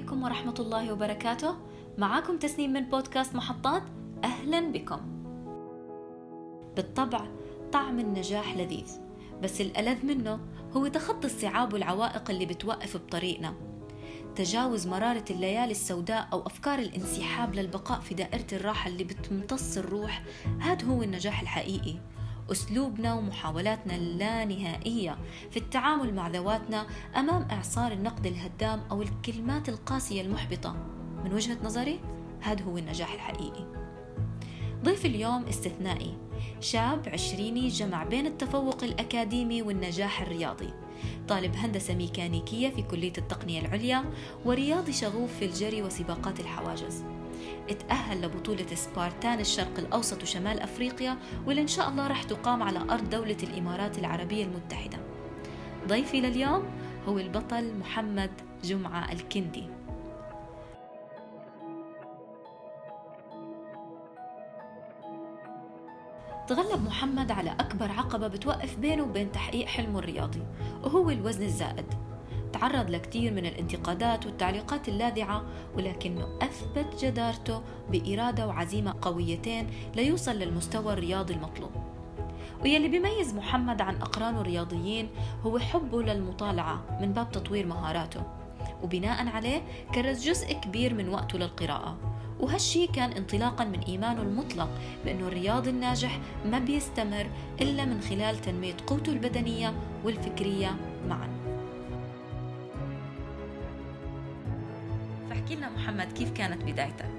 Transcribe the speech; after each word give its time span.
عليكم 0.00 0.22
ورحمة 0.22 0.54
الله 0.58 0.92
وبركاته. 0.92 1.56
معاكم 1.98 2.38
تسنيم 2.38 2.72
من 2.72 2.80
بودكاست 2.80 3.34
محطات. 3.34 3.82
أهلا 4.24 4.60
بكم. 4.60 5.00
بالطبع 6.76 7.26
طعم 7.72 7.98
النجاح 7.98 8.56
لذيذ 8.56 9.00
بس 9.42 9.60
الألذ 9.60 10.06
منه 10.06 10.40
هو 10.72 10.86
تخطي 10.86 11.26
الصعاب 11.26 11.72
والعوائق 11.72 12.30
اللي 12.30 12.46
بتوقف 12.46 12.96
بطريقنا. 12.96 13.54
تجاوز 14.36 14.86
مرارة 14.86 15.24
الليالي 15.30 15.70
السوداء 15.70 16.28
أو 16.32 16.46
أفكار 16.46 16.78
الانسحاب 16.78 17.54
للبقاء 17.54 18.00
في 18.00 18.14
دائرة 18.14 18.46
الراحة 18.52 18.88
اللي 18.88 19.04
بتمتص 19.04 19.78
الروح 19.78 20.22
هذا 20.60 20.86
هو 20.86 21.02
النجاح 21.02 21.40
الحقيقي. 21.40 21.94
أسلوبنا 22.52 23.14
ومحاولاتنا 23.14 23.96
اللانهائية 23.96 25.18
في 25.50 25.56
التعامل 25.56 26.14
مع 26.14 26.28
ذواتنا 26.28 26.86
أمام 27.16 27.48
إعصار 27.50 27.92
النقد 27.92 28.26
الهدام 28.26 28.80
أو 28.90 29.02
الكلمات 29.02 29.68
القاسية 29.68 30.22
المحبطة. 30.22 30.76
من 31.24 31.32
وجهة 31.34 31.58
نظري 31.64 32.00
هذا 32.40 32.64
هو 32.64 32.78
النجاح 32.78 33.12
الحقيقي. 33.12 33.66
ضيف 34.84 35.06
اليوم 35.06 35.44
استثنائي 35.44 36.16
شاب 36.60 37.08
عشريني 37.08 37.68
جمع 37.68 38.04
بين 38.04 38.26
التفوق 38.26 38.84
الأكاديمي 38.84 39.62
والنجاح 39.62 40.22
الرياضي. 40.22 40.70
طالب 41.28 41.56
هندسة 41.56 41.94
ميكانيكية 41.94 42.68
في 42.68 42.82
كلية 42.82 43.12
التقنية 43.18 43.60
العليا 43.60 44.04
ورياضي 44.44 44.92
شغوف 44.92 45.36
في 45.38 45.44
الجري 45.44 45.82
وسباقات 45.82 46.40
الحواجز. 46.40 47.04
اتأهل 47.70 48.22
لبطولة 48.22 48.66
سبارتان 48.74 49.40
الشرق 49.40 49.78
الأوسط 49.78 50.22
وشمال 50.22 50.60
أفريقيا 50.60 51.18
واللي 51.46 51.62
إن 51.62 51.68
شاء 51.68 51.88
الله 51.88 52.06
راح 52.06 52.22
تقام 52.22 52.62
على 52.62 52.78
أرض 52.78 53.10
دولة 53.10 53.36
الإمارات 53.42 53.98
العربية 53.98 54.44
المتحدة. 54.44 54.98
ضيفي 55.88 56.20
لليوم 56.20 56.62
هو 57.08 57.18
البطل 57.18 57.74
محمد 57.74 58.30
جمعة 58.64 59.12
الكندي. 59.12 59.64
تغلب 66.48 66.84
محمد 66.86 67.30
على 67.30 67.50
أكبر 67.50 67.90
عقبة 67.90 68.28
بتوقف 68.28 68.76
بينه 68.76 69.02
وبين 69.02 69.32
تحقيق 69.32 69.66
حلمه 69.66 69.98
الرياضي 69.98 70.42
وهو 70.82 71.10
الوزن 71.10 71.42
الزائد. 71.42 71.94
تعرض 72.52 72.90
لكثير 72.90 73.32
من 73.32 73.46
الانتقادات 73.46 74.26
والتعليقات 74.26 74.88
اللاذعة 74.88 75.42
ولكنه 75.76 76.28
أثبت 76.42 77.04
جدارته 77.04 77.62
بإرادة 77.90 78.46
وعزيمة 78.46 78.94
قويتين 79.02 79.66
ليوصل 79.96 80.32
للمستوى 80.32 80.92
الرياضي 80.92 81.34
المطلوب. 81.34 81.70
ويلي 82.62 82.88
بيميز 82.88 83.34
محمد 83.34 83.80
عن 83.80 83.96
أقرانه 83.96 84.40
الرياضيين 84.40 85.08
هو 85.42 85.58
حبه 85.58 86.02
للمطالعة 86.02 86.98
من 87.00 87.12
باب 87.12 87.30
تطوير 87.30 87.66
مهاراته 87.66 88.22
وبناء 88.82 89.28
عليه 89.28 89.62
كرس 89.94 90.24
جزء 90.24 90.52
كبير 90.52 90.94
من 90.94 91.08
وقته 91.08 91.38
للقراءة. 91.38 91.96
وهالشي 92.40 92.86
كان 92.86 93.12
انطلاقا 93.12 93.64
من 93.64 93.80
إيمانه 93.80 94.22
المطلق 94.22 94.68
بأنه 95.04 95.28
الرياضي 95.28 95.70
الناجح 95.70 96.18
ما 96.46 96.58
بيستمر 96.58 97.26
إلا 97.60 97.84
من 97.84 98.00
خلال 98.00 98.40
تنمية 98.40 98.74
قوته 98.86 99.12
البدنية 99.12 99.74
والفكرية 100.04 100.76
معا. 101.08 101.39
محمد 105.90 106.12
كيف 106.12 106.32
كانت 106.32 106.62
بدايتك؟ 106.62 107.10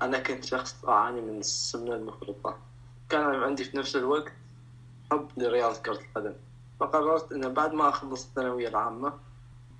أنا 0.00 0.18
كنت 0.18 0.44
شخص 0.44 0.84
أعاني 0.84 1.20
من 1.20 1.38
السمنة 1.38 1.94
المفرطة. 1.94 2.58
كان 3.08 3.24
عندي 3.24 3.64
في 3.64 3.76
نفس 3.76 3.96
الوقت 3.96 4.32
حب 5.10 5.28
لرياضة 5.36 5.78
كرة 5.82 5.92
القدم 6.00 6.34
فقررت 6.80 7.32
إنه 7.32 7.48
بعد 7.48 7.72
ما 7.72 7.88
أخلص 7.88 8.26
الثانوية 8.26 8.68
العامة 8.68 9.12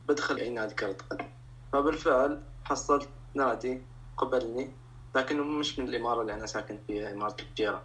بدخل 0.09 0.37
أي 0.37 0.51
نادي 0.51 0.75
كرة 0.75 0.97
قدم 1.11 1.25
فبالفعل 1.73 2.43
حصلت 2.65 3.09
نادي 3.35 3.83
قبلني 4.17 4.71
لكنه 5.15 5.45
مش 5.45 5.79
من 5.79 5.89
الإمارة 5.89 6.21
اللي 6.23 6.35
أنا 6.35 6.47
ساكن 6.47 6.79
فيها 6.87 7.13
إمارة 7.13 7.37
الجيرة 7.43 7.83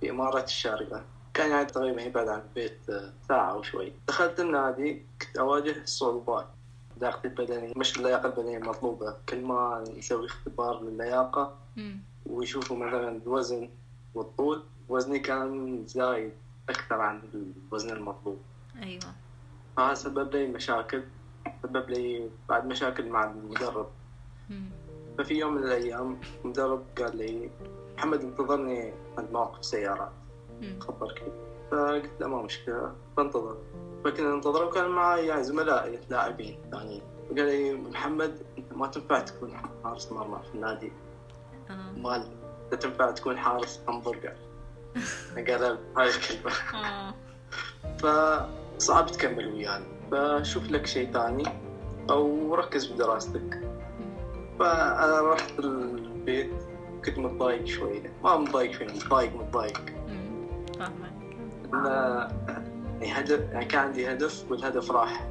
في 0.00 0.10
إمارة 0.10 0.42
الشارقة. 0.44 1.04
كان 1.34 1.50
يعني 1.50 1.64
تقريبا 1.64 2.02
يبعد 2.02 2.28
عن 2.28 2.40
البيت 2.40 2.78
ساعة 3.28 3.50
أو 3.52 3.62
شوي. 3.62 3.92
دخلت 4.08 4.40
النادي 4.40 5.02
كنت 5.22 5.36
أواجه 5.38 5.76
صعوبات 5.84 6.46
لياقتي 7.00 7.28
البدنية 7.28 7.72
مش 7.76 7.96
اللياقة 7.96 8.26
البدنية 8.26 8.58
المطلوبة. 8.58 9.16
كل 9.28 9.40
ما 9.40 9.84
نسوي 9.96 10.26
اختبار 10.26 10.82
للياقة 10.82 11.54
ويشوفوا 12.26 12.76
مثلا 12.76 13.08
الوزن 13.08 13.68
والطول 14.14 14.62
وزني 14.88 15.18
كان 15.18 15.82
زايد 15.86 16.32
أكثر 16.68 17.00
عن 17.00 17.22
الوزن 17.34 17.90
المطلوب. 17.90 18.38
أيوة. 18.82 19.04
فهذا 19.76 19.94
سبب 19.94 20.34
لي 20.34 20.46
مشاكل 20.46 21.02
سبب 21.62 21.90
لي 21.90 22.30
بعد 22.48 22.66
مشاكل 22.66 23.08
مع 23.08 23.24
المدرب. 23.24 23.86
مم. 24.50 24.70
ففي 25.18 25.34
يوم 25.34 25.54
من 25.54 25.62
الأيام 25.62 26.20
المدرب 26.44 26.84
قال 26.98 27.16
لي 27.16 27.50
محمد 27.96 28.20
انتظرني 28.20 28.92
عند 29.18 29.32
موقف 29.32 29.64
سيارات 29.64 30.12
مم. 30.62 30.80
خبر 30.80 31.12
كذا. 31.12 31.32
فقلت 31.70 32.10
له 32.20 32.26
ما 32.28 32.42
مشكلة. 32.42 32.92
بنتظر 33.16 33.56
فكنا 34.04 34.34
ننتظر 34.34 34.64
وكان 34.64 34.88
معي 34.88 35.26
يعني 35.26 35.42
زملائي 35.42 35.98
لاعبين 36.10 36.58
ثانيين. 36.72 37.02
فقال 37.30 37.46
لي 37.46 37.72
محمد 37.74 38.42
أنت 38.58 38.72
ما 38.72 38.86
تنفع 38.86 39.20
تكون 39.20 39.52
حارس 39.84 40.12
مرمى 40.12 40.38
في 40.48 40.54
النادي. 40.54 40.92
آه. 41.70 41.92
مال 41.96 42.26
انت 42.72 42.82
تنفع 42.82 43.10
تكون 43.10 43.38
حارس 43.38 43.80
همبرجر 43.88 44.34
قال. 45.48 45.78
هاي 45.96 46.08
الكلمة. 46.08 46.52
آه. 46.74 47.14
فصعب 47.98 49.06
تكمل 49.06 49.46
وياي. 49.52 49.82
فشوف 50.12 50.70
لك 50.70 50.86
شيء 50.86 51.12
ثاني 51.12 51.44
أو 52.10 52.54
ركز 52.54 52.86
بدراستك. 52.86 53.60
فأنا 54.58 55.20
رحت 55.20 55.58
البيت 55.58 56.50
كنت 57.04 57.18
متضايق 57.18 57.64
شوية. 57.64 58.12
ما 58.24 58.36
متضايق 58.36 58.72
فيه 58.72 58.84
متضايق 58.86 59.34
متضايق. 59.36 59.80
فاهمك 60.82 61.12
يعني 63.00 63.12
هدف 63.12 63.40
يعني 63.52 63.64
كان 63.64 63.80
عندي 63.80 64.12
هدف 64.12 64.50
والهدف 64.50 64.90
راح. 64.90 65.28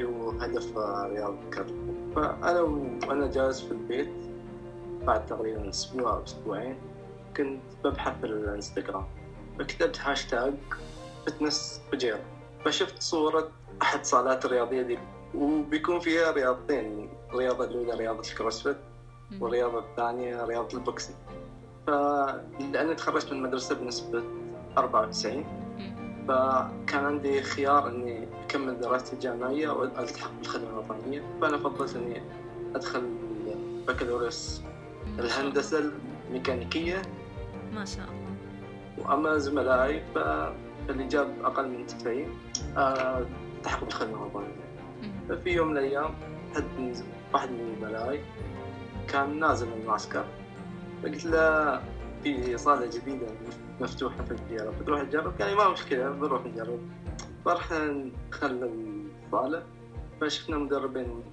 اللي 0.00 0.04
هو 0.08 0.30
هدف 0.30 0.78
آه، 0.78 1.06
رياض 1.06 1.34
كرة. 1.54 1.66
فأنا 2.16 2.60
وأنا 2.60 3.26
جالس 3.30 3.60
في 3.60 3.70
البيت 3.72 4.10
بعد 5.02 5.26
تقريبا 5.26 5.68
أسبوع 5.68 6.12
أو 6.12 6.24
أسبوعين 6.24 6.76
كنت 7.36 7.60
ببحث 7.84 8.20
في 8.20 8.26
الانستغرام. 8.26 9.04
فكتبت 9.58 10.00
هاشتاج 10.00 10.54
fitness 11.26 11.80
فجيرة 11.92 12.20
فشفت 12.64 13.02
صورة 13.02 13.48
أحد 13.82 14.04
صالات 14.04 14.44
الرياضية 14.44 14.82
دي. 14.82 14.98
وبيكون 15.34 16.00
فيها 16.00 16.30
رياضتين 16.30 17.08
الرياضة 17.30 17.64
الأولى 17.64 17.94
رياضة 17.94 18.20
ال 18.20 18.26
CrossFit. 18.26 18.76
والرياضة 19.40 19.78
الثانية 19.78 20.44
رياضة 20.44 20.78
ال 20.78 20.83
boxing. 20.83 21.16
فلأني 21.86 22.94
تخرجت 22.94 23.32
من 23.32 23.38
المدرسة 23.38 23.74
بنسبة 23.74 24.22
94 24.78 25.44
مم. 25.78 25.94
فكان 26.28 27.04
عندي 27.04 27.42
خيار 27.42 27.88
إني 27.88 28.28
أكمل 28.44 28.80
دراستي 28.80 29.12
الجامعية 29.12 29.68
وألتحق 29.68 30.30
بالخدمة 30.38 30.68
الوطنية. 30.70 31.22
فأنا 31.40 31.56
فضلت 31.58 31.96
إني 31.96 32.22
أدخل 32.74 33.02
بكالوريوس 33.88 34.62
الهندسة 35.18 35.90
الميكانيكية. 36.28 37.02
ما 37.74 37.84
شاء 37.84 38.04
الله. 38.04 38.26
وأما 39.10 39.38
زملائي 39.38 40.02
فاللي 40.14 41.06
جاب 41.08 41.28
أقل 41.44 41.68
من 41.68 41.86
90 41.86 42.26
آه، 42.76 43.18
التحق 43.56 43.84
بالخدمة 43.84 44.16
الوطنية. 44.16 44.66
ففي 45.28 45.50
يوم 45.50 45.68
من 45.68 45.78
الأيام 45.78 46.14
حد 46.54 46.64
من 46.78 46.94
واحد 47.34 47.50
من 47.50 47.76
زملائي 47.80 48.20
كان 49.08 49.40
نازل 49.40 49.66
من 49.66 49.80
المعسكر. 49.82 50.24
فقلت 51.02 51.24
له 51.24 51.80
في 52.26 52.58
صالة 52.58 52.86
جديدة 52.86 53.26
مفتوحة 53.80 54.24
في 54.24 54.30
الديارة 54.30 54.70
بتروح 54.80 55.02
تجرب؟ 55.02 55.42
قال 55.42 55.50
لي 55.50 55.56
ما 55.56 55.68
مشكلة 55.68 56.10
بنروح 56.10 56.46
نجرب 56.46 56.80
فرحنا 57.44 58.10
دخلنا 58.30 58.70
الصالة 59.26 59.62
فشفنا 60.20 60.58
مدربين. 60.58 61.24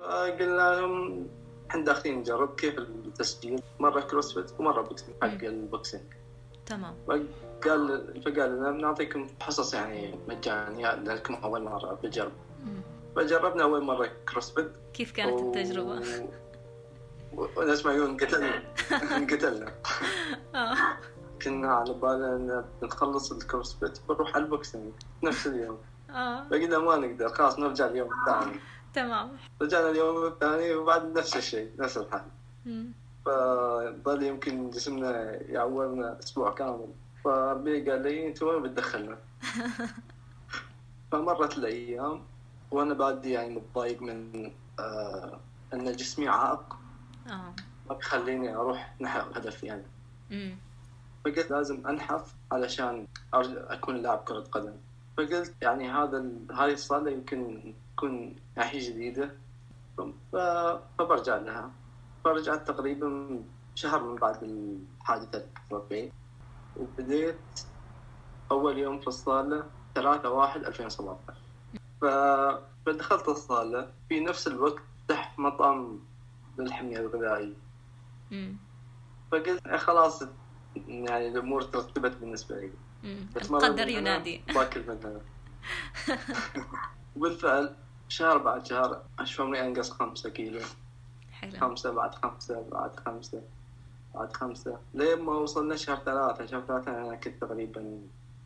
فقلنا 0.00 0.80
لهم 0.80 1.26
إحنا 1.70 1.84
داخلين 1.84 2.18
نجرب 2.18 2.54
كيف 2.54 2.78
التسجيل. 2.78 3.60
مرة 3.80 4.00
CrossFit 4.00 4.50
ومرة 4.58 4.82
boxing 4.82 5.16
حق 5.22 5.44
ال 5.44 5.51
boxing. 5.51 6.02
تمام. 6.66 6.94
قال 7.64 8.22
فقال 8.24 8.56
لنا 8.56 8.70
بنعطيكم 8.70 9.26
حصص 9.40 9.74
يعني 9.74 10.14
مجانية 10.28 10.94
لأنكم 10.94 11.34
أول 11.34 11.62
مرة 11.62 11.94
بتجرب 11.94 12.32
مم. 12.64 12.80
فجربنا 13.16 13.62
أول 13.62 13.84
مرة 13.84 14.08
CrossFit. 14.28 14.70
كيف 14.94 15.12
كانت 15.12 15.40
التجربة؟ 15.40 16.02
وناس 17.36 17.86
معيون 17.86 18.10
انقتلنا 18.10 18.62
انقتلنا 19.16 19.72
آه. 20.54 20.76
كنا 21.42 21.74
على 21.74 21.92
بالنا 21.94 22.36
إن 22.36 22.64
نخلص 22.82 23.32
ال 23.32 23.39
CrossFit 23.39 23.98
بنروح 24.08 24.34
على 24.34 24.44
ال 24.44 24.50
boxing. 24.50 24.92
نفس 25.22 25.46
اليوم. 25.46 25.78
آه. 26.10 26.44
فقلنا 26.48 26.78
ما 26.78 26.96
نقدر. 26.96 27.28
خلاص 27.28 27.58
نرجع 27.58 27.86
اليوم 27.86 28.08
الثاني. 28.12 28.60
تمام. 28.94 29.30
رجعنا 29.62 29.90
اليوم 29.90 30.26
الثاني 30.26 30.74
وبعد 30.74 31.18
نفس 31.18 31.36
الشيء 31.36 31.70
نفس 31.78 31.96
الحال. 31.98 32.22
فظل 33.26 34.22
يمكن 34.22 34.70
جسمنا 34.70 35.42
يعورنا 35.42 36.18
أسبوع 36.18 36.50
كامل. 36.54 36.88
فربي 37.24 37.90
قال 37.90 38.02
لي 38.02 38.26
أنت 38.26 38.42
وين 38.42 38.62
بتدخلنا؟ 38.62 39.18
فمرت 41.12 41.58
الأيام 41.58 42.22
وأنا 42.70 42.94
بادي 42.94 43.30
يعني 43.30 43.54
متضايق 43.54 44.02
من 44.02 44.50
آه 44.78 45.40
إن 45.74 45.92
جسمي 45.92 46.28
عائق. 46.28 46.76
آه. 47.26 47.54
ما 47.90 47.94
بيخليني 47.94 48.54
أروح 48.54 48.94
نحو 49.00 49.30
هدفي 49.30 49.66
يعني 49.66 49.86
أمم. 50.32 50.56
فقلت 51.24 51.50
لازم 51.50 51.86
أنحف 51.86 52.34
علشان 52.52 53.06
أكون 53.34 53.96
لاعب 53.96 54.18
كرة 54.18 54.40
قدم. 54.40 54.76
فقلت 55.16 55.54
يعني 55.62 55.90
هذا 55.90 56.24
هاي 56.50 56.72
الصالة 56.72 57.10
يمكن 57.10 57.74
تكون 57.96 58.36
ناحية 58.56 58.90
جديدة. 58.90 59.30
فبرجع 60.98 61.36
لها. 61.36 61.70
فرجعت 62.24 62.68
تقريبا 62.68 63.40
شهر 63.74 64.02
من 64.02 64.16
بعد 64.16 64.42
الحادثة 64.42 65.46
بي 65.90 66.12
وبديت 66.76 67.60
أول 68.50 68.78
يوم 68.78 69.00
في 69.00 69.06
الصالة 69.06 69.64
3 69.94 70.30
واحد 70.30 70.64
2017 70.64 71.38
ف... 72.00 72.04
فدخلت 72.86 73.28
الصالة 73.28 73.90
في 74.08 74.20
نفس 74.20 74.46
الوقت 74.46 74.82
فتح 75.08 75.38
مطعم 75.38 75.98
للحمية 76.58 76.96
الغذائية 76.96 77.54
أمم. 78.32 78.56
فقلت 79.32 79.66
"إيه 79.66 79.76
خلاص 79.76 80.22
يعني 80.88 81.28
الأمور 81.28 81.62
ترتبت 81.62 82.16
بالنسبة 82.16 82.56
لي. 82.56 82.70
بتمرن 83.36 83.64
القدر 83.64 83.88
ينادي. 83.88 84.42
باكل 84.54 84.80
من 84.88 84.98
هنا 85.04 85.20
وبالفعل 87.16 87.76
شهر 88.08 88.38
بعد 88.38 88.66
شهر 88.66 89.02
أشوف 89.18 89.40
عمري 89.40 89.60
أنقص 89.66 89.90
خمسة 89.90 90.30
كيلو. 90.30 90.60
حلو. 91.32 91.60
خمسة 91.60 91.90
بعد 91.92 92.14
خمسة 92.14 92.68
بعد 92.70 93.00
خمسة 93.00 93.42
بعد 94.14 94.36
خمسة. 94.36 94.78
لين 94.94 95.20
ما 95.20 95.32
وصلنا 95.32 95.76
شهر 95.76 95.96
ثلاثة. 95.96 96.46
شهر 96.46 96.60
ثلاثة 96.60 96.90
أنا 96.90 97.14
كنت 97.16 97.40
تقريبا 97.40 98.00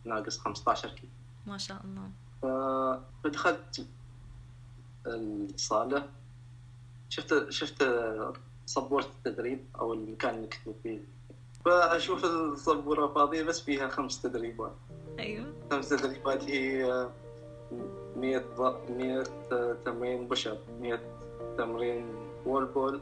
ناقص 0.04 0.38
15 0.38 0.88
كيلو. 0.88 1.12
ما 1.46 1.58
شاء 1.58 1.80
الله. 1.84 2.10
فدخلت 3.22 3.86
الصالة. 5.06 6.08
شفت 7.08 7.50
شفت 7.50 7.84
سبورة 8.66 9.04
التدريب 9.04 9.64
أو 9.80 9.92
المكان 9.92 10.34
اللي 10.34 10.48
كنت 10.64 10.76
فيه. 10.82 11.00
فأشوف 11.64 12.24
السبورة 12.24 13.06
فاضية 13.06 13.42
بس 13.42 13.60
فيها 13.60 13.88
خمس 13.88 14.22
تدريبات. 14.22 14.72
أيوه. 15.18 15.46
خمس 15.70 15.88
تدريبات 15.88 16.44
هي 16.50 17.08
100 18.16 18.38
ض- 18.58 18.90
100 18.90 19.22
تمرين 19.84 20.28
push 20.28 20.48
up 20.48 20.58
100 20.80 21.00
تمرين 21.58 22.06
wall 22.46 22.64
ball 22.66 23.00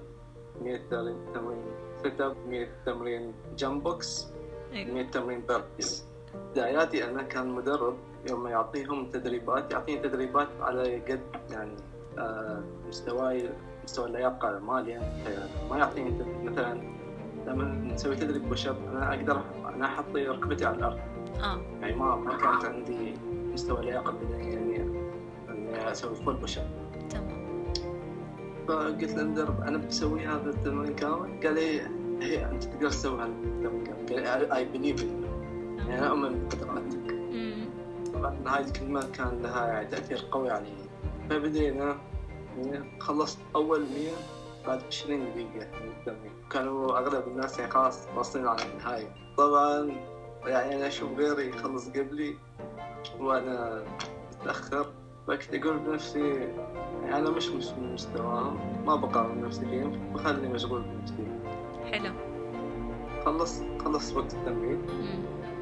100 0.63 0.77
تمرين 1.35 1.65
sit 2.03 2.21
up 2.21 2.37
100 2.49 2.69
تمرين 2.87 3.33
jump 3.59 3.83
box 3.83 4.27
أيوه. 4.73 4.95
100 4.95 5.11
تمرين 5.11 5.41
burpees 5.41 6.05
بداياتي 6.53 7.05
أنا 7.11 7.23
كان 7.23 7.49
مدرب 7.49 7.97
يوم 8.31 8.47
يعطيهم 8.49 9.11
تدريبات 9.11 9.73
يعطيني 9.73 10.03
تدريبات 10.09 10.49
على 10.61 10.97
قد 11.01 11.21
يعني 11.51 11.77
آه، 12.19 12.63
مستواي 12.89 13.51
مستوى 13.87 14.07
اللياقه 14.07 14.59
مالي. 14.59 14.91
يعني 14.91 15.07
ما 15.71 15.79
يعطيني 15.79 16.25
مثلا 16.45 16.83
لما 17.47 17.65
نسوي 17.65 18.17
تدريب 18.17 18.49
push 18.49 18.69
up 18.69 18.77
أنا 18.93 19.15
أقدر 19.15 19.43
أنا 19.75 19.87
أحط 19.87 20.17
ركبتي 20.17 20.65
على 20.65 20.77
الأرض. 20.77 20.99
آه. 21.41 21.61
يعني 21.81 21.97
ما 21.97 22.17
ما 22.17 22.37
كانت 22.37 22.65
عندي 22.65 23.15
مستوى 23.53 23.85
لياقة 23.85 24.13
بدنيه 24.13 24.57
إني 24.59 24.83
إني 25.49 25.93
أسوي 25.93 26.15
full 26.15 26.37
push 26.37 26.59
up 26.59 26.67
تمام. 27.11 27.47
فقلت 28.69 29.15
للمدرب 29.15 29.61
أنا 29.61 29.79
بسوي 29.79 30.27
هذا 30.27 30.51
التمرين 30.51 30.95
كامل؟ 30.95 31.41
قال 31.45 31.55
لي 31.55 31.81
هي 32.21 32.51
أنت 32.51 32.65
تقدر 32.65 32.91
تسوي 32.91 33.19
هذا 33.19 33.27
التمرين 33.27 33.85
كامل. 33.85 34.27
قال 34.27 34.41
لي 34.41 34.57
اي 34.57 34.65
بليف 34.65 35.07
يعني 35.79 35.99
أنا 35.99 36.09
أؤمن 36.11 36.49
بقدراتك. 36.49 37.17
طبعا 38.15 38.37
هاي 38.47 38.65
الكلمة 38.65 39.01
كان 39.13 39.43
لها 39.43 39.67
يعني 39.67 39.87
تأثير 39.87 40.25
قوي 40.31 40.51
علي. 40.51 40.73
فبدينا 41.31 41.97
خلصت 43.01 43.39
أول 43.55 43.81
100 43.81 43.89
بعد 44.67 44.83
20 44.87 45.21
دقيقة 45.35 45.67
من 45.85 45.91
التمرين 45.91 46.33
كانوا 46.51 46.99
أغلب 46.99 47.29
الناس 47.29 47.59
يعني 47.59 47.71
خلاص 47.71 47.99
واصلين 48.17 48.47
على 48.47 48.63
النهاية. 48.73 49.15
طبعا 49.39 49.93
يعني 50.47 50.77
أنا 50.77 50.87
أشوف 50.87 51.11
غيري 51.19 51.49
يخلص 51.49 51.89
قبلي 51.89 52.37
وأنا 53.21 53.85
متأخر. 54.41 54.87
فكنت 55.29 55.55
أقول 55.55 55.79
بنفسي 55.79 56.35
يعني 57.05 57.19
أنا 57.19 57.31
مش 57.31 57.49
مش 57.49 57.67
من 57.71 57.95
مستواهم 57.95 58.85
ما 58.87 58.97
بقارن 58.97 59.41
نفسي 59.45 59.67
فيهم 59.67 60.13
بخليني 60.15 60.49
مشغول 60.49 60.83
بنفسي. 60.83 61.27
حلو. 61.93 62.13
خلص 63.25 63.61
خلص 63.85 64.13
وقت 64.13 64.35
التمرين. 64.35 64.83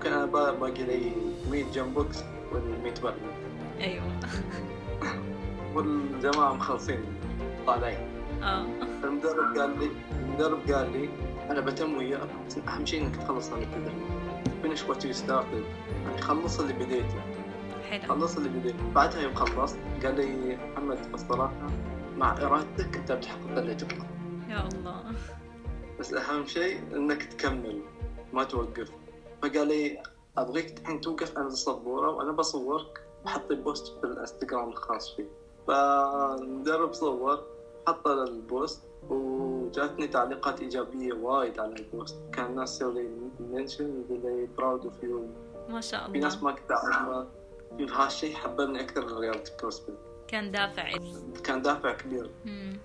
كان 0.03 0.27
با- 0.31 0.51
باقي 0.53 0.83
لي 0.83 1.13
100 1.51 1.65
jump 1.73 1.95
box 1.95 2.23
وال 2.53 2.83
100 2.83 2.95
burpee 3.03 3.17
أيوه. 3.81 4.05
والجماعة 5.75 6.53
مخلصين 6.53 7.05
طالعين. 7.67 7.99
آه. 8.43 8.67
المدرب 9.05 9.59
قال 9.59 9.79
لي 9.79 9.91
المدرب 10.13 10.71
قال 10.71 10.93
لي 10.93 11.09
أنا 11.51 11.61
بتم 11.61 11.97
وياك 11.97 12.29
بس 12.47 12.59
أهم 12.59 12.87
شيء 12.87 13.03
إنك 13.03 13.17
تخلص 13.17 13.51
هذا 13.51 13.63
التدريب 13.63 14.05
finish 14.65 14.81
what 14.81 14.99
you 15.05 15.15
started. 15.27 15.65
يعني 16.05 16.23
خلص 16.23 16.61
اللي 16.61 16.73
بديته 16.73 17.21
حلو. 17.91 18.09
خلص 18.09 18.37
اللي 18.37 18.49
بديته 18.49 18.93
بعدها 18.95 19.21
يوم 19.21 19.35
خلصت 19.35 19.79
قال 20.05 20.17
لي 20.17 20.57
محمد 20.73 21.13
بصراحة 21.13 21.67
مع 22.17 22.33
إرادتك 22.33 22.97
أنت 22.97 23.13
بتحقق 23.13 23.59
اللي 23.59 23.75
تبغاه. 23.75 24.07
يا 24.49 24.69
الله. 24.69 25.05
بس 26.01 26.15
أهم 26.15 26.47
شيء 26.47 26.81
إنك 26.97 27.23
تكمل 27.23 27.81
ما 28.33 28.45
توقف. 28.45 28.91
فقال 29.43 29.69
لي 29.69 30.03
أبغيك 30.39 30.81
الحين 30.81 31.01
توقف 31.01 31.39
عند 31.39 31.51
السبورة 31.51 32.11
وأنا 32.11 32.33
بصورك 32.33 33.01
وحط 33.25 33.51
لي 33.51 33.57
post 33.57 34.01
في 34.01 34.07
الإنستغرام 34.07 34.69
الخاص 34.69 35.17
فيه. 35.17 35.44
فالمدرب 35.67 36.93
صور 36.93 37.45
حط 37.87 38.07
ال 38.07 38.22
post 38.22 38.83
وجاتني 39.11 40.09
تعليقات 40.09 40.61
إيجابية 40.61 41.13
وايد 41.13 41.59
على 41.61 41.75
ال 41.75 41.82
post. 41.82 42.17
كان 42.33 42.47
الناس 42.47 42.77
يسوي 42.77 43.03
لي 43.03 43.09
mention 43.41 44.05
يقول 44.05 44.21
لي 44.23 44.49
proud 44.57 44.85
of 44.85 45.03
you 45.03 45.27
ما 45.69 45.81
شاء 45.81 46.13
في 46.13 46.19
ناس 46.19 46.35
الله. 46.35 46.45
ما 46.45 46.53
كنت 46.53 46.71
أعرفها 46.73 47.27
في 47.77 47.87
هالشيء 47.87 48.35
حببني 48.35 48.81
أكثر 48.81 49.15
برياضة 49.15 49.39
الكروسفيت 49.39 49.95
كان 50.29 50.51
دافع. 50.51 50.99
كان 51.45 51.63
دافع 51.63 51.93
كبير. 51.93 52.31
أمم. 52.47 52.79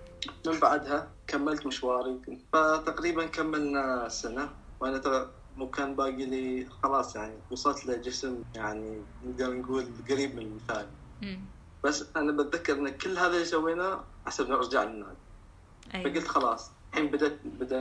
من 0.48 0.60
بعدها 0.60 1.08
كملت 1.28 1.66
مشواري. 1.66 2.20
فتقريبا 2.54 3.26
كملنا 3.26 4.10
سنة 4.10 4.50
وأنا 4.80 4.98
ترى 4.98 5.30
وكان 5.60 5.96
باقي 5.96 6.26
لي 6.26 6.66
خلاص 6.84 7.16
يعني 7.16 7.34
وصلت 7.52 7.86
لجسم 7.86 8.44
يعني 8.56 9.02
نقدر 9.26 9.54
نقول 9.54 9.86
قريب 10.10 10.36
من 10.36 10.42
المثال. 10.42 10.88
أمم. 11.24 11.42
بس 11.84 12.06
أنا 12.16 12.32
بتذكر 12.32 12.74
إن 12.74 12.90
كل 12.90 13.18
هذا 13.18 13.28
اللي 13.34 13.46
سويناه 13.46 14.04
حسب 14.26 14.50
نرجع 14.50 14.84
للنادي 14.84 15.18
أيوه 15.94 16.12
فقلت 16.14 16.28
خلاص 16.28 16.72
الحين 16.94 17.08
بدأت 17.12 17.40
بدأ 17.46 17.78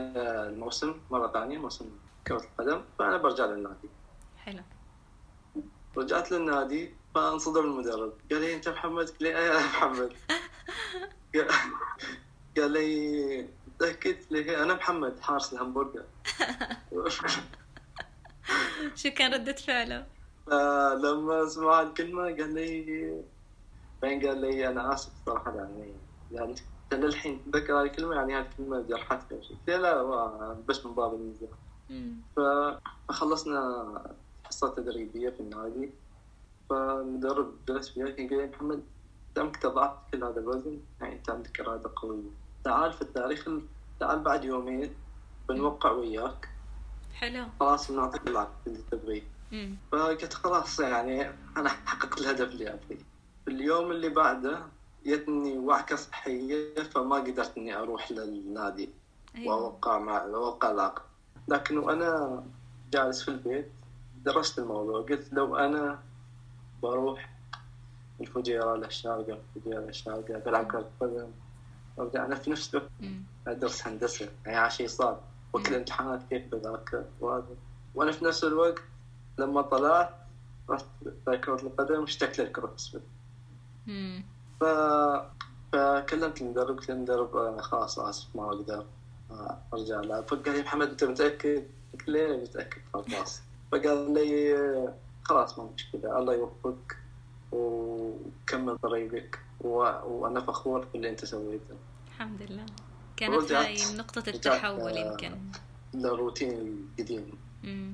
الموسم 0.49 0.95
مرة 1.11 1.27
ثانية 1.31 1.57
موسم 1.57 1.89
كرة 2.27 2.37
القدم 2.43 2.81
فأنا 2.99 3.17
برجع 3.17 3.45
للنادي. 3.45 3.89
حلو. 4.37 4.61
رجعت 5.97 6.31
للنادي 6.31 6.93
فانصدم 7.15 7.63
المدرب. 7.63 8.13
قال 8.31 8.41
لي 8.41 8.55
أنت 8.55 8.69
محمد؟ 8.69 9.09
قلت 9.09 9.21
لي 9.21 9.49
أنا 9.51 9.59
محمد. 9.59 10.13
قال- 12.57 12.71
لي 12.71 13.49
قلت 13.81 14.31
لي 14.31 14.63
أنا 14.63 14.73
محمد 14.73 15.19
حارس 15.19 15.53
الهمبرجر 15.53 16.03
شو 18.95 19.09
كان 19.09 19.33
ردة 19.33 19.53
فعله؟ 19.53 20.05
فلما 20.47 21.45
سمع 21.49 21.81
الكلمة 21.81 22.23
قال 22.23 22.53
لي 22.53 23.21
بعدين 24.01 24.27
قال 24.27 24.37
لي 24.41 24.67
أنا 24.67 24.93
آسف 24.93 25.11
صراحة 25.25 25.55
يعني 25.55 25.93
يعني 26.31 26.55
للحين 26.93 27.51
تذكر 27.51 27.73
هذه 27.81 27.85
الكلمة 27.85 28.15
يعني 28.15 28.35
هذه 28.35 28.45
الكلمة 28.45 28.81
جرحتك 28.81 29.33
أو 29.33 29.41
شيء 29.41 29.57
قلت 29.57 29.69
لا 29.69 30.53
بس 30.67 30.85
من 30.85 30.93
باب 30.95 31.13
المزاح 31.13 31.49
فخلصنا 32.35 34.15
حصة 34.45 34.69
تدريبية 34.75 35.29
في 35.29 35.39
النادي. 35.39 35.89
فالمدرب 36.69 37.53
جلس 37.69 37.97
وياي 37.97 38.27
قال 38.27 38.37
لي 38.37 38.47
محمد 38.47 38.83
دامك 39.35 39.57
تضعت 39.57 39.97
كل 40.13 40.23
هذا 40.23 40.39
الوزن 40.39 40.79
يعني 41.01 41.15
أنت 41.15 41.29
عندك 41.29 41.59
إرادة 41.59 41.91
قوية. 41.95 42.29
تعال 42.63 42.93
في 42.93 43.01
التاريخ 43.01 43.47
ال- 43.47 43.65
تعال 43.99 44.19
بعد 44.19 44.45
يومين 44.45 44.93
بنوقع 45.49 45.91
وياك. 45.91 46.49
حلو. 47.13 47.45
خلاص 47.59 47.91
بنعطيك 47.91 48.27
اللي 48.27 48.47
اللي 48.67 48.79
تبغيه. 48.91 49.23
فقلت 49.91 50.33
خلاص 50.33 50.79
يعني 50.79 51.29
أنا 51.57 51.69
حققت 51.69 52.21
الهدف 52.21 52.51
اللي 52.51 52.73
أبغيه. 52.73 53.08
في 53.49 53.55
اليوم 53.55 53.91
اللي 53.91 54.09
بعده 54.09 54.59
جتني 55.05 55.57
وعكه 55.57 55.95
صحية 55.95 56.75
فما 56.75 57.15
قدرت 57.15 57.57
اني 57.57 57.75
أروح 57.77 58.11
للنادي. 58.11 58.89
أيوه. 59.35 59.55
وأوقع 59.55 59.99
مع 59.99 60.17
اوقع 60.23 60.71
العقد 60.71 61.01
لكن 61.47 61.77
وأنا 61.77 62.43
جالس 62.93 63.21
في 63.21 63.27
البيت 63.27 63.71
درست 64.25 64.59
الموضوع. 64.59 65.01
قلت 65.01 65.33
لو 65.33 65.55
أنا 65.55 65.99
بروح 66.83 67.29
الفجيرة 68.21 68.75
للشارقة 68.75 69.39
الفجيرة 69.55 69.79
للشارقة 69.79 70.39
بلعب 70.39 70.71
كرة 70.71 70.89
قدم 70.99 71.31
وارجع 71.97 72.25
أنا 72.25 72.35
في 72.35 72.51
نفس 72.51 72.75
الوقت. 72.75 72.89
أدرس 73.47 73.87
هندسة. 73.87 74.29
يعني 74.45 74.69
شيء 74.69 74.87
صعب 74.87 75.19
وكل 75.53 75.69
مم. 75.69 75.75
امتحانات 75.75 76.21
كيف 76.29 76.51
بذاكر 76.51 77.03
وهذا 77.19 77.45
وأنا 77.95 78.11
في 78.11 78.25
نفس 78.25 78.43
الوقت 78.43 78.81
لما 79.37 79.61
طلعت 79.61 80.09
رحت 80.69 80.85
كرة 81.25 81.61
القدم 81.61 82.03
اشتقت 82.03 82.39
مم. 82.39 83.01
ف... 84.59 84.63
فكلمت 85.71 86.41
المدرب 86.41 86.77
قلت 86.77 86.89
المدرب 86.89 87.37
أنا 87.37 87.61
خلاص 87.61 87.99
آسف 87.99 88.35
ما 88.35 88.45
أقدر 88.47 88.85
أرجع. 89.73 89.99
العب 89.99 90.27
فقال 90.27 90.55
لي 90.55 90.61
محمد 90.61 90.89
أنت 90.89 91.03
متأكد؟ 91.03 91.63
قلت 91.93 92.07
له 92.07 92.27
ليه 92.27 92.41
متأكد 92.41 92.81
خلاص 92.93 93.41
فقال 93.71 94.13
لي 94.13 94.93
خلاص 95.23 95.59
ما 95.59 95.69
مشكلة 95.75 96.19
الله 96.19 96.33
يوفقك 96.33 96.97
وكمل 97.51 98.77
طريقك 98.77 99.39
و... 99.61 99.69
وأنا 100.07 100.39
فخور 100.41 100.87
باللي 100.93 101.09
أنت 101.09 101.25
سويته. 101.25 101.75
الحمد 102.07 102.41
لله. 102.41 102.65
كانت 103.17 103.51
هاي 103.51 103.77
نقطة 103.95 104.23
التحول 104.27 104.97
آه، 104.97 105.11
يمكن. 105.11 105.37
للروتين 105.93 106.51
القديم. 106.99 107.31
مم. 107.63 107.93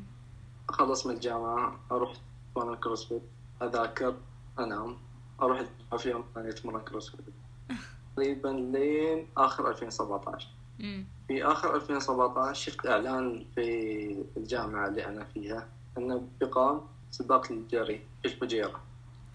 اخلص 0.69 1.05
من 1.05 1.13
الجامعة 1.15 1.79
أروح 1.91 2.13
اتمرن 2.51 2.75
CrossFit 2.75 3.21
أذاكر 3.61 4.15
أنام. 4.59 4.97
أروح 5.41 5.59
الجامعة 5.59 5.97
في 5.97 6.09
يوم 6.09 6.23
ثاني 6.35 6.49
اتمرن 6.49 6.79
CrossFit 6.81 7.19
تقريبا 8.15 8.47
لين 8.47 9.27
آخر 9.37 9.69
2017 9.69 10.47
مم. 10.79 11.05
في 11.27 11.43
آخر 11.45 11.75
2017 11.75 12.53
شفت 12.71 12.85
إعلان 12.85 13.45
في 13.55 14.23
الجامعة 14.37 14.87
اللي 14.87 15.05
أنا 15.05 15.23
فيها 15.23 15.67
إنه 15.97 16.27
بيقام 16.39 16.81
سباق 17.11 17.51
الجري 17.51 18.01
في 18.21 18.27
الفجيره 18.27 18.81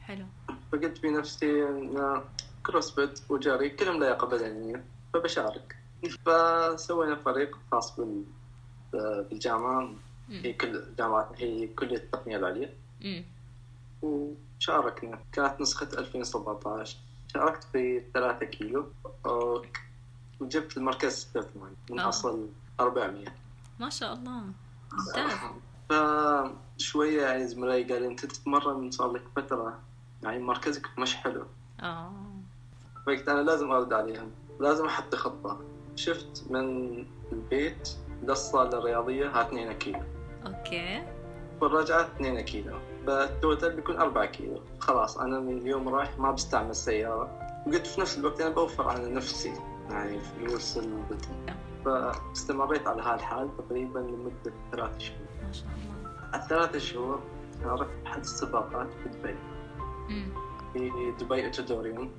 حلو. 0.00 0.24
فقلت 0.72 0.98
في 0.98 1.10
نفسي 1.10 1.68
ان 1.68 2.20
CrossFit 2.66 3.20
وجري 3.28 3.68
كلهم 3.70 4.00
لياقه 4.00 4.26
بدنيه 4.26 4.84
فبشارك. 5.14 5.76
فسوينا 6.26 7.16
فريق 7.16 7.58
خاص 7.72 8.00
بال 8.00 8.24
بالجامعة. 8.92 9.92
هي. 10.30 10.52
كل 10.52 10.82
جامعات 10.98 11.28
هي 11.36 11.66
كليه 11.66 11.96
التقنية 11.96 12.36
العليا. 12.36 12.74
وشاركنا. 14.02 15.18
كانت 15.32 15.60
نسخة 15.60 15.88
2017 15.98 16.96
شاركت 17.34 17.64
في 17.64 18.02
3 18.14 18.46
كيلو. 18.46 18.86
وجبت 20.40 20.76
المركز 20.76 21.12
86 21.12 21.76
من 21.90 22.00
آه. 22.00 22.08
أصل 22.08 22.48
400 22.80 23.24
ما 23.78 23.90
شاء 23.90 24.12
الله. 24.12 24.44
فشوية 26.78 27.22
يعني 27.22 27.46
زملائي 27.46 27.84
قال 27.84 28.04
أنت 28.04 28.26
تتمرن 28.26 28.90
صار 28.90 29.12
لك 29.12 29.22
فترة. 29.36 29.78
يعني 30.22 30.38
مركزك 30.38 30.98
مش 30.98 31.16
حلو. 31.16 31.46
آه. 31.82 32.12
فقلت 33.06 33.28
أنا 33.28 33.40
لازم 33.40 33.70
أرد 33.70 33.92
عليهم. 33.92 34.30
لازم 34.60 34.86
أحط 34.86 35.14
خطة. 35.14 35.60
شفت 35.96 36.44
من 36.50 37.06
البيت 37.32 37.88
للصالة 38.22 38.78
الرياضية 38.78 39.28
ها 39.28 39.48
2 39.48 39.72
كيلو. 39.72 40.02
okay. 40.46 41.02
والرجعة 41.60 42.00
2 42.00 42.40
كيلو. 42.40 42.78
فال 43.06 43.26
total 43.26 43.76
بيكون 43.76 43.96
4 43.96 44.26
كيلو. 44.26 44.60
خلاص 44.78 45.18
أنا 45.18 45.40
من 45.40 45.58
اليوم 45.58 45.88
رايح 45.88 46.18
ما 46.18 46.30
بستعمل 46.30 46.70
السيارة 46.70 47.30
وقلت 47.66 47.86
في 47.86 48.00
نفس 48.00 48.18
الوقت 48.18 48.40
أنا 48.40 48.54
بوفر 48.54 48.88
على 48.88 49.10
نفسي. 49.10 49.52
يعني 49.90 50.20
فلوس 50.20 50.78
فاستمريت 51.84 52.86
على 52.86 53.02
هالحال 53.02 53.56
تقريبا 53.56 53.98
لمدة 53.98 54.52
ثلاث 54.72 54.98
شهور. 54.98 55.18
ما 55.46 55.52
شاء 55.52 55.66
الله. 55.66 56.34
الثلاث 56.34 56.76
شهور 56.76 57.20
شاركت 57.62 57.90
بأحد 58.04 58.20
السباقات 58.20 58.88
في 59.02 59.08
دبي. 59.08 59.36
في 60.72 61.12
دبي 61.20 61.46
أوتودوريوم 61.46 62.10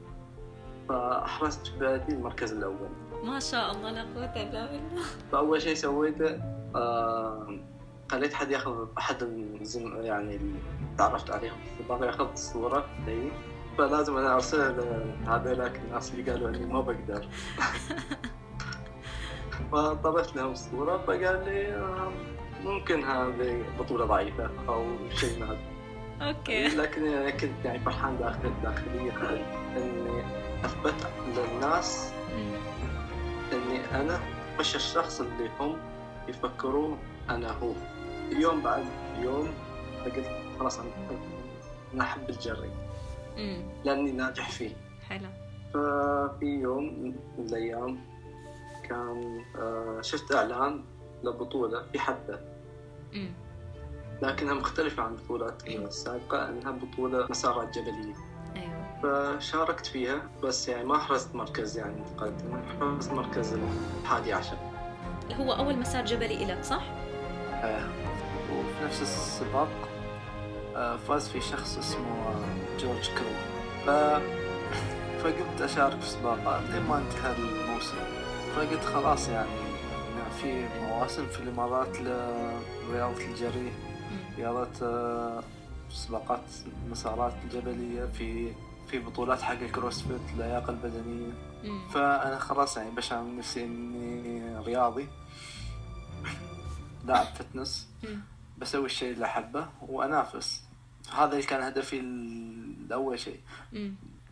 فأحرزت 0.89 1.67
في 1.67 1.79
بلدي 1.79 2.13
المركز 2.13 2.53
الأول. 2.53 2.89
ما 3.23 3.39
شاء 3.39 3.71
الله 3.71 3.91
لا 3.91 4.01
قوة 4.01 4.43
إلا 4.43 4.65
بالله. 4.65 5.03
فأول 5.31 5.61
شيء 5.61 5.75
سويته 5.75 6.41
آه 6.75 7.59
خليت 8.11 8.33
حد 8.33 8.51
ياخذ 8.51 8.87
أحد 8.97 9.23
الزم 9.23 10.01
يعني 10.01 10.35
اللي 10.35 10.59
تعرفت 10.97 11.31
عليهم 11.31 11.53
في 11.53 11.81
السباق 11.81 12.05
ياخذ 12.05 12.35
صورة 12.35 12.85
لي 13.05 13.31
فلازم 13.77 14.17
أنا 14.17 14.33
أرسلها 14.33 14.71
لهذولاك 14.71 15.75
الناس 15.75 16.13
اللي 16.13 16.31
قالوا 16.31 16.49
إني 16.49 16.65
ما 16.65 16.81
بقدر. 16.81 17.27
فطلبت 19.71 20.35
لهم 20.35 20.51
الصورة 20.51 20.97
فقال 20.97 21.45
لي 21.45 21.75
آه، 21.75 22.11
ممكن 22.63 23.03
هذه 23.03 23.63
بطولة 23.79 24.05
ضعيفة 24.05 24.49
أو 24.67 24.85
شيء 25.15 25.43
هذا 25.43 25.57
أوكي. 26.21 26.67
لكن 26.67 27.07
أنا 27.07 27.29
كنت 27.29 27.65
يعني 27.65 27.79
فرحان 27.79 28.17
داخل 28.17 28.51
داخليا 28.63 29.43
إني 29.77 30.23
أثبت 30.65 31.07
للناس. 31.37 32.13
إني 33.53 34.01
أنا 34.01 34.19
مش 34.59 34.75
الشخص 34.75 35.21
اللي 35.21 35.49
هم 35.59 35.77
يفكرون 36.27 36.97
أنا 37.29 37.51
هو. 37.51 37.73
يوم 38.31 38.61
بعد 38.61 38.83
يوم 39.19 39.51
فقلت 40.05 40.25
خلاص 40.59 40.79
أنا 40.79 40.89
أنا 41.93 42.03
أحب 42.03 42.29
الجري. 42.29 42.69
لأني 43.85 44.11
ناجح 44.11 44.49
فيه. 44.51 44.71
حلو. 45.09 45.27
ففي 45.73 46.45
يوم 46.45 46.83
من 46.83 47.13
الأيام 47.39 47.99
كان 48.89 49.41
آه، 49.55 50.01
شفت 50.01 50.31
إعلان 50.35 50.83
لبطولة 51.23 51.83
في 51.91 51.99
مم. 53.13 53.31
لكنها 54.21 54.53
مختلفة 54.53 55.03
عن 55.03 55.11
البطولات 55.11 55.67
السابقة 55.67 56.49
انها 56.49 56.71
بطولة 56.71 57.27
مسارات 57.29 57.77
جبلية. 57.77 58.13
أيوه. 58.55 58.99
فشاركت 59.39 59.85
فيها 59.85 60.21
بس 60.43 60.67
يعني 60.67 60.83
ما 60.85 60.97
حرزت 60.97 61.35
مركز 61.35 61.77
يعني 61.77 62.01
متقدم 62.01 62.61
حرزت 62.79 63.11
مركز 63.11 63.57
الحادي 64.03 64.33
عشر. 64.33 64.57
هو 65.39 65.53
أول 65.53 65.77
مسار 65.77 66.05
جبلي 66.05 66.45
لك 66.45 66.63
صح؟ 66.63 66.83
آه، 67.51 67.87
نفس 68.83 69.01
السباق. 69.01 69.89
آه، 70.75 70.97
فاز 70.97 71.29
في 71.29 71.41
شخص 71.41 71.77
اسمه 71.77 72.27
آه، 72.27 72.77
جورج 72.79 73.09
كرو 73.09 73.31
ف... 73.85 73.89
فقمت 75.23 75.61
أشارك 75.61 75.99
في 75.99 76.09
سباقات 76.09 76.69
لين 76.69 76.83
ما 76.83 76.97
انتهى 76.97 77.35
الموسم. 77.37 77.97
فقلت 78.55 78.85
خلاص 78.85 79.27
يعني 79.29 79.49
في 80.41 80.67
مواسم 80.81 81.27
في 81.27 81.39
الإمارات 81.39 81.97
لرياضة 82.01 83.25
الجري. 83.25 83.71
رياضة 84.37 84.69
آه، 84.87 85.43
سباقات 85.89 86.41
مسارات 86.91 87.33
جبلية. 87.51 88.05
في 88.05 88.51
في 88.87 88.99
بطولات 88.99 89.41
حق 89.41 89.59
ال 89.61 89.68
CrossFit 89.68 90.21
اللياقة 90.33 90.69
البدنية. 90.69 91.31
فأنا 91.93 92.39
خلاص 92.39 92.77
يعني 92.77 92.91
بشعر 92.91 93.23
نفسي 93.37 93.63
إني 93.63 94.57
رياضي. 94.65 95.07
لاعب 97.07 97.25
fitness. 97.25 97.87
بسوي 98.61 98.85
الشيء 98.85 99.13
اللي 99.13 99.25
أحبه 99.25 99.69
وأنافس. 99.81 100.63
هذا 101.13 101.31
اللي 101.31 101.43
كان 101.43 101.61
هدفي 101.61 101.99
الأول 101.99 103.19
شيء. 103.19 103.39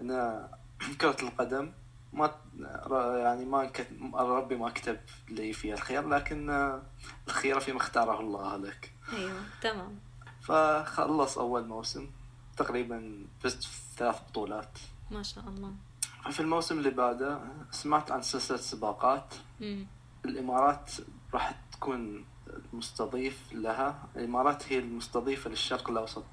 أن 0.01 0.47
كرة 1.01 1.15
القدم 1.21 1.71
ما 2.13 2.31
يعني 3.23 3.45
ما 3.45 3.65
كت... 3.65 3.87
ربي 4.13 4.55
ما 4.55 4.69
كتب 4.69 4.99
لي 5.29 5.53
فيها 5.53 5.73
الخير 5.73 6.07
لكن 6.07 6.49
الخير 7.27 7.59
فيما 7.59 7.77
اختاره 7.77 8.19
الله 8.19 8.57
لك. 8.57 8.93
أيوه 9.13 9.41
تمام. 9.61 9.99
فخلص 10.41 11.37
أول 11.37 11.67
موسم 11.67 12.09
تقريبا 12.57 13.25
فزت 13.39 13.63
في 13.63 13.79
ثلاث 13.97 14.21
بطولات. 14.29 14.79
ما 15.11 15.23
شاء 15.23 15.43
الله. 15.47 15.73
في 16.31 16.39
الموسم 16.39 16.77
اللي 16.77 16.89
بعده 16.89 17.39
سمعت 17.71 18.11
عن 18.11 18.21
سلسلة 18.21 18.57
سباقات. 18.57 19.33
مم. 19.59 19.87
الإمارات 20.25 20.91
راح 21.33 21.55
تكون 21.71 22.25
مستضيف 22.73 23.53
لها. 23.53 24.03
الإمارات 24.15 24.73
هي 24.73 24.79
المستضيفة 24.79 25.49
للشرق 25.49 25.89
الأوسط. 25.89 26.23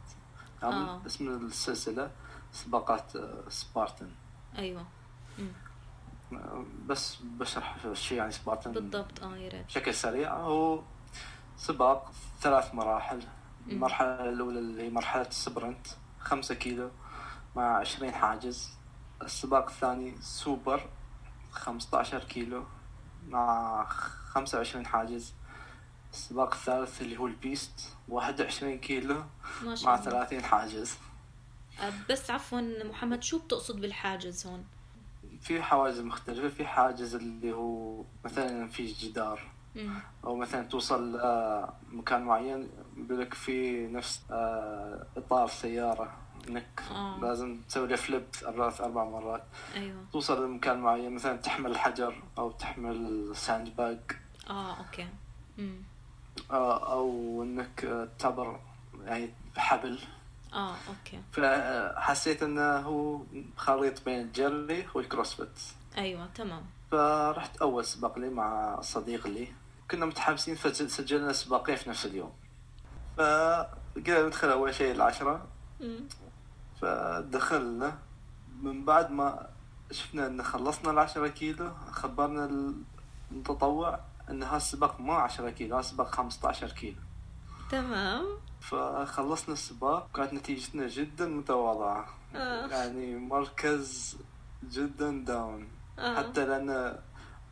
يعني 0.62 0.74
آه. 0.74 1.00
اسم 1.06 1.28
السلسلة 1.46 2.10
سباقات 2.52 3.16
آه، 3.16 3.44
Spartan. 3.48 4.10
أيوه. 4.58 4.86
مم. 5.38 5.48
آه، 6.32 6.64
بس 6.86 7.16
بشرح 7.22 7.76
شيء 7.92 8.20
عن 8.20 8.30
Spartan. 8.30 8.72
بالضبط 8.72 9.22
آه 9.22 9.36
يا 9.36 9.48
ريت. 9.48 9.66
بشكل 9.66 9.94
سريع 9.94 10.34
هو 10.36 10.80
سباق 11.56 12.12
ثلاث 12.40 12.74
مراحل. 12.74 13.16
مم. 13.18 13.72
المرحلة 13.72 14.28
الأولى 14.28 14.58
اللي 14.58 14.82
هي 14.82 14.90
مرحلة 14.90 15.26
ال 15.28 15.37
sprint 15.37 15.86
خمسة 16.20 16.54
كيلو 16.54 16.90
مع 17.56 17.76
عشرين 17.76 18.12
حاجز. 18.12 18.70
السباق 19.22 19.68
الثاني 19.68 20.14
سوبر 20.20 20.88
خمسة 21.50 21.98
عشر 21.98 22.24
كيلو 22.24 22.64
مع 23.28 23.84
خمسة 24.28 24.58
وعشرين 24.58 24.86
حاجز. 24.86 25.32
السباق 26.16 26.54
الثالث 26.54 27.02
اللي 27.02 27.16
هو 27.18 27.26
ال 27.26 27.38
beast 27.38 27.96
واحد 28.08 28.40
وعشرين 28.40 28.78
كيلو 28.78 29.22
ما 29.64 29.74
شاء 29.74 29.86
مع 29.86 29.94
الله. 29.94 30.04
ثلاثين 30.10 30.42
حاجز. 30.42 30.96
أه، 31.80 31.92
بس 32.10 32.30
عفوا 32.30 32.60
محمد 32.84 33.22
شو 33.22 33.38
بتقصد 33.38 33.80
بالحاجز 33.80 34.46
هون؟ 34.46 34.64
في 35.40 35.62
حواجز 35.62 36.00
مختلفة. 36.00 36.48
في 36.48 36.66
حاجز 36.66 37.14
اللي 37.14 37.52
هو 37.52 38.02
مثلا 38.24 38.68
في 38.68 38.86
جدار. 38.86 39.40
أو 40.24 40.36
مثلا 40.36 40.62
توصل 40.68 41.20
مكان 41.92 42.22
معين 42.22 42.68
يقول 42.96 43.20
لك 43.20 43.34
في 43.34 43.86
نفس 43.86 44.22
آه، 44.30 45.06
إطار 45.16 45.48
سيارة 45.48 46.16
انك 46.48 46.82
آه. 46.90 47.18
لازم 47.22 47.60
تسوي 47.68 47.86
له 47.88 47.96
flip 47.96 48.24
ثلاث 48.32 48.80
أربع 48.80 49.04
مرات. 49.04 49.44
أيوه. 49.74 50.04
توصل 50.12 50.44
لمكان 50.44 50.80
معين 50.80 51.14
مثلا 51.14 51.36
تحمل 51.36 51.70
الحجر 51.70 52.22
أو 52.38 52.50
تحمل 52.50 53.30
sand 53.36 53.76
bag 53.76 53.98
آه 54.50 54.74
okay. 54.78 55.08
مم. 55.58 55.82
آه، 56.50 56.92
أو 56.92 57.42
إنك 57.42 58.08
تعبر 58.18 58.60
يعني 59.04 59.30
حبل. 59.56 59.98
آه 60.52 60.74
okay. 60.88 61.20
فحسيت 61.32 62.42
إنه 62.42 62.76
هو 62.76 63.20
خليط 63.56 64.04
بين 64.04 64.20
الجري 64.20 64.86
وال 64.94 65.07
CrossFit 65.07 65.60
أيوه 65.98 66.26
تمام. 66.34 66.62
فرحت 66.90 67.56
أول 67.56 67.84
سباق 67.84 68.18
لي 68.18 68.30
مع 68.30 68.80
صديق 68.80 69.26
لي. 69.26 69.48
كنا 69.90 70.06
متحمسين 70.06 70.54
فسجلنا 70.54 71.32
سباقين 71.32 71.76
في 71.76 71.90
نفس 71.90 72.06
اليوم. 72.06 72.32
فقلنا 73.16 74.26
ندخل 74.26 74.50
أول 74.50 74.74
شيء 74.74 74.92
العشرة. 74.92 75.46
فدخلنا. 76.80 77.98
من 78.62 78.84
بعد 78.84 79.10
ما 79.10 79.46
شفنا 79.90 80.26
إن 80.26 80.42
خلصنا 80.42 80.90
العشرة 80.90 81.28
كيلو 81.28 81.70
خبرنا 81.92 82.72
المتطوع. 83.30 84.00
ان 84.30 84.42
هالسباق 84.42 85.00
ما 85.00 85.14
عشرة 85.14 85.50
كيلو 85.50 85.76
هالسباق 85.76 86.14
خمسة 86.14 86.48
عشر 86.48 86.72
كيلو. 86.72 87.00
تمام. 87.70 88.24
فخلصنا 88.60 89.52
السباق 89.52 90.08
كانت 90.14 90.32
نتيجتنا 90.32 90.86
جدا 90.88 91.28
متواضعة. 91.28 92.08
آه. 92.34 92.66
يعني 92.66 93.16
مركز 93.16 94.16
جدا 94.70 95.24
داون 95.24 95.68
آه. 95.98 96.16
حتى 96.16 96.46
لأن 96.46 96.98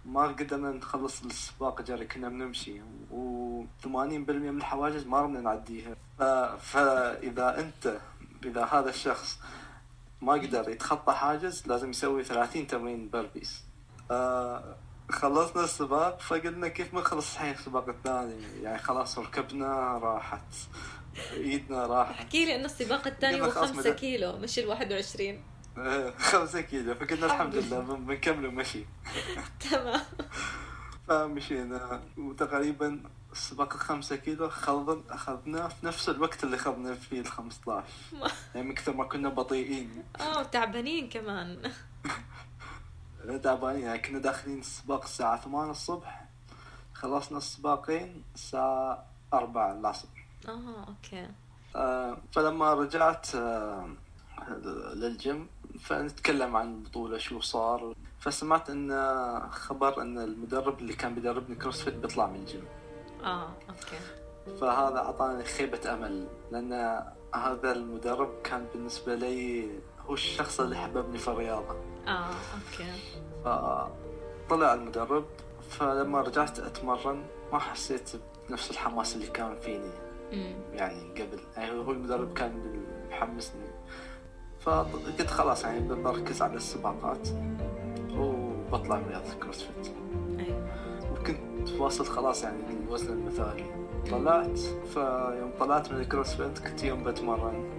ما 0.04 0.22
قدرنا 0.22 0.70
نخلص 0.70 1.22
السباق 1.22 1.82
جري 1.82 2.06
كنا 2.06 2.28
بنمشي. 2.28 2.80
و80% 3.10 3.86
من 3.86 4.56
الحواجز 4.56 5.06
ما 5.06 5.20
رمنا 5.20 5.40
نعديها. 5.40 5.96
ف... 6.18 6.22
فإذا 6.72 7.60
أنت 7.60 7.98
إذا 8.44 8.64
هذا 8.64 8.90
الشخص 8.90 9.38
ما 10.22 10.32
قدر 10.32 10.68
يتخطى 10.68 11.12
حاجز 11.12 11.66
لازم 11.66 11.90
يسوي 11.90 12.24
30 12.24 12.66
تمرين 12.66 13.10
بربيس 13.10 13.62
آه 14.10 14.76
خلصنا 15.10 15.64
السباق 15.64 16.20
فقلنا 16.20 16.68
كيف 16.68 16.94
ما 16.94 17.00
نخلص 17.00 17.32
الحين 17.34 17.54
السباق 17.54 17.88
الثاني؟ 17.88 18.42
يعني 18.62 18.78
خلاص 18.78 19.18
ركبنا 19.18 19.98
راحت. 19.98 20.40
ايدنا 21.32 21.86
راحت 21.86 22.10
احكي 22.14 22.44
لي 22.44 22.54
إنه 22.56 22.64
السباق 22.64 23.06
الثاني 23.06 23.40
هو 23.42 23.50
خلاص 23.50 23.70
5 23.70 23.82
مدى- 23.82 23.94
كيلو 23.96 24.36
مش 24.36 24.58
ال 24.58 24.66
21 24.68 25.42
آه، 25.78 26.10
خمسة 26.18 26.60
كيلو 26.60 26.94
فقلنا 26.94 27.26
الحمد 27.26 27.54
لله 27.54 27.80
بن- 27.80 28.04
بنكمل 28.06 28.50
مشي 28.54 28.84
تمام. 29.70 30.00
فمشينا. 31.08 32.02
وتقريبا 32.18 33.00
السباق 33.32 33.72
الخمسة 33.74 34.16
كيلو 34.16 34.48
خلص 34.48 34.98
أخذناه 35.10 35.68
في 35.68 35.86
نفس 35.86 36.08
الوقت 36.08 36.44
اللي 36.44 36.56
أخذنا 36.56 36.94
فيه 36.94 37.20
ال 37.20 37.26
15 37.26 37.84
يعني 38.54 38.68
من 38.68 38.74
كثر 38.74 38.92
ما 38.96 39.04
كنا 39.04 39.28
بطيئين. 39.28 40.04
آه 40.20 40.38
وتعبانين 40.40 41.08
كمان. 41.08 41.58
تعبانين 43.32 43.82
يعني 43.82 43.98
كنا 43.98 44.18
داخلين 44.18 44.58
السباق 44.58 45.02
الساعة 45.02 45.40
8 45.40 45.70
الصبح 45.70 46.24
خلصنا 46.94 47.38
السباقين 47.38 48.22
الساعة 48.34 49.06
4 49.34 49.72
العصر 49.72 50.08
آه 50.48 50.84
okay. 50.88 51.28
آه، 51.76 52.16
فلما 52.32 52.74
رجعت 52.74 53.34
آه، 53.34 53.88
للجيم 54.94 55.48
فنتكلم 55.80 56.56
عن 56.56 56.74
البطولة 56.74 57.18
شو 57.18 57.40
صار. 57.40 57.94
فسمعت 58.20 58.70
إن 58.70 58.90
آه، 58.92 59.48
خبر 59.50 60.02
إن 60.02 60.18
المدرب 60.18 60.78
اللي 60.78 60.92
كان 60.92 61.14
بيدربني 61.14 61.56
CrossFit 61.56 61.94
بيطلع 61.94 62.26
من 62.26 62.36
الجيم. 62.36 62.64
آه 63.24 63.48
okay. 63.68 63.98
فهذا 64.60 64.98
أعطاني 64.98 65.44
خيبة 65.44 65.94
أمل 65.94 66.26
لأن 66.52 66.72
هذا 67.34 67.72
المدرب 67.72 68.42
كان 68.44 68.66
بالنسبة 68.74 69.14
لي 69.14 69.68
هو 70.08 70.14
الشخص 70.14 70.60
اللي 70.60 70.76
حببني 70.76 71.18
في 71.18 71.28
الرياضة. 71.28 71.76
آه 72.08 72.26
okay. 72.54 72.92
فطلع 73.44 74.74
المدرب 74.74 75.24
فلما 75.70 76.20
رجعت 76.20 76.58
أتمرن 76.58 77.22
ما 77.52 77.58
حسيت 77.58 78.10
بنفس 78.48 78.70
الحماس 78.70 79.14
اللي 79.16 79.26
كان 79.26 79.56
فيني. 79.60 79.90
امم 80.32 80.54
يعني 80.72 81.00
قبل 81.22 81.38
يعني 81.56 81.78
هو 81.78 81.90
المدرب 81.92 82.32
كان 82.34 82.82
محمسني 83.10 83.66
فقلت 84.60 85.26
خلاص 85.30 85.64
يعني 85.64 85.94
بركز 85.94 86.42
على 86.42 86.54
السباقات 86.54 87.28
وبطلع 88.16 88.96
من 88.98 89.08
رياضة 89.08 89.32
ال 89.32 89.38
CrossFit 89.38 89.86
أيوه. 90.38 90.68
وكنت 91.12 91.70
واصل 91.80 92.06
خلاص 92.06 92.44
يعني 92.44 92.58
للوزن 92.70 93.12
المثالي. 93.12 93.64
طلعت 94.10 94.58
فيوم 94.94 95.50
طلعت 95.60 95.92
من 95.92 96.00
ال 96.00 96.07
CrossFit 96.07 96.58
كنت 96.58 96.84
يوم 96.84 97.04
بتمرن 97.04 97.70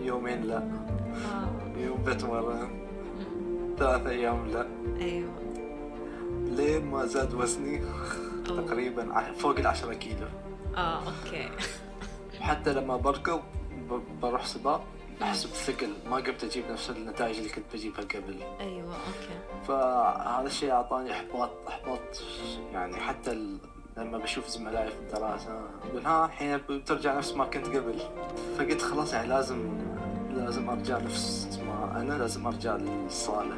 يومين 0.00 0.42
لا. 0.42 0.56
آه. 0.58 1.78
يوم 1.78 2.02
بتمرن. 2.04 2.85
أمم. 3.76 3.86
ثلاثة 3.86 4.10
أيام 4.10 4.46
لا. 4.46 4.66
أيوه. 5.00 5.30
لين 6.56 6.84
ما 6.90 7.06
زاد 7.06 7.34
وزني؟ 7.34 7.82
تقريبا 8.46 9.32
فوق 9.32 9.58
العشرة 9.58 9.94
كيلو. 9.94 10.26
آه 10.76 10.98
okay. 11.06 11.48
حتى 12.40 12.72
لما 12.72 12.96
بركض 12.96 13.40
بروح 14.22 14.46
سباق 14.46 14.84
احس 15.22 15.44
بثقل 15.44 15.92
ما 16.10 16.16
قمت 16.16 16.44
أجيب 16.44 16.64
نفس 16.70 16.90
النتائج 16.90 17.36
اللي 17.36 17.48
كنت 17.48 17.64
بجيبها 17.74 18.00
قبل. 18.04 18.42
أيوه 18.60 18.92
okay. 18.94 19.64
فهذا 19.68 20.46
الشيء 20.46 20.70
أعطاني 20.70 21.12
إحباط 21.12 21.50
إحباط 21.68 22.22
يعني 22.72 22.96
حتى 22.96 23.32
ال... 23.32 23.58
لما 23.96 24.18
بشوف 24.18 24.48
زملائي 24.48 24.90
في 24.90 24.98
الدراسة 24.98 25.60
أقول 25.90 26.06
ها 26.06 26.24
الحين 26.26 26.56
بترجع 26.56 27.16
نفس 27.18 27.32
ما 27.34 27.44
كنت 27.44 27.66
قبل. 27.66 27.98
فقلت 28.58 28.82
خلاص 28.82 29.12
يعني 29.12 29.28
لازم 29.28 29.78
لازم 30.30 30.70
أرجع 30.70 30.98
نفس 30.98 31.58
ما 31.66 32.00
أنا 32.00 32.14
لازم 32.14 32.46
أرجع 32.46 32.76
للصالة. 32.76 33.56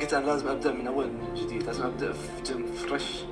فقلت 0.00 0.14
أنا 0.14 0.26
لازم 0.26 0.48
أبدأ 0.48 0.72
من 0.72 0.86
أول 0.86 1.06
من 1.06 1.34
جديد 1.34 1.62
لازم 1.62 1.86
أبدأ 1.86 2.12
في 2.12 2.42
جيم 2.42 2.66
fresh. 2.66 3.24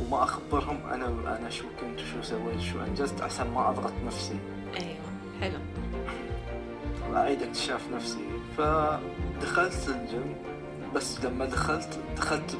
وما 0.00 0.22
أخبرهم 0.22 0.78
أنا 0.92 1.06
أنا 1.38 1.50
شو 1.50 1.64
كنت 1.80 2.00
وشو 2.00 2.22
سويت 2.22 2.60
شو 2.60 2.80
انجزت 2.80 3.20
عشان 3.22 3.50
ما 3.50 3.70
أضغط 3.70 3.92
نفسي. 4.06 4.38
أيوه 4.74 4.96
حلو. 5.40 5.58
واعيد 7.10 7.42
اكتشاف 7.42 7.80
نفسي. 7.94 8.24
فدخلت 8.56 9.88
الجيم 9.88 10.34
بس 10.94 11.24
لما 11.24 11.44
دخلت 11.44 11.98
دخلت 12.16 12.58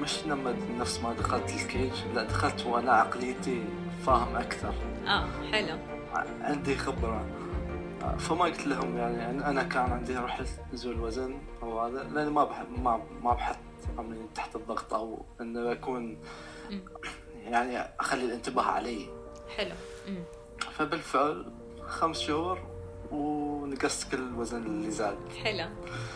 مش 0.00 0.26
لما 0.26 0.54
نفس 0.78 1.00
ما 1.00 1.12
دخلت 1.12 1.50
الكيج 1.50 1.92
لا 2.14 2.22
دخلت 2.22 2.66
وأنا 2.66 2.92
عقليتي 2.92 3.62
فاهم 4.06 4.36
أكثر. 4.36 4.74
آه 5.06 5.26
حلو. 5.52 5.78
عندي 6.40 6.76
خبرة. 6.76 7.24
فما 8.18 8.44
قلت 8.44 8.66
لهم 8.66 8.96
يعني 8.96 9.46
أنا 9.48 9.62
كان 9.62 9.92
عندي 9.92 10.16
روح 10.16 10.42
نزول 10.72 11.00
وزن 11.00 11.38
أو 11.62 11.80
هذا 11.80 12.02
لأن 12.02 12.28
ما 12.28 12.44
بحب 12.44 12.78
ما 12.78 13.02
ما 13.22 13.32
بحط 13.32 13.58
عمري 13.98 14.18
تحت 14.34 14.56
الضغط 14.56 14.94
أو 14.94 15.24
إنه 15.40 15.72
أكون. 15.72 16.18
يعني 17.44 17.78
أخلي 18.00 18.24
الانتباه 18.24 18.62
علي. 18.62 19.08
حلو. 19.56 19.74
فبالفعل 20.72 21.52
خمس 21.86 22.18
شهور 22.20 22.58
ونقصت 23.10 24.10
كل 24.10 24.18
الوزن 24.18 24.66
اللي 24.66 24.90
زاد. 24.90 25.18
حلو. 25.44 25.68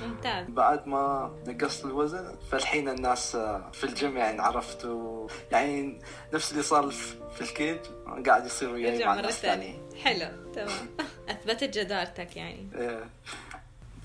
ممتاز. 0.06 0.46
بعد 0.48 0.86
ما 0.86 1.34
نقصت 1.46 1.84
الوزن 1.84 2.36
فالحين 2.50 2.88
الناس 2.88 3.36
في 3.72 3.84
الجيم 3.84 4.16
يعني 4.16 4.40
عرفت 4.42 4.84
و... 4.84 5.26
يعني 5.52 5.98
نفس 6.34 6.52
اللي 6.52 6.62
صار 6.62 6.90
في 7.30 7.40
الكيج 7.40 7.78
قاعد 8.26 8.46
يصير 8.46 8.70
وياي 8.70 9.04
مع 9.04 9.14
الناس 9.14 9.36
الثانيين. 9.36 9.88
حلو. 10.02 10.52
تمام. 10.52 10.88
أثبتت 11.28 11.78
جدارتك 11.78 12.36
يعني 12.36 12.68
إيه. 12.74 13.10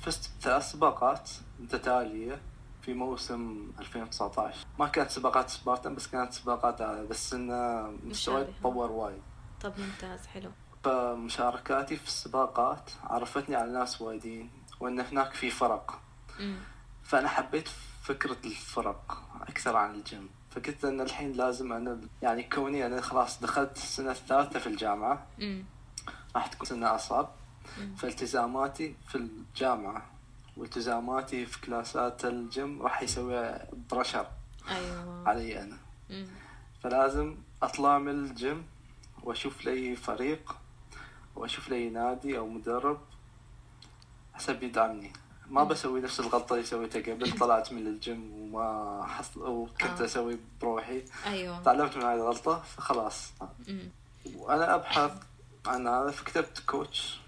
فزت 0.01 0.29
بثلاث 0.39 0.71
سباقات 0.71 1.29
متتالية 1.59 2.41
في 2.81 2.93
موسم 2.93 3.71
2019 3.79 4.65
ما 4.79 4.87
كانت 4.87 5.11
سباقات 5.11 5.49
سبارتن 5.49 5.95
بس 5.95 6.07
كانت 6.07 6.33
سباقات 6.33 6.81
عادة 6.81 7.03
بس 7.03 7.33
إنه 7.33 7.81
مستواي. 8.03 8.47
تطور 8.59 8.91
وايد 8.91 9.21
طب 9.61 9.73
ممتاز 9.79 10.27
حلو 10.27 10.49
فمشاركاتي 10.83 11.95
في 11.97 12.07
السباقات 12.07 12.91
عرفتني 13.03 13.55
على 13.55 13.71
ناس 13.71 14.01
وايدين 14.01 14.49
وإن 14.79 14.99
هناك 14.99 15.33
في 15.33 15.49
فرق 15.49 15.99
أمم. 16.39 16.57
فأنا 17.03 17.27
حبيت 17.27 17.69
فكرة 18.03 18.37
الفرق 18.45 19.21
أكثر 19.41 19.75
عن 19.75 19.95
الجيم 19.95 20.29
فقلت 20.51 20.85
إن 20.85 21.01
الحين 21.01 21.31
لازم 21.31 21.73
أنا 21.73 22.01
يعني 22.21 22.43
كوني 22.43 22.85
أنا 22.85 23.01
خلاص 23.01 23.39
دخلت 23.41 23.77
السنة 23.77 24.11
الثالثه 24.11 24.59
في 24.59 24.67
الجامعة 24.67 25.25
أمم. 25.41 25.63
راح 26.35 26.47
تكون 26.47 26.67
سنة 26.67 26.95
أصعب 26.95 27.29
مم. 27.77 27.95
فالتزاماتي 27.95 28.95
في 29.07 29.15
الجامعة 29.15 30.05
والتزاماتي 30.57 31.45
في 31.45 31.61
كلاسات 31.61 32.25
الجيم 32.25 32.81
راح 32.81 33.03
يسوي 33.03 33.53
pressure 33.91 34.27
أيوه 34.69 35.29
علي 35.29 35.61
أنا 35.61 35.77
أمم. 36.11 36.27
فلازم 36.83 37.35
أطلع 37.63 37.97
من 37.97 38.25
الجيم 38.25 38.65
وأشوف 39.23 39.65
لي 39.65 39.95
فريق 39.95 40.55
وأشوف 41.35 41.69
لي 41.69 41.89
نادي 41.89 42.37
أو 42.37 42.47
مدرب 42.47 42.99
حسب 44.33 44.63
يدعمني 44.63 45.13
ما 45.49 45.63
بسوي 45.63 46.01
نفس 46.01 46.19
الغلطة 46.19 46.53
اللي 46.53 46.65
سويتها 46.65 47.13
قبل 47.13 47.31
طلعت 47.39 47.73
من 47.73 47.87
الجيم 47.87 48.31
وما 48.33 49.05
حصل 49.07 49.47
وكنت 49.47 50.01
آه. 50.01 50.05
أسوي 50.05 50.39
بروحي 50.61 51.03
أيوه 51.25 51.63
تعلمت 51.63 51.97
من 51.97 52.03
هذه 52.03 52.13
الغلطة 52.13 52.59
فخلاص 52.59 53.31
أمم. 53.69 53.89
وأنا 54.35 54.75
أبحث 54.75 55.11
هذا 55.67 56.11
فكتبت 56.11 56.59
coach. 56.59 57.19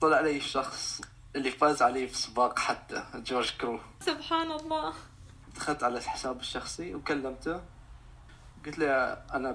طلع 0.00 0.20
لي 0.20 0.36
الشخص 0.36 1.00
اللي 1.36 1.50
فاز 1.50 1.82
علي 1.82 2.08
في 2.08 2.16
سباق 2.16 2.58
حتى 2.58 3.04
جورج 3.14 3.56
كرو 3.56 3.80
سبحان 4.00 4.50
الله 4.50 4.94
دخلت 5.56 5.82
على 5.82 5.98
الحساب 5.98 6.40
الشخصي 6.40 6.94
وكلمته. 6.94 7.62
قلت 8.66 8.78
له 8.78 9.12
أنا 9.12 9.52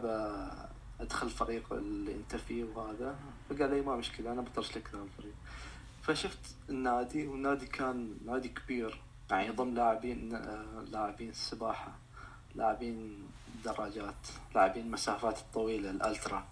بدخل 0.99 1.29
فريق 1.29 1.73
انت 1.73 2.35
فيه 2.35 2.63
وهذا. 2.63 3.15
فقال 3.49 3.69
لي 3.69 3.81
ما 3.81 3.95
مشكلة 3.95 4.31
أنا 4.31 4.41
بطرش 4.41 4.77
لك 4.77 4.89
الفريق. 4.93 5.35
فشفت 6.01 6.39
النادي 6.69 7.27
والنادي 7.27 7.65
كان 7.65 8.17
نادي 8.25 8.49
كبير. 8.49 9.01
يعني 9.29 9.47
يضم 9.47 9.75
لاعبين 9.75 10.29
لاعبين 10.91 11.29
السباحة 11.29 11.91
لاعبين 12.55 13.27
دراجات 13.65 14.27
لاعبين 14.55 14.85
المسافات 14.85 15.37
الطويلة 15.37 15.89
الألترا. 15.89 16.47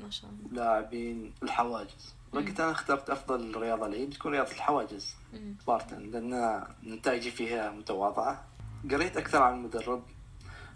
ما 0.00 0.10
شاء 0.10 0.30
الله. 0.30 0.52
لاعبين 0.52 1.32
الحواجز. 1.42 2.14
فقلت 2.32 2.60
أنا 2.60 2.70
اخترت 2.70 3.10
أفضل 3.10 3.56
رياضة 3.56 3.88
لي 3.88 4.06
بتكون 4.06 4.32
رياضة 4.32 4.52
الحواجز. 4.52 5.16
مم. 5.32 5.56
سبارتن 5.62 6.10
لأن 6.10 6.64
نتائجي 6.84 7.30
فيها 7.30 7.70
متواضعة. 7.70 8.44
قريت 8.90 9.16
أكثر 9.16 9.42
عن 9.42 9.54
المدرب. 9.54 10.02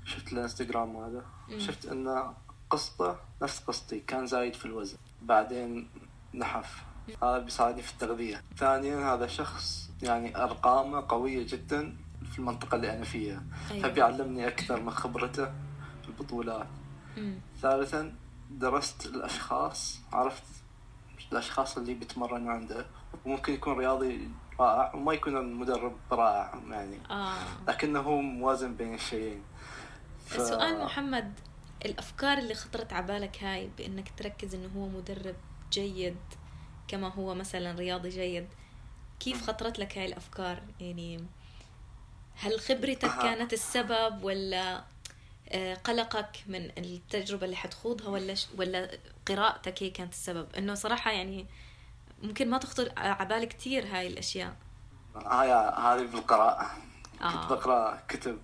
شفت 0.04 0.32
الانستغرام 0.32 0.96
هذا. 0.96 1.24
شفت 1.58 1.86
إن 1.86 2.32
قصته 2.70 3.16
نفس 3.42 3.60
قصتي. 3.60 4.00
كان 4.00 4.26
زايد 4.26 4.54
في 4.54 4.66
الوزن. 4.66 4.96
بعدين 5.22 5.88
نحف. 6.34 6.82
هذا 7.22 7.38
بيساعدني 7.38 7.82
في 7.82 7.92
التغذية. 7.92 8.42
ثانيا 8.56 9.14
هذا 9.14 9.26
شخص 9.26 9.90
يعني 10.02 10.36
أرقامه 10.36 11.04
قوية 11.08 11.46
جدا 11.46 11.96
في 12.32 12.38
المنطقة 12.38 12.76
اللي 12.76 12.96
أنا 12.96 13.04
فيها. 13.04 13.42
أيوة. 13.70 13.88
فبيعلمني 13.88 14.48
أكثر 14.48 14.80
من 14.80 14.90
خبرته 14.90 15.44
في 16.02 16.08
البطولات. 16.08 16.66
ثالثا 17.60 18.14
درست 18.58 19.06
الأشخاص 19.06 19.98
عرفت 20.12 20.42
الأشخاص 21.32 21.76
اللي 21.78 21.94
بيتمرنوا 21.94 22.52
عنده. 22.52 22.86
وممكن 23.24 23.52
يكون 23.54 23.78
رياضي 23.78 24.28
رائع 24.60 24.94
وما 24.94 25.12
يكون 25.14 25.36
المدرب 25.36 25.96
رائع 26.12 26.54
يعني. 26.70 26.98
آه. 27.10 27.34
لكنه 27.68 28.00
هو 28.00 28.20
موازن 28.20 28.74
بين 28.74 28.94
الشيئين. 28.94 29.42
ف- 30.26 30.40
سؤال 30.48 30.84
محمد 30.84 31.32
الأفكار 31.84 32.38
اللي 32.38 32.54
خطرت 32.54 32.92
على 32.92 33.06
بالك 33.06 33.44
هاي 33.44 33.70
بإنك 33.78 34.12
تركز 34.16 34.54
إنه 34.54 34.70
هو 34.76 34.88
مدرب 34.88 35.34
جيد 35.72 36.16
كما 36.88 37.08
هو 37.08 37.34
مثلا 37.34 37.72
رياضي 37.78 38.08
جيد 38.08 38.46
كيف 39.20 39.46
خطرت 39.46 39.78
لك 39.78 39.98
هاي 39.98 40.06
الأفكار؟ 40.06 40.62
يعني 40.80 41.24
هل 42.34 42.60
خبرتك. 42.60 43.18
كانت 43.22 43.52
السبب 43.52 44.24
ولا 44.24 44.76
آه، 44.78 44.84
قلقك 45.84 46.44
من 46.46 46.70
التجربة 46.78 47.44
اللي 47.44 47.56
حتخوضها 47.56 48.08
ولا 48.08 48.34
ش... 48.34 48.48
ولا 48.58 48.90
قراءتك 49.26 49.82
هي 49.82 49.90
كانت 49.90 50.12
السبب؟ 50.12 50.46
إنه 50.58 50.74
صراحة 50.74 51.10
يعني 51.10 51.46
ممكن 52.22 52.50
ما 52.50 52.58
تخطر 52.58 52.92
على 52.96 53.28
بالي 53.28 53.46
كثير 53.46 53.86
هاي 53.86 54.06
الأشياء. 54.06 54.56
هاي 55.16 55.52
هذه 55.52 56.06
بالقراءة 56.06 56.70
كنت 57.12 57.22
آه. 57.22 57.48
بقرأ 57.48 58.02
كتب. 58.08 58.38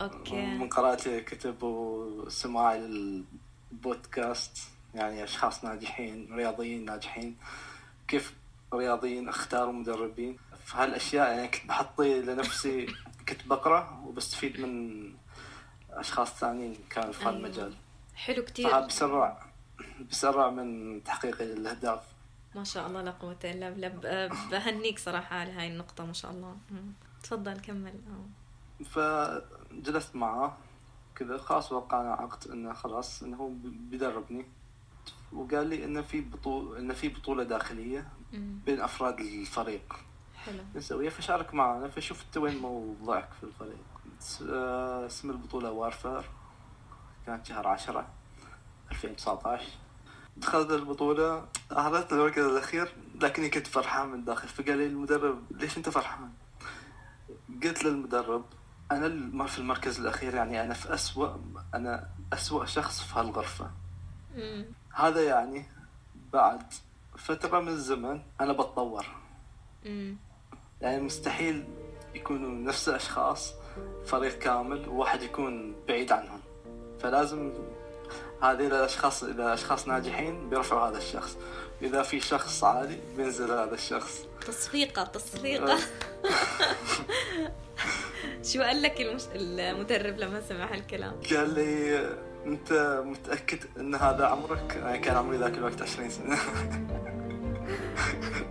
من 0.00 0.10
أوكي 0.12 0.68
قراءتي 0.68 1.20
كتب 1.20 1.62
وسماعي 1.62 2.78
للبودكاست 2.78 4.58
يعني 4.94 5.24
أشخاص 5.24 5.64
ناجحين 5.64 6.28
رياضيين 6.32 6.84
ناجحين. 6.84 7.36
كيف 8.08 8.34
رياضيين 8.74 9.28
اختاروا 9.28 9.72
مدربين؟ 9.72 10.38
فهالأشياء 10.64 11.30
يعني 11.30 11.48
كنت 11.48 11.66
بحطي 11.66 12.20
لنفسي 12.20 12.86
كنت 13.28 13.46
بقرأ 13.46 14.02
وبستفيد 14.06 14.60
من 14.60 15.15
أشخاص 16.00 16.34
ثانيين 16.34 16.76
كانوا 16.90 17.12
في 17.12 17.20
أيوة. 17.20 17.32
هالمجال 17.32 17.74
حلو 18.14 18.44
كثير 18.44 18.68
فهذا 18.70 18.86
بسرع 18.86 19.42
بسرع 20.10 20.50
من 20.50 21.04
تحقيق 21.04 21.42
الأهداف. 21.42 22.00
ما 22.54 22.64
شاء 22.64 22.86
الله 22.86 23.02
لا 23.02 23.10
قوة 23.10 23.38
إلا 23.44 23.70
بالله. 23.70 24.28
بهنيك 24.50 24.98
صراحة 24.98 25.36
على 25.36 25.52
هاي 25.52 25.68
النقطة 25.68 26.06
ما 26.06 26.12
شاء 26.12 26.30
الله. 26.30 26.56
تفضل 27.22 27.60
كمل. 27.60 27.94
آه. 28.08 28.84
فجلست 28.84 30.16
معه 30.16 30.56
كذا 31.16 31.38
خلاص 31.38 31.72
وقعنا 31.72 32.12
عقد 32.12 32.50
إنه 32.50 32.72
خلاص 32.72 33.22
إنه 33.22 33.36
هو 33.36 33.48
بيدربني. 33.64 34.46
وقال 35.32 35.66
لي 35.66 35.84
إنه 35.84 36.02
في 36.02 36.20
بطولة 36.20 36.78
إنه 36.78 36.94
في 36.94 37.08
بطولة 37.08 37.42
داخلية. 37.42 38.08
بين 38.32 38.80
أفراد 38.80 39.20
الفريق. 39.20 39.96
حلو. 40.36 40.62
نسويها 40.74 41.10
فشارك 41.10 41.54
معنا. 41.54 41.88
فشوف 41.88 42.24
أنت 42.24 42.36
وين 42.36 42.58
موضعك 42.58 43.28
في 43.40 43.44
الفريق. 43.44 43.85
اسم 45.06 45.30
البطولة 45.30 45.70
وارفير 45.70 46.30
كانت 47.26 47.46
شهر 47.46 47.68
عشرة 47.68 48.06
2019 48.92 49.64
دخلت 50.36 50.70
البطولة 50.70 51.48
أهرت 51.72 52.12
المركز 52.12 52.44
الأخير 52.44 52.94
لكني 53.20 53.50
كنت 53.50 53.66
فرحان 53.66 54.08
من 54.08 54.24
داخل 54.24 54.48
فقال 54.48 54.78
لي 54.78 54.86
المدرب 54.86 55.42
ليش 55.50 55.76
أنت 55.78 55.88
فرحان؟ 55.88 56.30
قلت 57.62 57.84
للمدرب 57.84 58.44
أنا 58.92 59.46
في 59.46 59.58
المركز 59.58 60.00
الأخير 60.00 60.34
يعني 60.34 60.62
أنا 60.64 60.74
في 60.74 60.94
أسوأ 60.94 61.36
أنا 61.74 62.08
أسوأ 62.32 62.64
شخص 62.64 63.02
في 63.02 63.18
هالغرفة. 63.18 63.70
هذا 64.94 65.22
يعني 65.24 65.66
بعد 66.32 66.72
فترة 67.16 67.60
من 67.60 67.68
الزمن 67.68 68.22
أنا 68.40 68.52
بتطور. 68.52 69.06
يعني 70.80 71.00
مستحيل 71.02 71.64
يكونوا 72.14 72.50
نفس 72.50 72.88
الأشخاص 72.88 73.54
فريق 74.06 74.38
كامل 74.38 74.88
وواحد 74.88 75.22
يكون 75.22 75.74
بعيد 75.88 76.12
عنهم. 76.12 76.40
فلازم 77.00 77.52
هذه 78.42 78.66
الأشخاص 78.66 79.24
إذا 79.24 79.54
أشخاص 79.54 79.88
ناجحين 79.88 80.50
بيرفعوا 80.50 80.88
هذا 80.88 80.98
الشخص. 80.98 81.36
إذا 81.82 82.02
في 82.02 82.20
شخص 82.20 82.64
عالي 82.64 82.98
بينزل 83.16 83.50
هذا 83.50 83.74
الشخص. 83.74 84.26
تصفيقة 84.46 85.04
تصفيقة. 85.04 85.78
شو 88.52 88.62
قال 88.62 88.82
لك 88.82 89.00
المش... 89.00 89.22
المدرب 89.34 90.18
لما 90.18 90.40
سمع 90.40 90.74
هالكلام؟ 90.74 91.20
قال 91.30 91.54
لي 91.54 92.00
أنت 92.46 93.02
متأكد 93.06 93.58
أن 93.76 93.94
هذا 93.94 94.26
عمرك؟ 94.26 94.76
أنا 94.76 94.96
كان 94.96 95.16
عمري 95.16 95.36
ذاك 95.36 95.54
الوقت 95.54 95.82
20 95.82 96.10
سنة. 96.10 96.38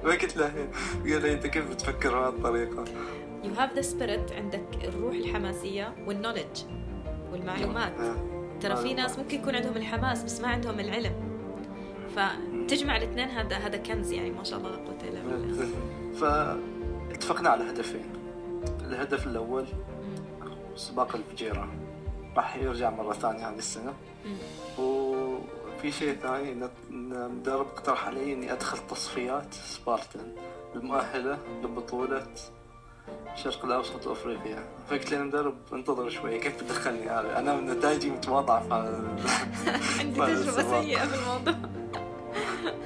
قلت 0.05 0.37
له. 0.37 0.69
قال 1.03 1.21
لي 1.21 1.33
أنت 1.33 1.47
كيف 1.47 1.69
بتفكر 1.69 2.19
بهالطريقة؟ 2.19 2.85
You 3.45 3.53
have 3.59 3.75
the 3.75 3.83
spirit 3.83 4.31
عندك 4.31 4.65
الروح 4.83 5.15
الحماسية 5.15 5.95
والنولج 6.07 6.63
والمعلومات. 7.31 7.93
ترى 8.61 8.75
في 8.75 8.93
ناس 8.93 9.19
ممكن 9.19 9.39
يكون 9.39 9.55
عندهم 9.55 9.77
الحماس 9.77 10.23
بس 10.23 10.41
ما 10.41 10.47
عندهم 10.47 10.79
العلم. 10.79 11.13
فتجمع 12.15 12.97
الاثنين 12.97 13.29
هذا 13.29 13.57
هذا 13.57 13.77
كنز 13.77 14.11
يعني 14.11 14.31
ما 14.31 14.43
شاء 14.43 14.59
الله 14.59 14.69
لا 14.69 14.77
قوة 14.77 14.97
إلا 15.03 15.21
بالله. 15.21 15.67
فاتفقنا 16.15 17.49
على 17.49 17.69
هدفين. 17.69 18.05
الهدف 18.81 19.27
الأول 19.27 19.63
مم. 19.63 20.15
سباق 20.75 21.15
الفجيرة. 21.15 21.69
راح 22.37 22.55
يرجع 22.55 22.89
مرة 22.89 23.13
ثانية 23.13 23.49
هذه 23.49 23.57
السنة. 23.57 23.93
مم. 24.25 24.37
وفي 24.83 25.91
شيء 25.91 26.15
ثاني 26.15 26.69
المدرب 26.91 27.67
اقترح 27.67 28.07
علي 28.07 28.33
إني 28.33 28.53
أدخل 28.53 28.77
تصفيات 28.87 29.53
سبارتن. 29.53 30.35
المؤهلة 30.75 31.37
لبطولة 33.07 33.33
الشرق 33.33 33.65
الأوسط 33.65 34.07
وأفريقيا 34.07 34.63
فقلت 34.89 35.11
للمدرب 35.13 35.55
انتظر 35.73 36.09
شوي. 36.09 36.39
كيف 36.39 36.63
بتدخلني؟ 36.63 37.09
هذا 37.09 37.39
أنا 37.39 37.73
نتائجي 37.73 38.09
متواضعة 38.11 38.59
في 38.61 38.73
هذا- 38.73 39.15
عندي 39.99 40.23
السباق. 40.33 40.81
سيئة 40.81 41.05
في 41.05 41.15
الموضوع. 41.15 41.69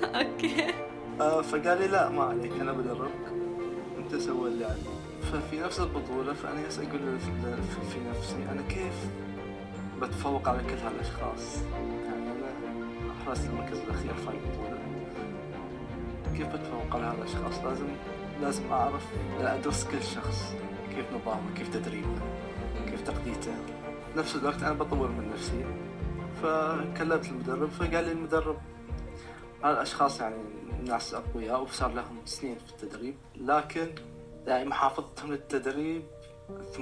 أوكي. 0.21 0.73
آه، 1.21 1.41
فقال 1.41 1.79
لي 1.79 1.88
لا 1.88 2.10
ما 2.10 2.23
عليك 2.23 2.51
أنا 2.62 2.71
بدربك 2.71 3.12
أنت 3.97 4.15
سوي 4.15 4.47
اللي 4.49 4.65
عليك. 4.65 4.86
ففي 5.34 5.60
نفس 5.60 5.79
البطولة 5.79 6.34
فأنا 6.34 6.62
أقول 6.77 7.19
في- 7.19 7.32
نفسي 8.10 8.36
أنا 8.51 8.62
كيف 8.69 8.93
بتفوق 10.01 10.49
على 10.49 10.60
كل 10.63 10.77
هالأشخاص؟ 10.77 11.58
يعني 12.05 12.32
أنا 12.32 13.13
حرزت 13.25 13.49
المركز 13.49 13.77
الأخير 13.77 14.13
في 14.13 14.29
البطولة. 14.29 14.79
كيف 16.38 16.47
بتفوق 16.47 16.95
على 16.95 17.03
هالأشخاص؟ 17.05 17.63
لازم 17.65 17.86
لازم 18.41 18.71
أعرف 18.71 19.06
أدرس 19.39 19.84
كل 19.86 20.04
شخص 20.04 20.54
كيف 20.95 21.06
نظامه 21.13 21.54
كيف 21.56 21.69
تدريبه 21.73 22.19
كيف 22.86 23.02
تقديته. 23.02 23.52
نفس 24.17 24.36
الوقت 24.36 24.63
أنا 24.63 24.73
بطور 24.73 25.08
من 25.08 25.30
نفسي. 25.30 25.65
فكلمت 26.41 27.25
المدرب 27.25 27.69
فقال 27.69 27.91
لي 28.06 28.12
المدرب 28.12 28.58
هالأشخاص 29.63 30.19
يعني 30.21 30.36
ناس 30.86 31.13
أقوياء 31.13 31.62
وصار 31.63 31.91
لهم 31.93 32.17
سنين 32.25 32.56
في 32.58 32.71
التدريب 32.84 33.15
لكن 33.36 33.88
يعني 34.47 34.69
محافظتهم 34.69 35.32
للتدريب 35.32 36.04
80% 36.78 36.82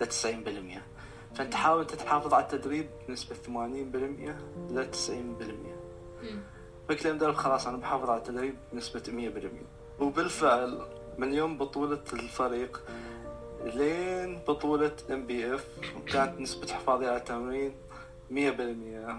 ل 0.00 0.06
90% 0.06 1.34
فأنت 1.34 1.54
حاول 1.54 1.80
أنت 1.80 1.94
تحافظ 1.94 2.34
على 2.34 2.44
التدريب 2.44 2.86
بنسبة 3.08 3.34
80% 3.34 3.48
ل 4.70 4.90
90% 4.90 5.10
مم. 6.22 6.42
فقلت 6.88 7.06
للمدرب 7.06 7.34
خلاص 7.34 7.66
أنا 7.66 7.76
بحافظ 7.76 8.10
على 8.10 8.18
التدريب 8.18 8.54
بنسبة 8.72 9.02
100% 9.02 9.81
وبالفعل 10.02 10.86
من 11.18 11.34
يوم 11.34 11.58
بطولة 11.58 12.04
الفريق 12.12 12.80
لين 13.64 14.38
بطولة 14.38 14.96
NBF 15.10 15.64
كانت 16.06 16.40
نسبة 16.40 16.72
حفاظي 16.72 17.06
على 17.06 17.16
التمرين 17.16 17.72
100% 18.30 18.34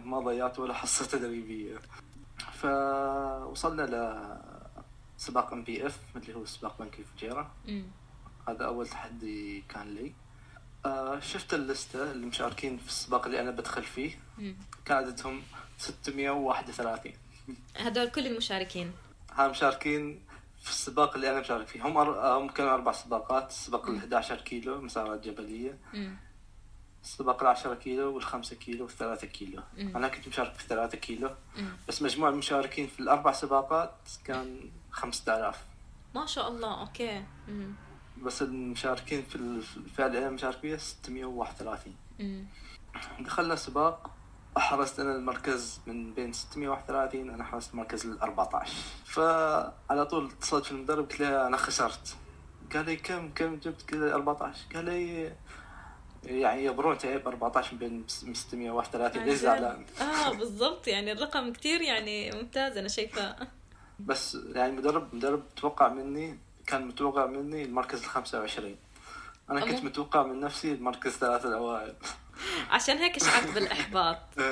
ما 0.05 0.19
ضيعت 0.19 0.59
ولا 0.59 0.73
حصة 0.73 1.05
تدريبية. 1.05 1.77
فوصلنا 2.53 3.81
لسباق 5.19 5.53
NBF 5.53 5.99
اللي 6.15 6.35
هو 6.35 6.45
سباق 6.45 6.79
بنك 6.79 6.99
الفجيرة. 6.99 7.51
هذا 8.47 8.65
أول 8.65 8.87
تحدي 8.87 9.63
كان 9.69 9.95
لي. 9.95 10.13
آه، 10.85 11.19
شفت 11.19 11.53
اللستة 11.53 12.11
اللي 12.11 12.25
مشاركين 12.25 12.77
في 12.77 12.87
السباق 12.87 13.25
اللي 13.25 13.39
أنا 13.41 13.51
بدخل 13.51 13.83
فيه. 13.83 14.19
كان 14.85 14.97
عددهم 14.97 15.41
631 15.77 17.13
هدول 17.77 18.09
كل 18.09 18.27
المشاركين؟ 18.27 18.91
ها 19.33 19.47
مشاركين 19.47 20.19
في 20.63 20.69
السباق 20.69 21.15
اللي 21.15 21.31
أنا 21.31 21.39
مشارك 21.39 21.67
فيه 21.67 21.87
هم 21.87 21.97
أر... 21.97 22.37
هم 22.37 22.47
كانوا 22.49 22.73
أربع 22.73 22.91
سباقات 22.91 23.49
السباق 23.49 23.89
ال 23.89 23.95
11 23.97 24.35
كيلو 24.41 24.81
مسارات 24.81 25.23
جبلية 25.27 25.77
مم. 25.93 26.17
السباق 27.03 27.41
ال 27.41 27.47
10 27.47 27.73
كيلو 27.75 28.13
وال 28.15 28.23
5 28.23 28.55
كيلو 28.55 28.83
وال 28.85 28.93
3 28.93 29.27
كيلو 29.27 29.61
مم. 29.77 29.97
أنا 29.97 30.07
كنت 30.07 30.27
مشارك 30.27 30.53
في 30.53 30.67
3 30.67 30.97
كيلو 30.97 31.29
مم. 31.57 31.69
بس 31.87 32.01
مجموع 32.01 32.29
المشاركين 32.29 32.87
في 32.87 32.99
الأربع 32.99 33.31
سباقات 33.31 33.95
كان 34.25 34.59
5000 34.91 35.57
ما 36.15 36.25
شاء 36.25 36.47
الله 36.47 36.81
أوكي 36.81 37.23
مم. 37.47 37.73
بس 38.21 38.41
المشاركين 38.41 39.21
في 39.23 39.35
الفئة 39.35 40.05
اللي 40.05 40.17
أنا 40.17 40.29
مشارك 40.29 40.57
فيها 40.57 40.77
631 40.77 41.95
مم. 42.19 42.45
دخلنا 43.19 43.55
سباق 43.55 44.11
حرزت 44.57 44.99
أنا 44.99 45.15
المركز 45.15 45.79
من 45.87 46.13
بين 46.13 46.33
631 46.33 47.29
أنا 47.29 47.43
حرزت 47.43 47.71
المركز 47.73 48.05
ال 48.05 48.21
14 48.21 48.73
فعلى 49.05 50.05
طول 50.05 50.25
اتصلت 50.31 50.65
في 50.65 50.71
المدرب 50.71 51.09
قلت 51.09 51.19
له 51.19 51.47
أنا 51.47 51.57
خسرت. 51.57 52.15
قال 52.73 52.85
لي 52.85 52.95
كم 52.95 53.29
كم 53.35 53.55
جبت؟ 53.55 53.93
له 53.93 54.13
14 54.13 54.57
قال 54.75 54.85
لي 54.85 55.31
يعني 56.23 56.65
يبرون 56.65 56.97
تعب 56.97 57.27
14 57.27 57.73
من 57.73 57.79
بين 57.79 58.03
631 58.07 59.19
عن 59.21 59.25
ليش 59.27 59.35
جد؟ 59.35 59.41
زعلان. 59.41 59.85
آه 60.01 60.33
بالضبط. 60.33 60.87
يعني 60.87 61.11
الرقم 61.11 61.53
كتير 61.53 61.81
يعني 61.81 62.31
ممتاز 62.31 62.77
أنا 62.77 62.87
شايفه. 62.87 63.35
بس 63.99 64.37
يعني 64.55 64.69
المدرب 64.73 65.15
مدرب 65.15 65.43
توقع 65.55 65.87
مني 65.87 66.39
كان 66.67 66.87
متوقع 66.87 67.25
مني 67.25 67.63
المركز 67.63 67.99
ال 67.99 68.05
25 68.05 68.75
أنا 69.49 69.59
كنت 69.61 69.73
أمو. 69.79 69.81
متوقع 69.89 70.23
من 70.23 70.39
نفسي 70.39 70.71
المركز 70.71 71.11
ثلاثة 71.11 71.49
الأوائل. 71.49 71.95
عشان 72.69 72.97
هيك 72.97 73.23
شعرت 73.23 73.53
بالإحباط. 73.53 74.17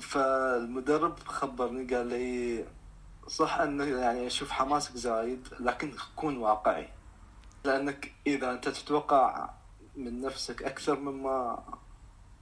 فالمدرب 0.00 1.18
خبرني 1.18 1.94
قال 1.94 2.06
لي 2.06 2.64
صح 3.28 3.54
إنه 3.60 3.84
يعني 3.84 4.26
أشوف 4.26 4.50
حماسك 4.50 4.96
زايد 4.96 5.48
لكن 5.60 5.92
كون 6.16 6.36
واقعي 6.36 6.88
لأنك 7.64 8.12
إذا 8.26 8.50
أنت 8.52 8.68
تتوقع 8.68 9.50
من 9.96 10.20
نفسك 10.20 10.62
أكثر 10.62 11.00
مما 11.00 11.62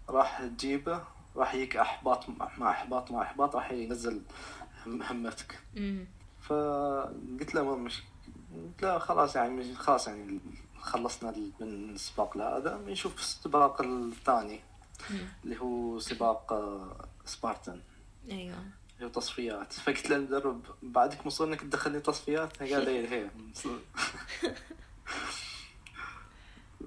راح 0.09 0.43
تجيبه 0.45 1.05
راح 1.37 1.55
يجيك 1.55 1.77
إحباط 1.77 2.25
مع 2.59 2.71
إحباط 2.71 3.11
مع 3.11 3.23
إحباط 3.23 3.57
راح 3.57 3.71
ينزل 3.73 4.23
هم- 4.87 5.03
همتك. 5.03 5.61
فقلت 6.43 7.55
له 7.55 7.63
ما 7.65 7.77
مش 7.77 8.03
قلت 8.55 8.83
له 8.83 8.99
خلاص 8.99 9.37
يعني 9.37 9.75
خلاص 9.75 10.09
يعني 10.09 10.41
خلصنا 10.81 11.31
من 11.61 11.91
السباق 11.91 12.37
هذا 12.37 12.77
بنشوف 12.77 13.19
السباق 13.19 13.83
الثاني. 13.83 14.61
اللي 15.45 15.61
هو 15.61 15.99
سباق 15.99 16.53
آه، 16.53 17.09
سبارتن. 17.25 17.81
أيوه. 18.31 18.57
اللي 18.95 19.07
هو 19.07 19.09
تصفيات. 19.09 19.73
فقلت 19.85 20.11
للمدرب 20.11 20.63
بعدك 20.83 21.27
مصر 21.27 21.45
إنك 21.45 21.61
تدخلني 21.61 22.01
تصفيات؟ 22.01 22.63
قال 22.63 22.85
لي 22.85 23.09
هي 23.13 23.31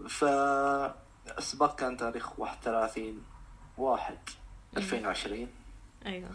فالسباق 0.09 1.75
كان 1.75 1.97
تاريخ 1.97 2.39
31 2.39 3.23
واحد 3.77 4.17
2020 4.77 5.47
أيوه. 6.05 6.29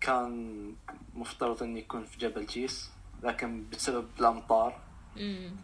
كان 0.00 0.74
مفترض 1.14 1.62
إنه 1.62 1.78
يكون 1.78 2.04
في 2.04 2.18
جبل 2.18 2.46
جيس 2.46 2.90
لكن 3.22 3.64
بسبب 3.72 4.06
الأمطار. 4.20 4.80
مم. 5.16 5.56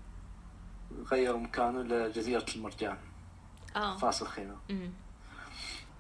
غيروا 1.11 1.41
مكانه 1.41 1.83
لجزيرة 1.83 2.47
المرجان. 2.57 2.97
آه. 3.77 3.97
فراس 3.97 4.23
الخيمة 4.23 4.57
مم. 4.71 4.91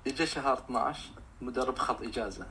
اجى 0.07 0.27
شهر 0.27 0.59
12 0.59 1.11
المدرب 1.43 1.79
خذ 1.79 2.05
إجازة. 2.05 2.47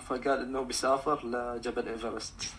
فقال 0.00 0.28
إنه 0.42 0.60
بيسافر 0.62 1.26
لجبل 1.26 1.88
إيفرست. 1.88 2.52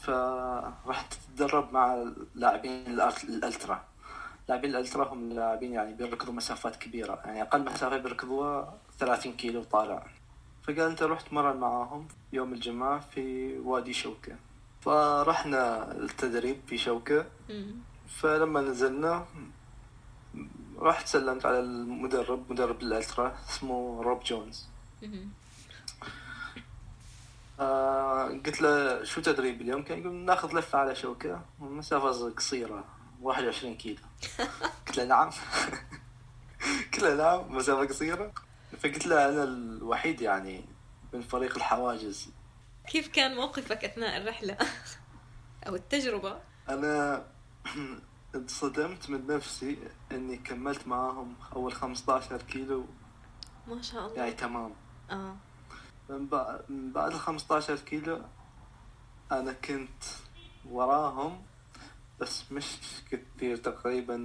فرحت 0.00 1.14
اتدرب 1.14 1.72
مع 1.72 2.04
لاعبين 2.34 2.84
الألت- 2.96 3.24
الألترا. 3.24 3.84
لاعبين 4.48 4.70
الألترا 4.70 5.12
هم 5.12 5.32
لاعبين 5.32 5.72
يعني 5.72 5.94
بيركضوا 5.94 6.34
مسافات 6.34 6.76
كبيرة. 6.76 7.22
يعني 7.24 7.42
أقل 7.42 7.64
مسافة 7.64 7.96
بيركضوها 7.98 8.74
30 8.98 9.32
كيلو 9.32 9.62
طالع. 9.62 10.06
فقال 10.62 10.80
أنت 10.80 11.02
رحت 11.02 11.32
مرن 11.32 11.56
معاهم 11.56 12.08
يوم 12.32 12.52
الجمعة 12.52 13.00
في 13.00 13.58
وادي 13.58 13.92
شوكة. 13.92 14.36
فرحنا 14.88 15.92
التدريب 15.92 16.60
في 16.66 16.78
شوكة. 16.78 17.26
مم. 17.48 17.74
فلما 18.08 18.60
نزلنا 18.60 19.26
رحت 20.78 21.06
سلمت 21.06 21.46
على 21.46 21.60
المدرب 21.60 22.52
مدرب 22.52 22.82
الألترا 22.82 23.36
اسمه 23.48 24.02
روب 24.02 24.24
جونز. 24.24 24.66
آه 27.60 28.28
قلت 28.46 28.60
له 28.60 29.04
شو 29.04 29.20
تدريب 29.20 29.60
اليوم؟ 29.60 29.82
كان 29.82 29.98
يقول 29.98 30.14
ناخذ 30.14 30.58
لفة 30.58 30.78
على 30.78 30.94
شوكة 30.94 31.40
مسافة 31.60 32.30
قصيرة 32.30 32.84
21 33.22 33.74
كيلو. 33.76 34.00
قلت 34.86 34.96
له 34.96 35.04
نعم. 35.04 35.30
قلت 36.92 37.02
له 37.02 37.14
نعم 37.14 37.56
مسافة 37.56 37.86
قصيرة. 37.86 38.32
فقلت 38.78 39.06
له 39.06 39.28
أنا 39.28 39.44
الوحيد 39.44 40.20
يعني 40.20 40.64
من 41.12 41.20
فريق 41.20 41.56
الحواجز 41.56 42.28
كيف 42.88 43.08
كان 43.08 43.36
موقفك 43.36 43.84
أثناء 43.84 44.16
الرحلة؟ 44.22 44.56
أو 45.66 45.74
التجربة؟ 45.74 46.40
أنا 46.68 47.24
انصدمت 48.34 49.10
من 49.10 49.26
نفسي 49.26 49.78
إني 50.12 50.36
كملت 50.36 50.86
معاهم 50.88 51.34
أول 51.56 51.72
15 51.72 52.42
كيلو. 52.42 52.86
ما 53.66 53.82
شاء 53.82 54.06
الله. 54.06 54.16
يعني 54.16 54.32
تمام. 54.32 54.74
آه. 55.10 55.36
من 56.10 56.28
بع- 56.30 56.70
من 56.70 56.92
بعد 56.92 57.12
ال 57.12 57.18
15 57.20 57.76
كيلو 57.76 58.22
أنا 59.32 59.52
كنت 59.52 60.02
وراهم 60.70 61.42
بس 62.20 62.52
مش 62.52 62.66
كثير 63.10 63.56
تقريبا 63.56 64.16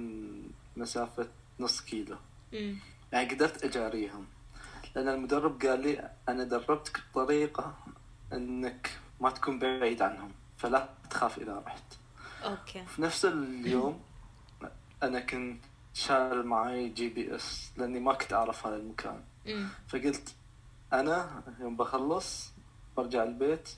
مسافة 0.76 1.28
نص 1.60 1.80
كيلو. 1.80 2.16
مم. 2.52 2.76
يعني 3.12 3.34
قدرت 3.34 3.64
أجاريهم. 3.64 4.26
لأن 4.96 5.08
المدرب 5.08 5.62
قال 5.62 5.80
لي 5.80 6.10
أنا 6.28 6.44
دربتك 6.44 7.00
بطريقة 7.12 7.74
انك 8.32 8.98
ما 9.20 9.30
تكون 9.30 9.58
بعيد 9.58 10.02
عنهم 10.02 10.32
فلا 10.56 10.88
تخاف 11.10 11.38
إذا 11.38 11.62
رحت. 11.66 11.84
أوكي. 12.44 12.84
في 12.86 13.02
نفس 13.02 13.24
اليوم 13.24 14.00
أنا 15.02 15.20
كنت 15.20 15.64
شايل 15.94 16.46
معي 16.46 16.88
GPS 16.88 17.70
لأني 17.76 18.00
ما 18.00 18.14
كنت 18.14 18.32
أعرف 18.32 18.66
هذا 18.66 18.76
المكان. 18.76 19.24
فقلت 19.88 20.34
أنا 20.92 21.42
يوم 21.60 21.76
بخلص 21.76 22.52
برجع 22.96 23.22
البيت 23.22 23.68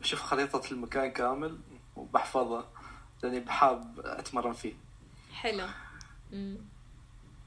بشوف 0.00 0.22
خريطة 0.22 0.62
المكان 0.72 1.10
كامل 1.10 1.58
وبحفظها 1.96 2.68
لأني 3.22 3.40
بحب 3.40 4.00
أتمرن 4.04 4.52
فيه. 4.52 4.74
حلو. 5.32 5.66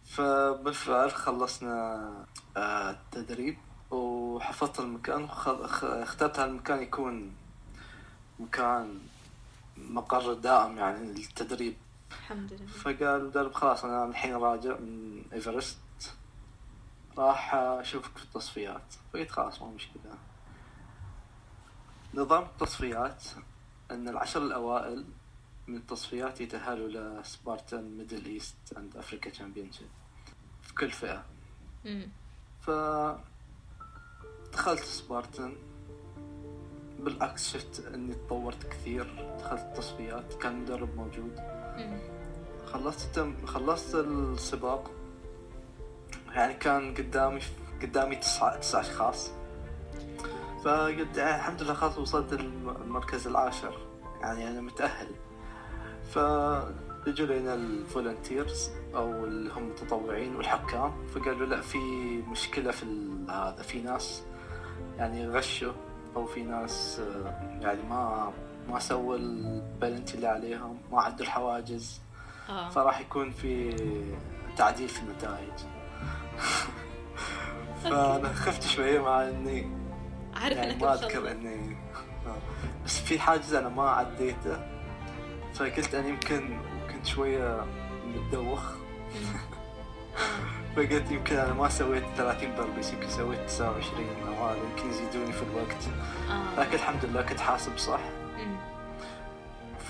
فبالفعل 0.05 1.11
خلصنا 1.11 2.25
آه، 2.57 2.89
التدريب 2.89 3.57
وحفظت 3.91 4.79
المكان 4.79 5.23
اخترت 5.23 6.39
هالمكان 6.39 6.81
يكون 6.81 7.35
مكان 8.39 8.99
مقر 9.77 10.33
دائم 10.33 10.77
يعني 10.77 11.13
للتدريب. 11.13 11.75
الحمد 12.11 12.53
لله. 12.53 12.67
فقال 12.67 13.03
المدرب 13.21 13.53
خلاص 13.53 13.85
أنا 13.85 14.05
الحين 14.05 14.35
راجع 14.35 14.77
من 14.77 15.23
إيفرست 15.33 15.77
راح 17.17 17.53
اشوفك 17.55 18.17
في 18.17 18.23
التصفيات. 18.23 18.93
فقلت 19.13 19.31
خلاص 19.31 19.61
ما 19.61 19.67
مشكلة. 19.67 20.17
نظام 22.13 22.43
التصفيات 22.43 23.23
إن 23.91 24.09
العشر 24.09 24.43
الأوائل 24.43 25.05
من 25.67 25.77
التصفيات 25.77 26.41
يتأهلوا 26.41 27.21
ل 27.21 27.29
Spartan 27.29 27.83
Middle 27.83 28.25
East 28.25 28.55
and 28.77 28.97
Africa 28.97 29.29
Championship 29.29 29.89
في 30.61 30.73
كل 30.73 30.91
فئة. 30.91 31.25
ف 32.61 32.69
دخلت 34.53 34.83
سبارتن 34.83 35.53
بالعكس 36.99 37.53
شفت 37.53 37.85
إني 37.93 38.13
تطورت 38.13 38.63
كثير 38.67 39.35
دخلت 39.39 39.61
التصفيات 39.61 40.33
كان 40.33 40.61
مدرب 40.61 40.95
موجود. 40.95 41.39
خلصت 42.65 43.05
التم... 43.05 43.45
خلصت 43.45 43.95
السباق. 43.95 44.91
يعني 46.31 46.53
كان 46.53 46.93
قدامي 46.93 47.39
قدامي 47.81 48.15
تسعة 48.15 48.57
تسعة 48.57 48.79
أشخاص. 48.81 49.31
فقلت 50.63 51.17
يعني 51.17 51.35
الحمد 51.35 51.61
لله 51.61 51.73
خلاص 51.73 51.97
وصلت 51.97 52.33
الم- 52.33 52.69
المركز 52.69 53.27
العاشر. 53.27 53.77
يعني 54.21 54.47
أنا 54.47 54.61
متأهل. 54.61 55.07
فاجوا 56.13 57.25
لنا 57.25 57.53
ال 57.53 57.64
volunteers 57.64 58.69
أو 58.95 59.25
اللي 59.25 59.53
هم 59.53 59.63
المتطوعين 59.63 60.35
والحكام 60.35 61.07
فقالوا 61.07 61.45
لا 61.47 61.61
في 61.61 61.77
مشكلة 62.27 62.71
في 62.71 62.85
هذا 63.29 63.61
في 63.63 63.81
ناس 63.81 64.23
يعني 65.01 65.27
غشوا 65.27 65.73
أو 66.15 66.25
في 66.25 66.43
ناس 66.43 66.99
آه، 66.99 67.59
يعني 67.61 67.81
ما 67.89 68.33
ما 68.69 68.79
سووا 68.79 69.15
البلنتي 69.15 70.15
اللي 70.15 70.27
عليهم 70.27 70.77
ما 70.91 71.01
عدوا 71.01 71.25
الحواجز. 71.25 72.01
آه. 72.49 72.69
فراح 72.69 72.99
يكون 72.99 73.31
في 73.31 73.75
تعديل 74.57 74.89
في 74.89 75.01
النتائج. 75.01 75.53
فأنا 77.83 78.33
خفت 78.33 78.63
شوية 78.63 78.99
مع 78.99 79.23
إني 79.29 79.71
عارف 80.35 80.57
يعني 80.57 80.75
ما. 80.75 80.93
أذكر 80.93 81.31
إني 81.31 81.77
آه. 82.27 82.37
بس 82.85 82.99
في 82.99 83.19
حاجز 83.19 83.53
أنا 83.53 83.69
ما 83.69 83.89
عديته. 83.89 84.57
فقلت 85.53 85.95
أنا 85.95 86.07
يمكن 86.07 86.59
كنت 86.93 87.05
شوية 87.05 87.65
متدوخ. 88.05 88.63
آه. 90.71 90.75
فقلت 90.75 91.11
يمكن 91.11 91.35
أنا 91.35 91.53
ما 91.53 91.69
سويت 91.69 92.03
30 92.17 92.55
بربس 92.55 92.93
يمكن 92.93 93.09
سويت 93.09 93.39
29 93.47 94.05
أو 94.27 94.45
هذا 94.45 94.57
يمكن 94.57 94.89
يزيدوني 94.89 95.33
في 95.33 95.43
الوقت 95.43 95.83
آه. 96.29 96.61
لكن 96.61 96.73
الحمد 96.73 97.05
لله 97.05 97.21
كنت 97.21 97.39
حاسب 97.39 97.77
صح. 97.77 97.99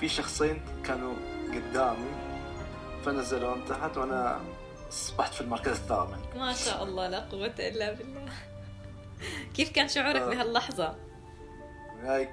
في 0.00 0.08
شخصين 0.08 0.62
كانوا 0.84 1.14
قدامي 1.48 2.10
فنزلون 3.04 3.64
تحت 3.64 3.96
وأنا 3.96 4.40
اصبحت 4.88 5.34
في 5.34 5.40
المركز 5.40 5.72
الثامن 5.72 6.18
ما 6.36 6.52
شاء 6.52 6.84
الله 6.84 7.08
لا 7.08 7.20
قوة 7.20 7.54
إلا 7.58 7.92
بالله 7.92 8.32
كيف 9.54 9.72
كان 9.72 9.88
شعورك 9.88 10.20
آه. 10.20 10.28
بهاللحظة؟ 10.28 10.94
يعني 12.02 12.28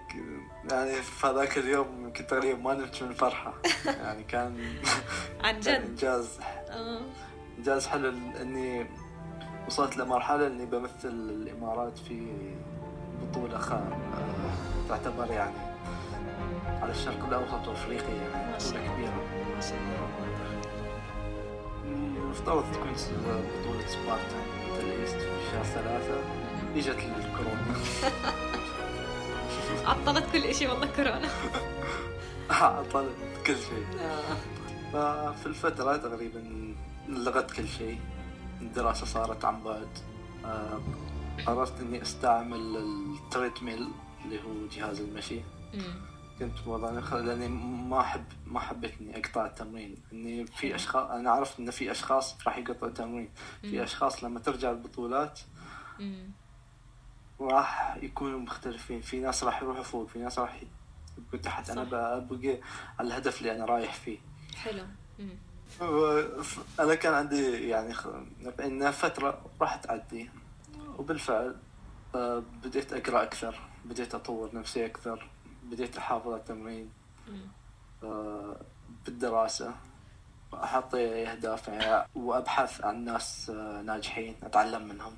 يعني 0.72 1.02
في 1.02 1.28
هذاك 1.28 1.58
اليوم 1.58 2.04
يمكن 2.04 2.28
تقريبا 2.28 2.60
ما 2.60 2.74
نمت 2.74 3.04
من 3.04 3.10
الفرحة 3.10 3.54
يعني 4.04 4.24
كان 4.24 4.74
عن 5.44 5.60
جد 5.60 5.68
إنجاز 5.68 6.40
آه. 7.60 7.62
انجاز 7.62 7.88
حلو 7.88 8.14
إني 8.42 8.86
وصلت 9.68 9.98
لمرحلة 9.98 10.48
إني 10.48 10.66
بمثل 10.66 11.10
الإمارات 11.10 11.98
في 11.98 12.28
بطولة 13.22 13.58
ضخمة 13.58 13.90
تعتبر 14.90 15.32
يعني 15.32 15.56
على 16.82 16.92
الشرق 16.92 17.26
الأوسط 17.26 17.68
وأفريقيا 17.68 18.16
يعني 18.16 18.60
شاء 18.60 18.80
الله 18.80 19.20
المفترض 22.30 22.72
تكون 22.72 22.94
بطولة 23.62 23.88
Spartan. 23.88 24.38
Middle 24.72 25.00
East 25.02 25.16
في 25.16 25.52
شهر 25.52 25.64
ثلاثة. 25.64 26.20
إجت 26.76 26.98
الكورونا. 27.18 27.76
عطلت 29.90 30.26
كل 30.34 30.44
إشي 30.44 30.68
والله 30.68 30.88
كورونا. 30.96 31.30
عطلت 32.50 33.16
كل 33.48 33.56
شيء. 33.56 33.86
آه. 34.94 35.32
ففي 35.34 35.46
الفترة 35.46 35.98
تقريبا 35.98 36.44
لغت 37.10 37.52
كل 37.52 37.68
شيء 37.68 38.00
الدراسة 38.62 39.06
صارت 39.06 39.46
عن 39.46 39.64
بعد 39.64 39.88
قررت 41.46 41.80
إني 41.82 42.02
أستعمل 42.02 42.78
التريدميل 42.78 43.92
اللي 44.26 44.44
هو 44.44 44.68
جهاز 44.72 45.00
المشي. 45.02 45.42
كنت 46.40 46.58
خ- 47.02 47.14
لأني 47.14 47.48
ما 47.88 48.00
احب 48.00 48.24
ما 48.46 48.60
حبيت 48.60 48.94
إني 49.02 49.18
أقطع 49.20 49.46
التمرين 49.46 49.96
إني 50.14 50.46
في. 50.46 50.76
اشخاص 50.76 51.10
أنا 51.12 51.32
عرفت 51.32 51.60
إن 51.60 51.72
في 51.72 51.92
أشخاص 51.92 52.36
راح 52.48 52.58
يقطعوا 52.58 52.88
التمرين 52.90 53.30
في. 53.62 53.84
أشخاص 53.84 54.24
لما 54.24 54.40
ترجع 54.40 54.72
البطولات. 54.72 55.40
راح 57.42 57.98
يكونوا 58.02 58.40
مختلفين 58.40 59.02
في 59.02 59.20
ناس 59.20 59.44
راح 59.44 59.62
يروحوا 59.62 59.84
فوق 59.84 60.08
في 60.08 60.20
ناس 60.20 60.40
راح 60.40 60.62
يبقوا 61.18 61.40
تحت 61.40 61.70
أنا 61.70 61.82
صح. 61.84 61.88
ببقى 61.90 62.20
على 63.00 63.08
الهدف 63.08 63.40
اللي 63.42 63.56
أنا 63.56 63.66
رايح 63.66 63.94
فيه 63.94 64.18
حلو 64.56 64.84
مم. 65.20 65.38
أنا 66.80 66.96
كان 66.96 67.14
عندي 67.14 67.68
يعني 67.70 67.94
خ... 67.94 68.08
إن 68.60 68.92
فترة 68.92 69.42
راح 69.62 69.76
تعدي 69.76 70.30
وبالفعل 70.98 71.56
آه، 72.16 72.44
بديت 72.64 72.94
أقرأ 72.94 73.24
أكثر 73.24 73.60
بديت 73.86 74.16
أطور 74.16 74.56
نفسي 74.56 74.86
أكثر 74.86 75.28
بديت 75.64 75.98
أحافظ 75.98 76.28
على 76.28 76.40
التمرين. 76.40 76.90
آه، 78.04 78.56
بالدراسة. 79.06 79.74
أحط 80.54 80.96
أهداف 80.96 81.68
يعني 81.68 82.06
وأبحث 82.16 82.84
عن 82.84 83.06
ناس 83.06 83.50
آه، 83.50 83.82
ناجحين 83.82 84.36
أتعلم 84.44 84.88
منهم. 84.88 85.16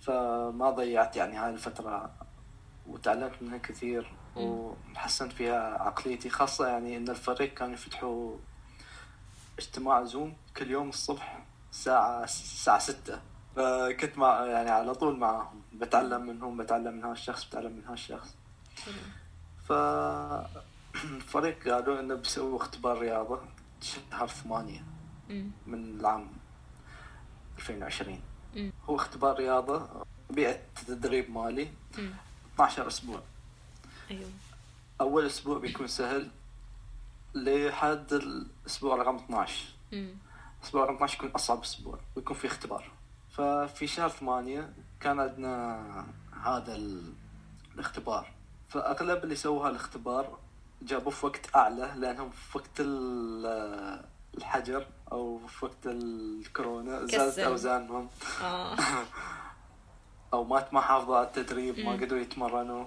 فما 0.00 0.70
ضيعت 0.70 1.16
يعني 1.16 1.36
هاي 1.36 1.50
الفترة. 1.50 2.10
وتعلمت 2.86 3.42
منها 3.42 3.58
كثير. 3.58 4.12
وحسنت 4.36 5.32
فيها 5.32 5.82
عقليتي 5.82 6.30
خاصة 6.30 6.66
يعني 6.68 6.96
إن 6.96 7.08
الفريق 7.08 7.54
كانوا 7.54 7.74
يفتحوا 7.74 8.36
اجتماع 9.62 10.04
زوم 10.04 10.36
كل 10.56 10.70
يوم 10.70 10.88
الصبح 10.88 11.44
الساعة 11.72 12.24
الساعة 12.24 12.78
ستة 12.78 13.20
فكنت 13.56 14.18
مع 14.18 14.44
يعني 14.46 14.70
على 14.70 14.94
طول 14.94 15.18
معاهم 15.18 15.62
بتعلم 15.72 16.26
منهم 16.26 16.56
بتعلم 16.56 16.94
من 16.94 17.04
هالشخص 17.04 17.44
بتعلم 17.44 17.72
من 17.72 17.84
هالشخص 17.88 18.34
ف 19.68 19.72
الفريق 21.04 21.68
قالوا 21.68 22.00
إنه 22.00 22.14
بيسووا 22.14 22.56
اختبار 22.56 22.98
رياضة 22.98 23.40
شهر 23.80 24.26
ثمانية. 24.28 24.84
من 25.66 26.00
العام 26.00 26.28
2020 27.58 28.20
مم. 28.56 28.72
هو 28.84 28.96
اختبار 28.96 29.36
رياضة 29.36 30.04
بيئة 30.30 30.60
تدريب 30.86 31.30
مالي 31.30 31.68
مم. 31.98 32.10
12 32.54 32.86
أسبوع 32.86 33.20
أيوه 34.10 34.30
أول 35.00 35.26
أسبوع 35.26 35.58
بيكون 35.58 35.86
سهل 35.86 36.28
لحد 37.34 38.12
الأسبوع 38.12 38.96
رقم 38.96 39.16
12 39.16 39.64
مم. 39.92 40.14
الأسبوع 40.60 40.84
رقم 40.84 40.94
12 40.94 41.14
يكون 41.18 41.30
أصعب 41.30 41.60
أسبوع 41.62 41.98
ويكون 42.16 42.36
في 42.36 42.46
اختبار. 42.46 42.90
ففي 43.30 43.86
شهر 43.86 44.08
ثمانية 44.08 44.72
كان 45.00 45.20
عندنا 45.20 46.06
هذا 46.42 46.76
ال- 46.76 47.12
الاختبار. 47.74 48.32
فأغلب 48.68 49.24
اللي 49.24 49.34
سووا 49.36 49.68
هالاختبار 49.68 50.38
جابوه 50.82 51.12
في 51.12 51.26
وقت 51.26 51.56
أعلى 51.56 51.92
لأنهم 51.96 52.30
في 52.30 52.58
وقت 52.58 52.80
ال- 52.80 54.04
الحجر 54.38 54.86
أو 55.12 55.38
في 55.46 55.64
وقت 55.64 55.86
الكورونا 55.86 57.06
زادت 57.06 57.32
كسل. 57.32 57.42
أوزانهم. 57.44 58.08
آه. 58.42 58.76
أو 60.32 60.44
ما 60.44 60.68
ما 60.72 60.80
حافظوا 60.80 61.16
على 61.16 61.26
التدريب 61.26 61.78
ما. 61.78 61.92
قدروا 61.92 62.20
يتمرنوا. 62.20 62.84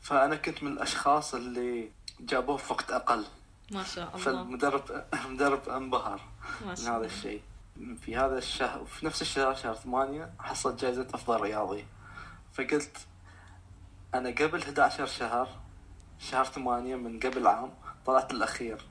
فأنا 0.00 0.36
كنت 0.36 0.62
من 0.62 0.72
الأشخاص 0.72 1.34
اللي 1.34 1.90
جابوه 2.20 2.56
في 2.56 2.72
وقت 2.72 2.90
أقل. 2.90 3.24
ما 3.72 3.84
شاء 3.84 4.08
الله. 4.08 4.24
فالمدرب 4.24 5.04
المدرب 5.14 5.68
انبهر 5.68 6.20
ما 6.64 6.68
من 6.68 6.76
شاء 6.76 6.86
هذا 6.86 6.96
الله. 6.96 7.06
الشيء. 7.06 7.42
في 8.00 8.16
هذا 8.16 8.38
الشهر 8.38 8.84
في 8.84 9.06
نفس 9.06 9.22
الشهر 9.22 9.54
شهر 9.54 9.74
ثمانية 9.74 10.32
حصلت 10.40 10.80
جائزة 10.80 11.06
أفضل 11.14 11.40
رياضي. 11.40 11.86
فقلت 12.52 12.96
أنا 14.14 14.30
قبل 14.30 14.62
11 14.62 15.06
شهر 15.06 15.48
شهر 16.18 16.44
ثمانية 16.44 16.96
من 16.96 17.20
قبل 17.20 17.46
عام 17.46 17.70
طلعت 18.06 18.30
الأخير. 18.32 18.82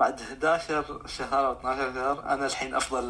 بعد 0.00 0.20
11 0.20 1.06
شهر 1.06 1.46
أو 1.46 1.52
12 1.52 1.94
شهر 1.94 2.32
أنا 2.32 2.46
الحين 2.46 2.74
أفضل 2.74 3.04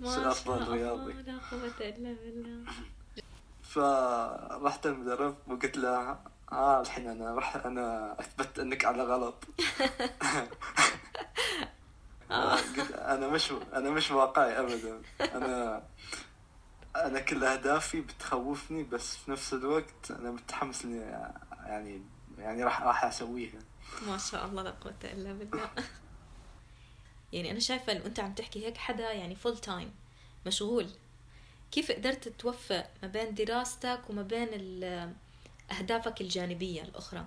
ما 0.00 0.14
شاء 0.14 0.30
أفضل 0.30 0.62
الله 0.62 0.74
رياضي. 0.74 1.12
لا 1.12 1.38
قوة 1.50 1.78
إلا 1.80 2.14
بالله. 2.14 2.72
فرحت 3.72 4.86
المدرب 4.86 5.36
وقلت 5.46 5.76
له 5.76 6.18
آه 6.52 6.80
الحين 6.80 7.08
أنا 7.08 7.34
راح 7.34 7.56
أنا 7.56 8.16
أثبت 8.20 8.58
إنك 8.58 8.84
على 8.84 9.02
غلط. 9.02 9.44
قلت 12.30 12.92
أنا 12.92 13.28
مش 13.28 13.52
أنا 13.72 13.90
مش 13.90 14.10
واقعي 14.10 14.60
ابدا. 14.60 15.02
أنا 15.20 15.82
أنا 16.96 17.20
كل 17.20 17.44
أهدافي 17.44 18.00
بتخوفني 18.00 18.82
بس 18.82 19.16
في 19.16 19.30
نفس 19.30 19.52
الوقت 19.52 20.10
أنا 20.10 20.30
متحمس 20.30 20.84
إني 20.84 20.98
يعني 21.66 22.02
يعني 22.38 22.64
راح 22.64 22.82
راح 22.82 23.04
أسويها. 23.04 23.58
ما 24.06 24.18
شاء 24.18 24.44
الله 24.46 24.62
لا 24.62 24.70
قوة 24.70 24.94
إلا 25.04 25.32
بالله. 25.32 25.70
يعني 27.32 27.50
أنا 27.50 27.60
شايفة 27.60 27.92
إنه 27.92 28.06
أنت 28.06 28.20
عم 28.20 28.32
تحكي 28.34 28.66
هيك 28.66 28.76
حدا 28.76 29.12
يعني 29.12 29.34
full 29.36 29.58
time 29.58 29.94
مشغول. 30.46 30.90
كيف 31.70 31.92
قدرت 31.92 32.28
توفق 32.28 32.86
ما 33.02 33.08
بين 33.08 33.34
دراستك 33.34 34.00
وما 34.10 34.22
بين 34.22 34.48
ال- 34.52 35.12
أهدافك 35.70 36.20
الجانبية 36.20 36.82
الأخرى؟ 36.82 37.24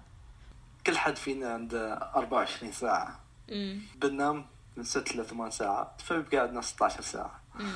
كل 0.87 0.97
حد 0.97 1.15
فينا 1.15 1.53
عنده 1.53 1.93
24 1.93 2.71
ساعة. 2.71 3.19
أمم 3.51 3.81
بننام 3.95 4.45
من 4.77 4.83
6 4.83 5.15
ل 5.15 5.25
8 5.25 5.49
ساعات 5.51 6.01
فبيبقى 6.01 6.37
عندنا 6.37 6.61
16 6.61 7.01
ساعة. 7.01 7.39
أمم 7.59 7.73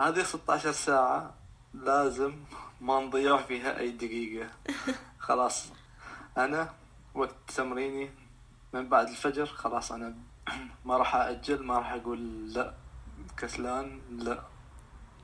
هذه 0.00 0.22
16 0.22 0.72
ساعة 0.72 1.34
لازم 1.74 2.34
ما 2.80 3.00
نضيع 3.00 3.36
فيها 3.36 3.78
أي 3.78 3.90
دقيقة. 3.90 4.48
خلاص 5.18 5.66
أنا 6.38 6.72
وقت 7.14 7.34
تمريني 7.56 8.10
من 8.72 8.88
بعد 8.88 9.08
الفجر 9.08 9.46
خلاص 9.46 9.92
أنا 9.92 10.14
ما 10.84 10.96
راح 10.96 11.14
أأجل 11.14 11.62
ما 11.62 11.78
راح 11.78 11.92
أقول 11.92 12.52
لا 12.52 12.74
كسلان 13.36 14.00
لا 14.10 14.42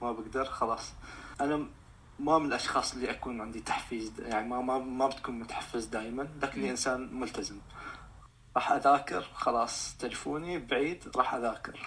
ما 0.02 0.12
بقدر 0.12 0.44
خلاص. 0.44 0.92
أنا 1.40 1.66
ما 2.20 2.38
من 2.38 2.46
الأشخاص 2.46 2.92
اللي 2.94 3.10
أكون 3.10 3.40
عندي 3.40 3.60
تحفيز 3.60 4.12
يعني 4.20 4.48
ما 4.48 4.60
ما 4.60 4.78
ما 4.78 5.06
بتكون 5.06 5.38
متحفز 5.40 5.84
دائما 5.84 6.28
لكني 6.42 6.64
مم. 6.64 6.70
إنسان 6.70 7.14
ملتزم. 7.14 7.58
راح 8.56 8.72
أذاكر 8.72 9.22
خلاص 9.34 9.96
تلفوني 9.98 10.58
بعيد 10.58 11.04
راح 11.16 11.34
أذاكر. 11.34 11.80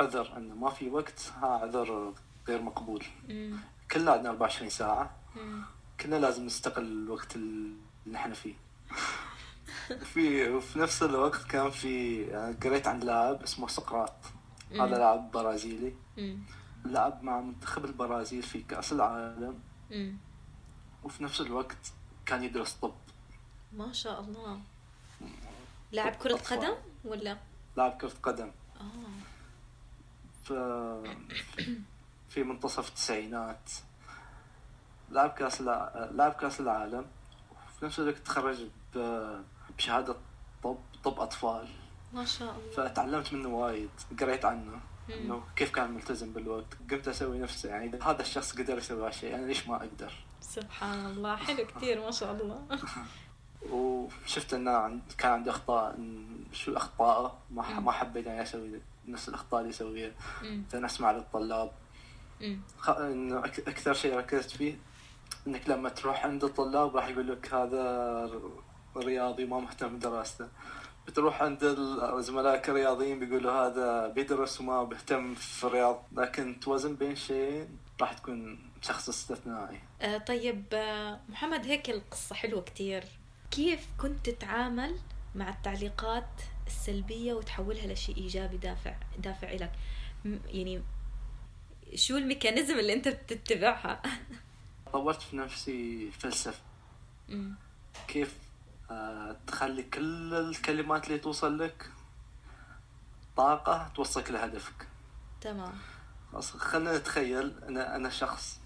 عذر 0.00 0.36
انه 0.36 0.54
ما 0.54 0.70
في 0.70 0.90
وقت 0.90 1.32
ها 1.42 1.46
عذر 1.46 2.12
غير 2.48 2.62
مقبول. 2.62 3.04
أمم 3.30 3.58
كلنا 3.90 4.12
عندنا 4.12 4.30
24 4.30 4.70
ساعة. 4.70 5.10
أمم 5.36 5.62
كلنا 6.00 6.16
لازم 6.16 6.46
نستغل 6.46 6.84
الوقت 6.84 7.36
اللي 7.36 7.74
نحن 8.06 8.32
فيه. 8.32 8.54
في 10.14 10.50
وفي 10.50 10.78
نفس 10.78 11.02
الوقت 11.02 11.42
كان 11.44 11.70
في 11.70 12.22
يعني 12.22 12.54
قريت 12.56 12.86
عن 12.86 13.00
لاعب 13.00 13.42
اسمه 13.42 13.68
سقراط. 13.68 14.14
هذا 14.72 14.98
لاعب 14.98 15.30
برازيلي. 15.30 15.94
أمم 16.18 16.38
لعب 16.84 17.22
مع 17.22 17.40
منتخب 17.40 17.84
البرازيل 17.84 18.42
في 18.42 18.62
كأس 18.62 18.92
العالم. 18.92 19.60
مم. 19.90 20.16
وفي 21.04 21.24
نفس 21.24 21.40
الوقت 21.40 21.92
كان 22.26 22.44
يدرس 22.44 22.72
طب. 22.72 22.94
ما 23.72 23.92
شاء 23.92 24.20
الله. 24.20 24.60
لاعب 25.92 26.14
كرة 26.14 26.34
أطفال. 26.34 26.58
قدم 26.58 26.74
ولا؟ 27.04 27.38
لاعب 27.76 27.92
كرة 27.92 28.12
قدم. 28.22 28.50
آه. 28.80 28.84
ف... 30.44 30.52
في 32.28 32.42
منتصف 32.42 32.88
التسعينات. 32.88 33.70
لعب 35.10 35.30
كأس 35.30 35.60
الع... 35.60 36.08
لعب 36.10 36.32
كأس 36.32 36.60
العالم. 36.60 37.06
وفي 37.50 37.84
نفس 37.84 37.98
الوقت 37.98 38.18
تخرج 38.18 38.66
ب... 38.94 38.98
بشهادة 39.78 40.16
طب 40.62 40.78
طب 41.04 41.20
أطفال. 41.20 41.68
ما 42.12 42.24
شاء 42.24 42.58
الله. 42.58 42.88
فتعلمت 42.88 43.32
منه 43.32 43.48
وايد. 43.48 43.90
قريت 44.20 44.44
عنه. 44.44 44.80
إنه 45.10 45.42
كيف 45.56 45.70
كان 45.70 45.90
ملتزم 45.90 46.32
بالوقت؟ 46.32 46.74
قمت 46.90 47.08
أسوي 47.08 47.38
نفسه 47.38 47.68
يعني 47.68 47.86
إذا 47.86 48.02
هذا 48.02 48.22
الشخص 48.22 48.52
قدر 48.52 48.78
يسوي 48.78 49.06
هالشيء 49.06 49.34
أنا 49.34 49.46
ليش 49.46 49.68
ما 49.68 49.76
أقدر؟ 49.76 50.12
سبحان 50.40 51.06
الله 51.06 51.36
حلو 51.36 51.66
كثير 51.76 52.00
ما 52.00 52.10
شاء 52.10 52.32
الله. 52.32 52.66
وشفت 53.70 54.54
انه 54.54 54.70
عند... 54.70 55.02
كان 55.18 55.32
عنده 55.32 55.50
أخطاء 55.50 55.98
شو 56.52 56.76
اخطائه 56.76 57.38
ما. 57.50 57.80
ما 57.80 57.92
حبيت 57.92 58.26
يعني 58.26 58.42
أسوي 58.42 58.80
نفس 59.08 59.28
الأخطاء 59.28 59.60
اللي 59.60 59.70
يسويها. 59.70 60.12
مثلا 60.42 60.86
اسمع 60.86 61.12
للطلاب. 61.12 61.70
خ... 62.78 62.90
انه 62.90 63.38
أك... 63.38 63.68
أكثر 63.68 63.94
شيء 63.94 64.16
ركزت 64.16 64.50
فيه 64.50 64.78
إنك 65.46 65.68
لما 65.68 65.88
تروح 65.88 66.26
عند 66.26 66.44
الطلاب 66.44 66.96
راح 66.96 67.08
يقول 67.08 67.28
لك 67.28 67.54
هذا 67.54 68.30
رياضي 68.96 69.44
ما 69.44 69.60
مهتم 69.60 69.96
بدراسته. 69.96 70.48
بتروح 71.06 71.42
عند 71.42 71.64
زملائك 72.18 72.68
الرياضيين 72.68 73.18
بيقولوا 73.18 73.52
هذا 73.52 74.08
بيدرس 74.08 74.60
وما 74.60 74.84
بيهتم 74.84 75.34
في 75.34 75.64
الرياض 75.64 76.02
لكن 76.12 76.60
توازن 76.60 76.96
بين 76.96 77.16
شيئين 77.16 77.78
راح 78.00 78.12
تكون 78.12 78.70
شخص 78.82 79.08
استثنائي. 79.08 79.80
آه 80.00 80.18
طيب 80.18 80.64
آه 80.72 81.20
محمد 81.28 81.66
هيك 81.66 81.90
القصة 81.90 82.34
حلوة 82.34 82.62
كتير. 82.62 83.04
كيف 83.50 83.86
كنت 83.98 84.30
تتعامل 84.30 84.96
مع 85.34 85.48
التعليقات 85.48 86.28
السلبية 86.66 87.34
وتحولها 87.34 87.86
لشيء 87.86 88.16
إيجابي 88.16 88.56
دافع 88.56 88.94
دافع 89.18 89.52
لك 89.52 89.72
يعني 90.48 90.82
شو 91.94 92.16
الميكانيزم 92.16 92.78
اللي 92.78 92.92
أنت 92.92 93.08
بتتبعها؟ 93.08 94.02
طورت 94.92 95.22
في 95.22 95.36
نفسي 95.36 96.10
فلسفة. 96.10 96.62
كيف 98.08 98.38
تخلي 99.46 99.82
كل 99.82 100.34
الكلمات 100.34 101.06
اللي 101.06 101.18
توصل 101.18 101.58
لك 101.58 101.90
طاقة 103.36 103.88
توصلك 103.94 104.30
لهدفك 104.30 104.88
تمام 105.40 105.72
خلينا 106.58 106.98
نتخيل 106.98 107.64
أنا 107.64 107.96
أنا 107.96 108.10
شخص 108.10 108.60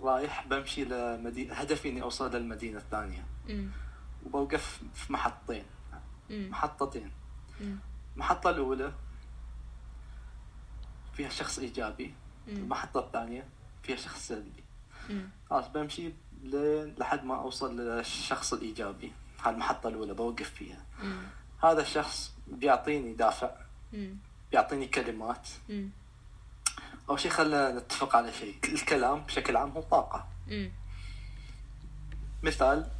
رايح 0.00 0.46
بمشي 0.46 0.84
لمدينة 0.84 1.54
هدفي 1.54 1.88
إني 1.88 2.02
أوصل 2.02 2.36
للمدينة 2.36 2.78
الثانية 2.78 3.24
مم. 3.48 3.70
وبوقف 4.26 4.80
في 4.94 5.12
محطتين 5.12 5.64
مم. 6.30 6.48
محطتين. 6.50 7.10
المحطة 8.14 8.50
الأولى 8.50 8.92
فيها 11.14 11.28
شخص 11.28 11.58
إيجابي. 11.58 12.14
المحطة 12.48 13.00
الثانية 13.00 13.48
فيها 13.82 13.96
شخص 13.96 14.28
سلبي. 14.28 14.64
خلاص 15.50 15.68
بمشي 15.68 16.12
لحد 16.42 17.24
ما 17.24 17.36
أوصل 17.36 17.76
للشخص 17.80 18.52
الإيجابي 18.52 19.12
هاي 19.44 19.54
المحطة 19.54 19.88
الأولى 19.88 20.14
بوقف 20.14 20.50
فيها 20.50 20.84
مم. 21.02 21.22
هذا 21.62 21.82
الشخص 21.82 22.32
بيعطيني 22.46 23.12
دافع 23.14 23.50
مم. 23.92 24.16
بيعطيني 24.52 24.86
كلمات 24.86 25.48
مم. 25.68 25.90
أول 27.08 27.20
شيء 27.20 27.30
خلينا 27.30 27.72
نتفق 27.72 28.16
على 28.16 28.32
شيء 28.32 28.56
الكلام 28.64 29.20
بشكل 29.20 29.56
عام 29.56 29.70
هو 29.70 29.80
طاقة 29.82 30.28
مم. 30.48 30.72
مثال 32.42 32.90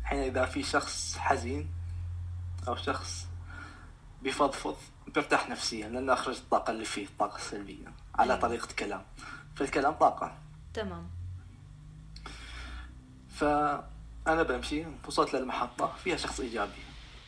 الحين 0.00 0.18
إذا 0.18 0.44
في 0.44 0.62
شخص 0.62 1.16
حزين 1.18 1.70
أو 2.68 2.76
شخص 2.76 3.26
بيفضفض 4.22 4.76
بيرتاح 5.14 5.48
نفسيا 5.48 5.88
لأنه 5.88 6.12
أخرج 6.12 6.36
الطاقة 6.36 6.70
اللي 6.70 6.84
فيه 6.84 7.06
الطاقة 7.06 7.36
السلبية 7.36 7.92
على 8.14 8.32
أيوة. 8.32 8.42
طريقة 8.42 8.68
كلام 8.78 9.02
فالكلام 9.56 9.92
طاقة 9.92 10.34
تمام 10.74 11.10
فأنا 13.32 14.42
بمشي 14.42 14.84
وصلت 15.06 15.34
للمحطة 15.34 15.94
فيها 16.04 16.16
شخص 16.16 16.40
إيجابي. 16.40 16.82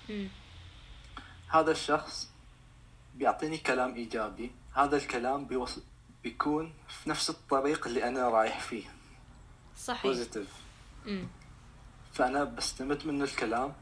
مم. 0.09 0.29
هذا 1.49 1.71
الشخص 1.71 2.31
بيعطيني 3.15 3.59
كلام 3.59 3.95
إيجابي. 3.95 4.53
هذا 4.75 4.97
الكلام 4.97 5.45
بيوصل 5.45 5.83
بيكون 6.23 6.75
في 6.89 7.11
نفس 7.11 7.31
الطريق 7.31 7.87
اللي 7.87 8.09
أنا 8.09 8.29
رايح 8.29 8.61
فيه. 8.61 8.85
صحيح. 9.77 10.03
بوزيتيف. 10.03 10.49
فأنا 12.13 12.45
بستمد 12.45 13.07
من 13.07 13.23
الكلام. 13.23 13.73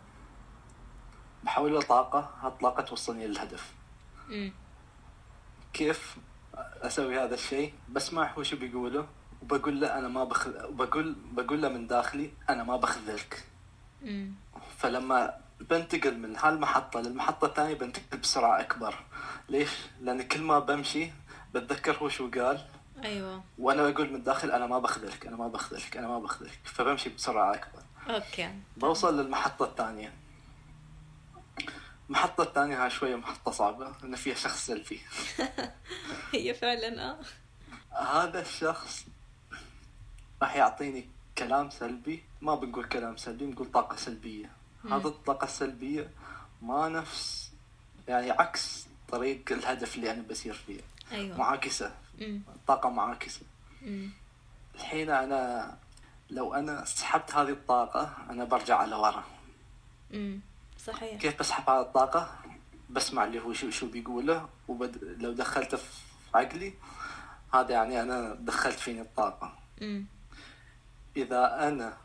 بحوله 1.45 1.81
طاقة 1.81 2.35
هالطاقة 2.41 2.83
توصلني 2.83 3.27
للهدف. 3.27 3.73
مم. 4.29 4.53
كيف 5.73 6.17
أسوي 6.55 7.21
هذا 7.21 7.35
الشيء؟ 7.35 7.75
بسمع 7.89 8.33
هو 8.33 8.43
شو 8.43 8.57
بيقوله؟ 8.57 9.07
وبقول 9.43 9.81
له 9.81 9.99
أنا 9.99 10.09
ما 10.09 10.25
بخ... 10.25 10.49
بقول 10.49 11.17
بقول 11.33 11.63
له 11.63 11.69
من 11.69 11.87
داخلي 11.87 12.31
أنا 12.51 12.65
ما 12.65 12.77
بخذلك. 12.77 13.45
فلما 14.79 15.39
بنتقل 15.61 16.19
من 16.19 16.37
هالمحطة 16.37 17.01
للمحطة 17.01 17.47
الثانية 17.47 17.75
بنتقل 17.75 18.19
بسرعة 18.19 18.61
أكبر. 18.61 18.95
ليش؟ 19.49 19.71
لأن 20.01 20.23
كل 20.23 20.43
ما 20.43 20.59
بمشي 20.59 21.11
بتذكر 21.55 21.97
هو 21.97 22.09
شو 22.09 22.31
قال. 22.31 22.65
أيوة. 23.05 23.45
وأنا 23.59 23.89
أقول 23.89 24.09
من 24.11 24.15
الداخل 24.17 24.51
أنا 24.51 24.67
ما 24.67 24.79
بخذلك 24.79 25.27
أنا 25.27 25.37
ما 25.37 25.49
بخذلك 25.49 25.97
أنا 25.97 26.09
ما 26.09 26.19
بخذلك 26.19 26.61
فبمشي 26.65 27.11
بسرعة 27.11 27.55
أكبر. 27.55 27.83
أوكي. 28.09 28.51
بوصل 28.77 29.21
للمحطة 29.21 29.65
الثانية. 29.65 30.13
المحطة 32.09 32.43
الثانية 32.43 32.85
هاي 32.85 32.91
شوية 32.91 33.17
محطة 33.17 33.51
صعبة 33.51 33.93
لأن 34.03 34.17
فيها 34.17 34.35
شخص 34.35 34.67
سلبي 34.67 35.01
هي 36.35 36.55
فعلا 36.55 37.11
آه. 37.11 37.19
هذا 38.23 38.41
الشخص 38.41 39.05
راح 40.43 40.57
يعطيني 40.57 41.09
كلام 41.39 41.71
سلبي 41.71 42.23
ما 42.41 42.55
بنقول 42.55 42.85
كلام 42.85 43.17
سلبي 43.17 43.45
نقول 43.47 43.71
طاقة 43.71 43.97
سلبية. 43.97 44.51
هذا 44.85 45.09
الطاقة 45.09 45.45
السلبية 45.45 46.11
ما 46.63 46.89
نفس 46.89 47.51
يعني 48.09 48.31
عكس 48.31 48.87
طريق 49.09 49.53
الهدف 49.53 49.97
اللي 49.97 50.11
أنا 50.11 50.23
بسير 50.23 50.55
فيه 50.55 50.81
أيوة 51.13 51.39
معاكسة 51.39 51.95
مم. 52.21 52.43
طاقة 52.67 52.89
معاكسة 52.89 53.41
مم. 53.83 54.11
الحين 54.75 55.11
أنا 55.11 55.77
لو 56.31 56.55
أنا 56.55 56.85
سحبت 56.85 57.35
هذه 57.35 57.51
الطاقة 57.51 58.17
أنا 58.31 58.45
برجع 58.45 58.77
على 58.77 58.97
ورا 58.97 59.25
مم. 60.11 60.41
صحيح 60.79 61.21
كيف 61.21 61.39
بسحب 61.39 61.71
هذه 61.71 61.81
الطاقة 61.81 62.39
بسمع 62.91 63.25
اللي 63.25 63.41
هو 63.41 63.53
شو 63.53 63.71
شو 63.71 63.87
بيقوله 63.87 64.49
وبد... 64.69 65.17
لو 65.21 65.33
دخلته 65.33 65.77
في 65.77 65.85
عقلي 66.35 66.75
هذا 67.55 67.71
يعني 67.71 68.03
أنا 68.03 68.35
دخلت 68.35 68.79
فيني 68.79 69.01
الطاقة 69.01 69.53
مم. 69.81 70.07
إذا 71.17 71.69
أنا 71.69 71.97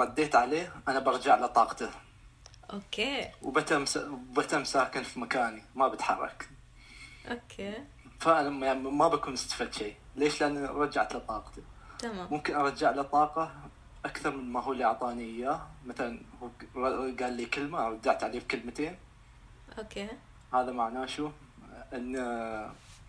رديت 0.00 0.36
عليه 0.36 0.72
أنا 0.88 0.98
برجع 0.98 1.36
لطاقته. 1.36 1.90
okay. 2.72 3.30
وبتم. 3.42 3.84
وبتم 4.10 4.64
ساكن 4.64 5.02
في 5.02 5.20
مكاني 5.20 5.62
ما 5.74 5.88
بتحرك. 5.88 6.48
okay. 7.30 7.84
فأنا 8.20 8.66
يعني 8.66 8.80
ما 8.80 9.08
بكون 9.08 9.32
استفدت 9.32 9.74
شيء. 9.74 9.96
ليش؟ 10.16 10.40
لأني 10.40 10.66
رجعت 10.66 11.14
لطاقته 11.14 11.62
تمام. 11.98 12.28
ممكن 12.30 12.54
أرجع 12.54 12.90
له 12.90 13.02
طاقة 13.02 13.54
أكثر 14.04 14.36
من 14.36 14.52
ما 14.52 14.62
هو 14.62 14.72
اللي 14.72 14.84
أعطاني 14.84 15.24
إياه. 15.24 15.66
مثلا 15.86 16.20
هو 16.42 16.48
قال 17.20 17.32
لي 17.32 17.46
كلمة 17.46 17.88
رجعت 17.88 18.24
عليه 18.24 18.40
بكلمتين. 18.40 18.98
أوكي. 19.78 20.08
هذا 20.54 20.72
معناه 20.72 21.06
شو؟ 21.06 21.30
أن 21.92 22.12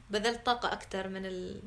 بذلت 0.10 0.46
طاقة 0.46 0.74
أكثر 0.74 1.08
من 1.08 1.26
ال 1.26 1.62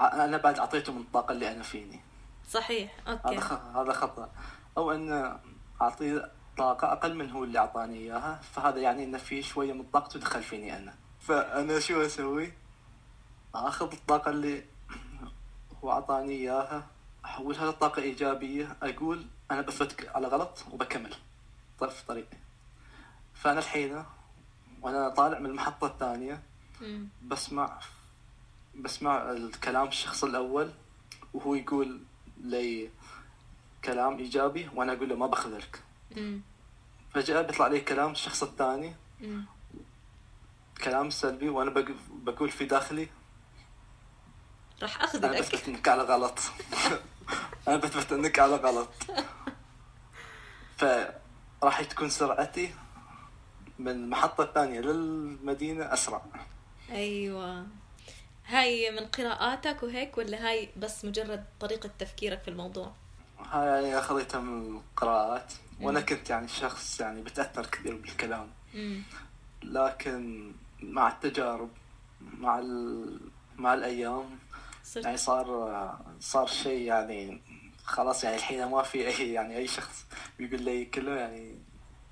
أنا 0.00 0.36
بعد 0.36 0.58
أعطيته 0.58 0.92
من 0.92 1.00
الطاقة 1.00 1.32
اللي 1.32 1.52
أنا 1.52 1.62
فيني. 1.62 2.00
صحيح 2.48 2.96
هذا 3.06 3.40
خ... 3.40 3.52
هذا 3.52 3.92
خطأ 3.92 4.30
أو 4.76 4.92
أن 4.92 5.38
أعطيه 5.82 6.32
طاقة 6.58 6.92
أقل 6.92 7.14
من 7.14 7.30
هو 7.30 7.44
اللي 7.44 7.58
أعطاني 7.58 7.96
إياها 7.96 8.40
فهذا 8.42 8.80
يعني 8.80 9.04
أن 9.04 9.18
في 9.18 9.42
شوية 9.42 9.72
من 9.72 9.82
طاقته 9.82 10.20
دخل 10.20 10.42
فيني 10.42 10.76
أنا 10.76 10.94
فأنا 11.20 11.80
شو 11.80 12.02
أسوي؟ 12.02 12.52
أخذ 13.54 13.92
الطاقة 13.92 14.30
اللي 14.30 14.64
هو 15.84 15.90
أعطاني 15.92 16.32
إياها 16.32 16.86
أحولها 17.24 17.70
لطاقة 17.70 18.02
إيجابية 18.02 18.76
أقول 18.82 19.26
أنا 19.50 19.60
بثبت 19.60 20.10
على 20.14 20.26
غلط 20.26 20.64
وبكمل 20.72 21.14
في 21.78 22.06
طريقي 22.08 22.36
فأنا 23.34 23.58
الحين 23.58 24.04
وأنا 24.82 25.08
طالع 25.08 25.38
من 25.38 25.46
المحطة 25.46 25.86
الثانية 25.86 26.42
مم. 26.80 27.08
بسمع 27.22 27.80
بسمع 28.74 29.30
الكلام 29.30 29.88
الشخص 29.88 30.24
الأول 30.24 30.70
وهو 31.34 31.54
يقول 31.54 32.00
لي 32.42 32.90
كلام 33.84 34.18
إيجابي 34.18 34.68
وأنا 34.74 34.92
أقول 34.92 35.08
له 35.08 35.16
ما 35.16 35.26
بخذلك. 35.26 35.82
فجأة 37.14 37.42
بيطلع 37.42 37.66
لي 37.66 37.80
كلام 37.80 38.10
الشخص 38.10 38.42
الثاني. 38.42 38.94
كلام 40.84 41.10
سلبي 41.10 41.48
وأنا 41.48 41.70
بق- 41.70 41.94
بقول 42.10 42.50
في 42.50 42.64
داخلي. 42.64 43.08
راح 44.82 45.02
اخذ 45.02 45.18
أنا 45.24 45.40
بثبت 45.40 45.68
إنك 45.68 45.88
على 45.88 46.02
غلط. 46.02 46.38
أنا 47.68 47.76
بثبت 47.76 48.12
إنك 48.12 48.38
على 48.38 48.54
غلط. 48.56 48.88
فراح 50.76 51.82
تكون 51.82 52.10
سرعتي 52.10 52.74
من 53.78 53.88
المحطة 53.88 54.44
الثانية 54.44 54.80
للمدينة 54.80 55.92
أسرع. 55.92 56.22
أيوه. 56.90 57.66
هاي 58.46 58.90
من 58.90 59.06
قراءاتك 59.06 59.82
وهيك 59.82 60.18
ولا 60.18 60.48
هاي 60.48 60.68
بس 60.76 61.04
مجرد 61.04 61.44
طريقة 61.60 61.90
تفكيرك 61.98 62.42
في 62.42 62.48
الموضوع؟ 62.48 62.92
هاي 63.50 63.66
يعني 63.66 63.98
أخذتها 63.98 64.40
من 64.40 64.76
القراءات 64.76 65.52
وأنا 65.80 66.00
كنت 66.00 66.30
يعني 66.30 66.48
شخص 66.48 67.00
يعني 67.00 67.22
بتأثر 67.22 67.66
كثير 67.66 67.96
بالكلام. 67.96 68.48
لكن 69.62 70.52
مع 70.82 71.08
التجارب 71.08 71.70
مع 72.20 72.58
ال... 72.58 73.20
مع 73.56 73.74
الأيام 73.74 74.38
صرت؟ 74.84 75.04
يعني 75.04 75.16
صار 75.16 75.98
صار 76.20 76.46
شيء 76.46 76.80
يعني 76.80 77.40
خلاص 77.84 78.24
يعني 78.24 78.36
الحين 78.36 78.64
ما 78.64 78.82
في 78.82 79.08
أي 79.08 79.32
يعني 79.32 79.56
أي 79.56 79.66
شخص 79.66 80.04
بيقول 80.38 80.62
لي 80.62 80.84
كله 80.84 81.16
يعني 81.16 81.58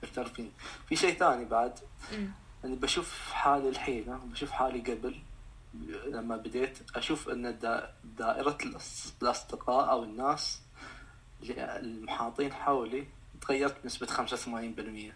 يأثر 0.03 0.25
فيني 0.25 0.51
في 0.89 0.97
شيء 0.97 1.19
ثاني 1.19 1.45
بعد 1.45 1.79
مم. 2.13 2.31
يعني 2.65 2.77
بشوف 2.77 3.33
حالي 3.33 3.69
الحين 3.69 4.19
بشوف 4.25 4.51
حالي 4.51 4.81
قبل 4.81 5.17
لما 6.07 6.37
بديت 6.37 6.79
أشوف 6.97 7.29
إن 7.29 7.59
دا- 7.59 7.93
دائرة 8.05 8.59
الأص- 8.63 9.11
الأصدقاء 9.23 9.91
أو 9.91 10.05
الناس 10.05 10.61
المحاطين 11.59 12.53
حولي 12.53 13.07
تغيرت 13.41 13.77
بنسبة 13.83 14.07
85% 14.07 15.13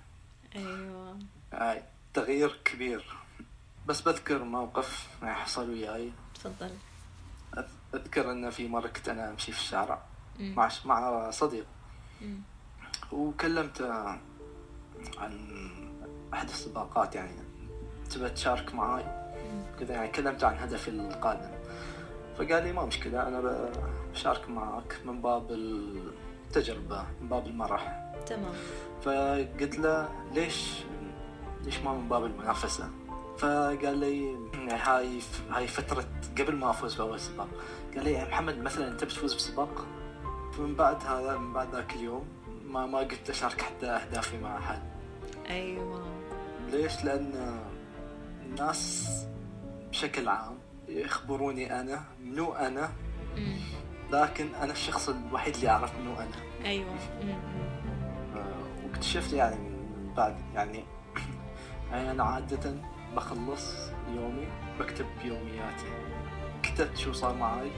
أيوه. 0.57 1.19
هاي 1.53 1.83
تغيير 2.15 2.61
كبير. 2.65 3.05
بس 3.87 4.01
بذكر 4.01 4.45
موقف 4.45 5.09
حصل 5.23 5.71
وياي. 5.71 6.13
تفضل. 6.35 6.71
أذكر 7.95 8.33
ان 8.33 8.51
في 8.51 8.69
مرة 8.69 8.89
كنت 8.89 9.09
أنا 9.09 9.31
أمشي 9.31 9.53
في 9.53 9.59
الشارع 9.59 10.03
مم. 10.39 10.55
مع 10.57 10.69
مع 10.85 11.31
صديق. 11.31 11.67
مم. 12.23 12.41
وكلمته 13.13 13.93
عن 15.19 15.49
أحد 16.35 16.49
السباقات 16.49 17.15
يعني. 17.15 17.43
تبى 18.11 18.29
تشارك 18.31 18.75
معاي. 18.75 19.24
كذا 19.81 19.95
يعني 19.95 20.09
كلمت 20.09 20.45
عن 20.45 20.59
هدفي 20.59 20.89
القادم. 20.89 21.51
فقال 22.39 22.63
لي 22.65 22.73
ما 22.73 22.85
مشكلة 22.85 23.29
أنا 23.29 23.71
بشارك 24.13 24.51
معك 24.51 24.97
من 25.05 25.23
باب 25.23 25.51
التجربة 25.51 27.05
من 27.21 27.29
باب 27.29 27.47
المرح. 27.47 28.13
تمام. 28.27 28.53
فقلت 29.03 29.79
له 29.79 30.09
ليش 30.35 30.83
ليش 31.65 31.79
ما 31.81 31.93
من 31.93 32.09
باب 32.09 32.25
المنافسة؟ 32.25 32.89
فقال 33.39 33.99
لي 33.99 34.33
يعني 34.55 34.73
هاي 34.73 35.21
هاي 35.51 35.67
فترة 35.67 36.05
قبل 36.39 36.57
ما 36.57 36.71
أفوز 36.71 36.95
بأول 36.95 37.21
سباق. 37.21 37.49
قال 37.95 38.05
لي 38.05 38.13
يا 38.13 38.29
محمد 38.29 38.59
مثلا 38.59 38.89
أنت 38.89 39.05
بتفوز 39.05 39.35
بسباق؟ 39.35 39.87
فمن 40.53 40.75
بعد 40.75 41.03
هذا 41.07 41.39
من 41.39 41.53
بعد 41.53 41.75
ذاك 41.75 41.95
اليوم 41.95 42.25
ما 42.67 42.87
ما 42.87 42.99
قلت 42.99 43.31
أشارك 43.31 43.61
حتى 43.61 43.87
أهدافي 43.87 44.39
مع 44.39 44.59
أحد. 44.59 44.83
أيوه. 45.49 46.05
ليش؟ 46.71 47.05
لأن 47.05 47.61
الناس 48.47 49.09
بشكل 49.95 50.29
عام 50.29 50.59
يخبروني 50.89 51.81
أنا 51.81 52.05
منو 52.21 52.55
مم. 53.37 53.57
لكن 54.11 54.55
أنا 54.55 54.73
الشخص 54.73 55.09
الوحيد 55.09 55.55
اللي 55.55 55.69
أعرف 55.69 55.99
منو 55.99 56.15
أنا. 56.15 56.65
أيوه. 56.65 56.97
واكتشفت 58.85 59.33
يعني 59.33 59.57
من 59.57 60.15
بعد 60.17 60.37
يعني 60.55 60.85
يعني 61.91 62.11
أنا 62.11 62.25
عادة 62.25 62.75
بخلص 63.17 63.91
يومي 64.15 64.47
بكتب 64.79 65.07
يومياتي. 65.25 65.87
كتبت 66.63 66.97
شو 66.97 67.13
صار 67.13 67.35
معي 67.35 67.71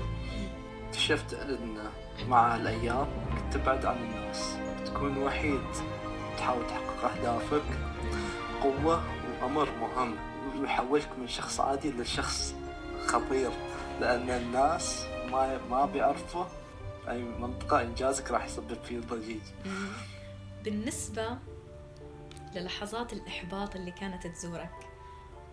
اكتشفت 0.86 1.34
أن 1.34 1.78
مع 2.28 2.56
الأيام 2.56 3.06
كنت 3.36 3.54
تبعد 3.54 3.86
عن 3.86 3.96
الناس. 3.96 4.56
تكون 4.86 5.18
وحيد. 5.18 5.60
تحاول 6.38 6.66
تحقق 6.66 7.10
أهدافك. 7.10 7.62
قوة 8.62 9.02
وأمر 9.42 9.68
مهم. 9.80 10.14
ويحولك 10.58 11.08
من 11.18 11.28
شخص 11.28 11.60
عادي 11.60 11.90
لشخص 11.90 12.54
خطير 13.06 13.50
لأن 14.00 14.30
الناس 14.30 15.04
ما 15.30 15.58
ما 15.70 15.86
بيعرفوا 15.86 16.44
أي 17.08 17.22
منطقة 17.22 17.82
إنجازك 17.82 18.30
راح 18.30 18.44
يسبب 18.44 18.82
فيه 18.84 18.98
ضجيج. 19.00 19.40
بالنسبة 20.64 21.38
للحظات 22.54 23.12
الإحباط 23.12 23.76
اللي 23.76 23.90
كانت 23.90 24.26
تزورك 24.26 24.70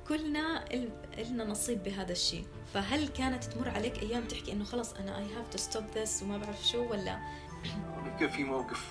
كلنا 0.07 0.65
إلنا 1.17 1.43
نصيب 1.45 1.83
بهذا 1.83 2.11
الشيء. 2.11 2.45
فهل 2.73 3.07
كانت 3.07 3.43
تمر 3.43 3.69
عليك 3.69 4.03
أيام 4.03 4.23
تحكي 4.23 4.51
إنه 4.51 4.63
خلص 4.63 4.93
أنا 4.93 5.17
I 5.17 5.29
have 5.29 5.57
to 5.57 5.61
stop 5.63 5.95
this 5.97 6.23
وما 6.23 6.37
بعرف 6.37 6.67
شو 6.67 6.91
ولا؟ 6.91 7.19
يمكن 8.05 8.29
في 8.29 8.43
موقف 8.43 8.87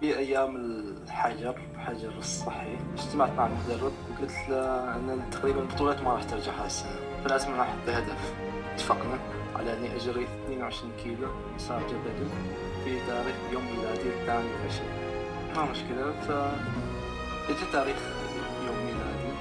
في 0.00 0.18
أيام 0.18 0.56
الحجر 0.56 1.58
الحجر 1.74 2.18
الصحي. 2.18 2.78
اجتمعت 2.98 3.30
مع 3.30 3.46
المدرب 3.46 3.92
وقلت 4.10 4.34
له 4.48 4.96
أن 4.96 5.30
تقريبا 5.30 5.60
البطولات 5.60 6.02
ما 6.02 6.12
راح 6.12 6.22
ترجع 6.22 6.52
هاي 6.52 6.66
السنة. 6.66 7.22
فلازم 7.24 7.52
أنا 7.52 7.62
أحط 7.62 7.88
هدف 7.88 8.34
اتفقنا 8.74 9.18
على 9.56 9.78
إني 9.78 9.96
أجري 9.96 10.26
22 10.44 10.92
كيلو 11.04 11.28
مسار 11.54 11.82
جبلي 11.82 12.28
في 12.84 13.06
تاريخ 13.06 13.36
يوم 13.52 13.64
ميلادي 13.64 14.08
الثاني 14.08 14.48
عشر. 14.66 14.84
ما 15.56 15.70
مشكلة. 15.70 16.12
ف 16.20 16.30
إجا 17.50 17.72
تاريخ 17.72 17.96
يوم 18.66 18.76
ميلادي. 18.76 19.32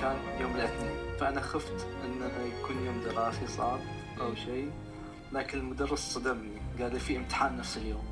كان 0.00 0.16
يوم 0.40 0.54
الاثنين. 0.54 1.18
فأنا 1.20 1.40
خفت 1.40 1.86
إنه 2.04 2.26
يكون 2.26 2.86
يوم 2.86 3.00
دراسي 3.04 3.46
صعب 3.46 3.80
أو 4.20 4.34
شيء. 4.34 4.70
لكن 5.32 5.58
المدرس 5.58 6.14
صدمني. 6.14 6.62
قال 6.80 6.92
لي 6.92 6.98
في 6.98 7.16
امتحان 7.16 7.56
نفس 7.56 7.76
اليوم. 7.76 8.04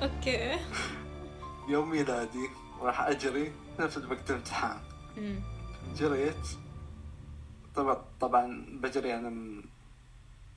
okay. 0.00 0.58
يوم 1.68 1.90
ميلادي 1.90 2.50
راح 2.80 3.00
أجري. 3.00 3.52
نفس 3.80 3.96
الوقت 3.96 4.30
امتحان 4.30 4.80
مم. 5.16 5.40
جريت. 5.96 6.46
طبعا 7.74 8.04
طبعا 8.20 8.66
بجري 8.82 9.16
من 9.16 9.64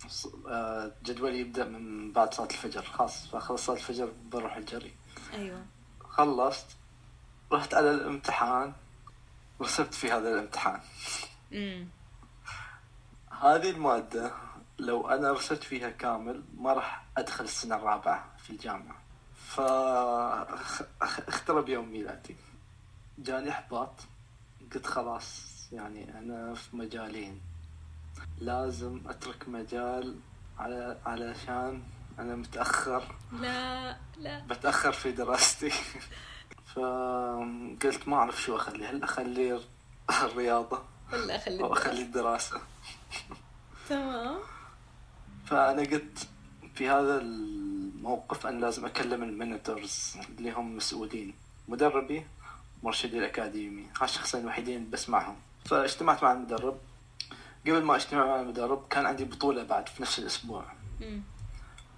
ص- 0.08 0.28
آه، 0.48 0.92
جدولي 1.04 1.40
يبدأ 1.40 1.66
من 1.66 2.12
بعد 2.12 2.34
صلاة 2.34 2.48
الفجر. 2.48 2.82
خلاص 2.82 3.28
فخلص 3.28 3.66
صلاة 3.66 3.78
الفجر 3.78 4.12
بروح 4.32 4.56
الجري 4.56 4.94
أيوة. 5.34 5.66
خلصت. 6.00 6.66
رحت 7.52 7.74
على 7.74 7.92
الامتحان. 7.92 8.74
وسبت 9.60 9.94
في 9.94 10.12
هذا 10.12 10.30
الامتحان. 10.34 10.80
مم. 11.52 11.88
هذه 13.42 13.70
المادة 13.70 14.32
لو 14.80 15.08
أنا 15.10 15.32
رسبت 15.32 15.64
فيها 15.64 15.90
كامل 15.90 16.44
ما 16.58 16.74
راح 16.74 17.06
أدخل 17.18 17.44
السنة 17.44 17.76
الرابعة 17.76 18.26
في 18.38 18.50
الجامعة. 18.50 18.96
فاخترب 21.00 21.70
يوم 21.70 21.92
ميلادي. 21.92 22.36
جاني 23.18 23.50
إحباط. 23.50 23.94
قلت 24.74 24.86
خلاص 24.86 25.46
يعني 25.72 26.20
أنا 26.20 26.54
في 26.54 26.76
مجالين. 26.78 27.42
لازم 28.38 29.02
أترك 29.08 29.50
مجال 29.50 30.20
على 30.60 30.98
علشان 31.06 31.84
أنا 32.20 32.36
متأخر. 32.36 33.16
لا 33.32 33.98
لا. 34.18 34.46
بتأخر 34.46 34.92
في 34.92 35.12
دراستي. 35.12 35.72
فقلت 36.76 38.08
ما 38.08 38.16
أعرف 38.16 38.42
شو 38.42 38.56
أخلي 38.56 38.86
هل 38.86 39.04
أخلي 39.04 39.62
الرياضة؟ 40.24 40.84
ولا 41.14 41.36
أخلي 41.36 41.64
أو 41.64 41.74
أخلي 41.74 42.02
الدراسة. 42.02 42.56
الدراسة. 42.56 42.62
تمام. 43.90 44.40
فأنا 45.46 45.82
قلت 45.82 46.28
في 46.76 46.90
هذا 46.90 47.18
الموقف 48.06 48.48
أنا 48.48 48.60
لازم 48.60 48.86
أكلم 48.86 49.24
المنتورز 49.24 50.18
اللي 50.38 50.52
هم 50.52 50.76
مسؤولين. 50.78 51.34
مدربي 51.68 52.26
مرشدي 52.84 53.20
الأكاديمي. 53.20 53.88
هالشخصين 54.02 54.42
الوحيدين 54.42 54.90
بسمعهم 54.90 55.36
فاجتمعت 55.66 56.24
مع 56.24 56.32
المدرب. 56.32 56.78
قبل 57.68 57.84
ما 57.84 57.96
أجتمع 57.96 58.26
مع 58.26 58.40
المدرب 58.42 58.88
كان 58.90 59.06
عندي 59.06 59.26
بطولة 59.26 59.64
بعد 59.64 59.90
في 59.90 60.02
نفس 60.02 60.20
الأسبوع. 60.20 60.66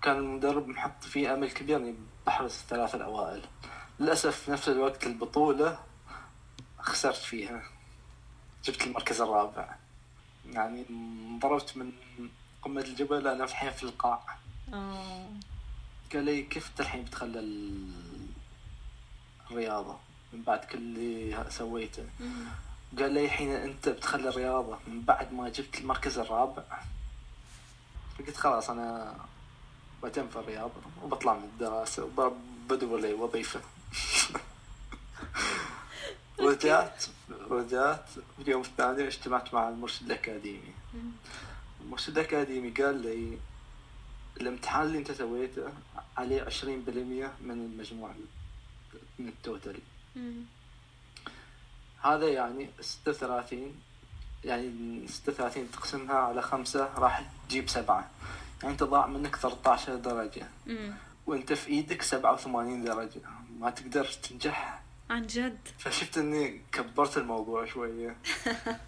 كان 0.02 0.18
المدرب 0.18 0.68
محط 0.68 1.04
فيه 1.04 1.34
أمل 1.34 1.52
كبير 1.52 1.78
إني 1.78 1.96
بحرز 2.28 2.52
الثلاثة 2.52 2.96
الأوائل. 2.96 3.42
للأسف 4.00 4.40
في 4.40 4.52
نفس 4.52 4.70
الوقت 4.70 5.08
البطولة 5.08 5.80
خسرت 6.80 7.16
فيها. 7.16 7.64
جبت 8.64 8.88
المركز 8.88 9.22
الرابع. 9.22 9.76
يعني 10.46 10.86
انضربت 10.90 11.78
من 11.78 11.92
قمة 12.62 12.82
الجبل 12.82 13.28
أنا 13.28 13.46
في 13.46 13.72
في 13.72 13.84
القاع. 13.84 14.38
آه. 14.74 15.30
قال 16.14 16.24
لي 16.26 16.42
كيف 16.44 16.72
الحين 16.80 17.04
بتخلى 17.04 17.40
ال- 17.40 18.28
الرياضة؟ 19.52 19.98
من 20.34 20.42
بعد 20.42 20.60
كل 20.60 20.78
اللي 20.78 21.46
سويته. 21.50 22.04
قال 23.00 23.14
لي 23.14 23.26
الحين 23.26 23.52
أنت 23.52 23.90
بتخلى 23.90 24.30
الرياضة 24.30 24.78
من 24.88 25.02
بعد 25.02 25.34
ما 25.34 25.50
جبت 25.50 25.78
المركز 25.80 26.20
الرابع. 26.20 26.64
فقلت 28.20 28.38
خلاص 28.38 28.70
أنا 28.70 29.16
بتم 30.04 30.28
في 30.28 30.36
الرياضة 30.40 30.74
وبطلع 31.04 31.34
من 31.34 31.44
الدراسة 31.44 32.04
وبدور 32.18 33.00
لي 33.00 33.14
وظيفة. 33.14 33.62
رجعت 36.40 37.04
رجعت 37.50 38.10
اليوم 38.40 38.62
الثاني 38.62 39.08
اجتمعت 39.08 39.54
مع 39.54 39.70
المرشد 39.70 40.06
الأكاديمي. 40.06 40.74
مم. 40.94 41.12
مرشد 41.90 42.18
أكاديمي 42.18 42.70
قال 42.70 43.02
لي 43.02 43.38
الامتحان 44.42 44.86
اللي 44.88 44.98
أنت 44.98 45.12
سويته 45.12 45.74
عليه 46.18 46.42
عشرين 46.42 46.82
بالمية 46.82 47.34
من 47.42 47.52
المجموع 47.52 48.12
من 49.20 49.28
التوتال. 49.28 49.80
هذا 52.02 52.28
يعني 52.28 52.70
ستة 52.82 53.12
وثلاثين 53.12 53.76
يعني 54.44 55.08
ستة 55.08 55.34
وثلاثين 55.34 55.72
تقسمها 55.72 56.16
على 56.16 56.42
خمسة 56.42 56.90
راح 56.98 57.24
تجيب 57.50 57.70
سبعة. 57.70 58.10
يعني 58.64 58.74
أنت 58.74 58.84
ضاع 58.84 59.08
منك 59.08 59.36
13 59.36 59.96
درجة. 59.96 60.48
مم. 60.66 60.94
وأنت 61.28 61.54
في 61.54 61.98
سبعة 62.02 62.34
وثمانين 62.34 62.84
درجة. 62.84 63.22
ما 63.60 63.70
تقدر 63.70 64.06
تنجح. 64.06 64.82
عن 65.10 65.28
جد؟ 65.28 65.58
فشفت 65.78 66.18
اني 66.18 66.62
كبرت 66.72 67.18
الموضوع 67.18 67.66
شوية. 67.66 68.16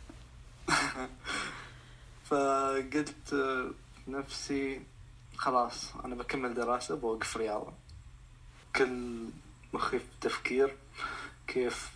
فقلت 2.29 3.35
نفسي 4.07 4.81
خلاص 5.39 5.95
أنا 6.05 6.15
بكمل 6.15 6.53
دراسة 6.53 6.95
بوقف 6.95 7.37
رياضة. 7.37 7.73
كل 8.75 9.25
مخي 9.73 9.99
في 9.99 10.05
تفكير 10.21 10.77
كيف 11.47 11.91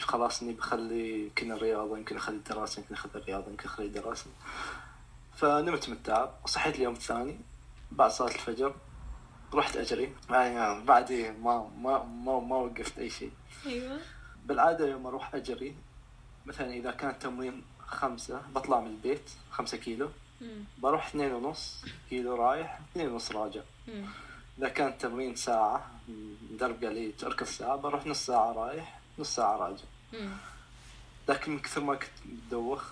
خلاص 0.00 0.42
إني 0.42 0.52
بخلي 0.52 1.24
يمكن 1.24 1.52
الرياضة 1.52 1.98
يمكن 1.98 2.16
أخلي 2.16 2.36
الدراسة 2.36 2.80
يمكن 2.80 2.94
أخلي 2.94 3.12
الرياضة 3.14 3.50
يمكن 3.50 3.64
أخلي 3.64 3.86
الدراسة. 3.86 4.26
فنمت 5.36 5.88
من 5.88 5.94
التعب 5.94 6.34
وصحيت 6.44 6.74
اليوم 6.76 6.94
الثاني 6.94 7.38
بعد 7.92 8.10
صلاة 8.10 8.34
الفجر 8.34 8.74
رحت 9.54 9.76
أجري. 9.76 10.14
يعني 10.30 10.84
بعدين 10.84 11.40
ما 11.40 11.70
ما 11.82 12.04
ما 12.04 12.40
ما 12.40 12.56
وقفت 12.56 12.98
أي 12.98 13.10
شيء. 13.10 13.32
أيوه. 13.66 13.98
بالعادة 14.46 14.88
يوم 14.88 15.06
أروح 15.06 15.34
أجري 15.34 15.74
مثلا 16.46 16.72
إذا 16.72 16.90
كان 16.90 17.18
تمرين 17.18 17.62
خمسة 17.86 18.40
بطلع 18.54 18.80
من 18.80 18.86
البيت 18.86 19.30
خمسة 19.50 19.76
كيلو. 19.76 20.08
بروح 20.78 21.06
اثنين 21.06 21.32
ونص 21.32 21.84
كيلو 22.10 22.34
رايح 22.34 22.80
اثنين 22.92 23.08
ونص 23.08 23.32
راجع. 23.32 23.60
إذا 24.58 24.68
كان 24.68 24.98
تمرين 24.98 25.36
ساعة 25.36 25.90
مدرب 26.52 26.84
قال 26.84 26.94
لي 26.94 27.12
تركض 27.12 27.46
ساعة 27.46 27.76
بروح 27.76 28.06
نص 28.06 28.26
ساعة 28.26 28.52
رايح 28.52 29.00
نص 29.18 29.34
ساعة 29.34 29.56
راجع. 29.56 29.84
لكن 31.28 31.52
من 31.52 31.58
كثر 31.58 31.80
ما 31.80 31.94
كنت 31.94 32.10
مدوخ 32.26 32.84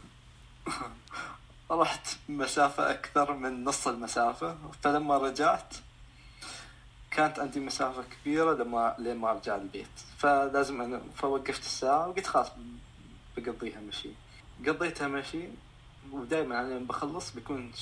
رحت 1.71 2.07
مسافة 2.29 2.91
أكثر 2.91 3.33
من 3.33 3.65
نص 3.65 3.89
المسافة. 3.89 4.57
فلما 4.83 5.19
رجعت 5.19 5.75
كانت 7.11 7.39
عندي 7.39 7.61
مسافة 7.61 8.03
كبيرة 8.03 8.53
لما 8.53 8.95
لما 8.99 9.31
أرجع 9.31 9.57
البيت. 9.57 9.89
فلازم 10.19 10.81
أنا 10.81 11.01
فوقفت 11.17 11.63
الساعة 11.63 12.09
وقلت 12.09 12.27
خلاص 12.27 12.49
بقضيها 13.37 13.81
مشي. 13.81 14.11
قضيتها 14.67 15.09
مشي 15.09 15.49
ودائما 16.13 16.61
أنا 16.61 16.75
لما 16.75 16.87
بخلص 16.87 17.35
بيكون 17.35 17.73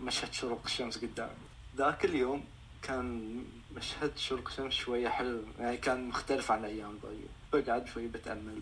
مشهد 0.00 0.32
شروق 0.32 0.60
الشمس 0.64 0.98
قدامي. 0.98 1.30
ذاك 1.76 2.04
اليوم 2.04 2.44
كان 2.82 3.36
مشهد 3.76 4.16
شروق 4.16 4.48
الشمس 4.48 4.72
شوية 4.72 5.08
حلو 5.08 5.42
يعني 5.58 5.76
كان 5.76 6.08
مختلف 6.08 6.50
عن 6.50 6.58
الأيام 6.58 6.90
الباقية 6.90 7.28
بقعد 7.52 7.86
شوي 7.86 8.06
بتأمل 8.06 8.60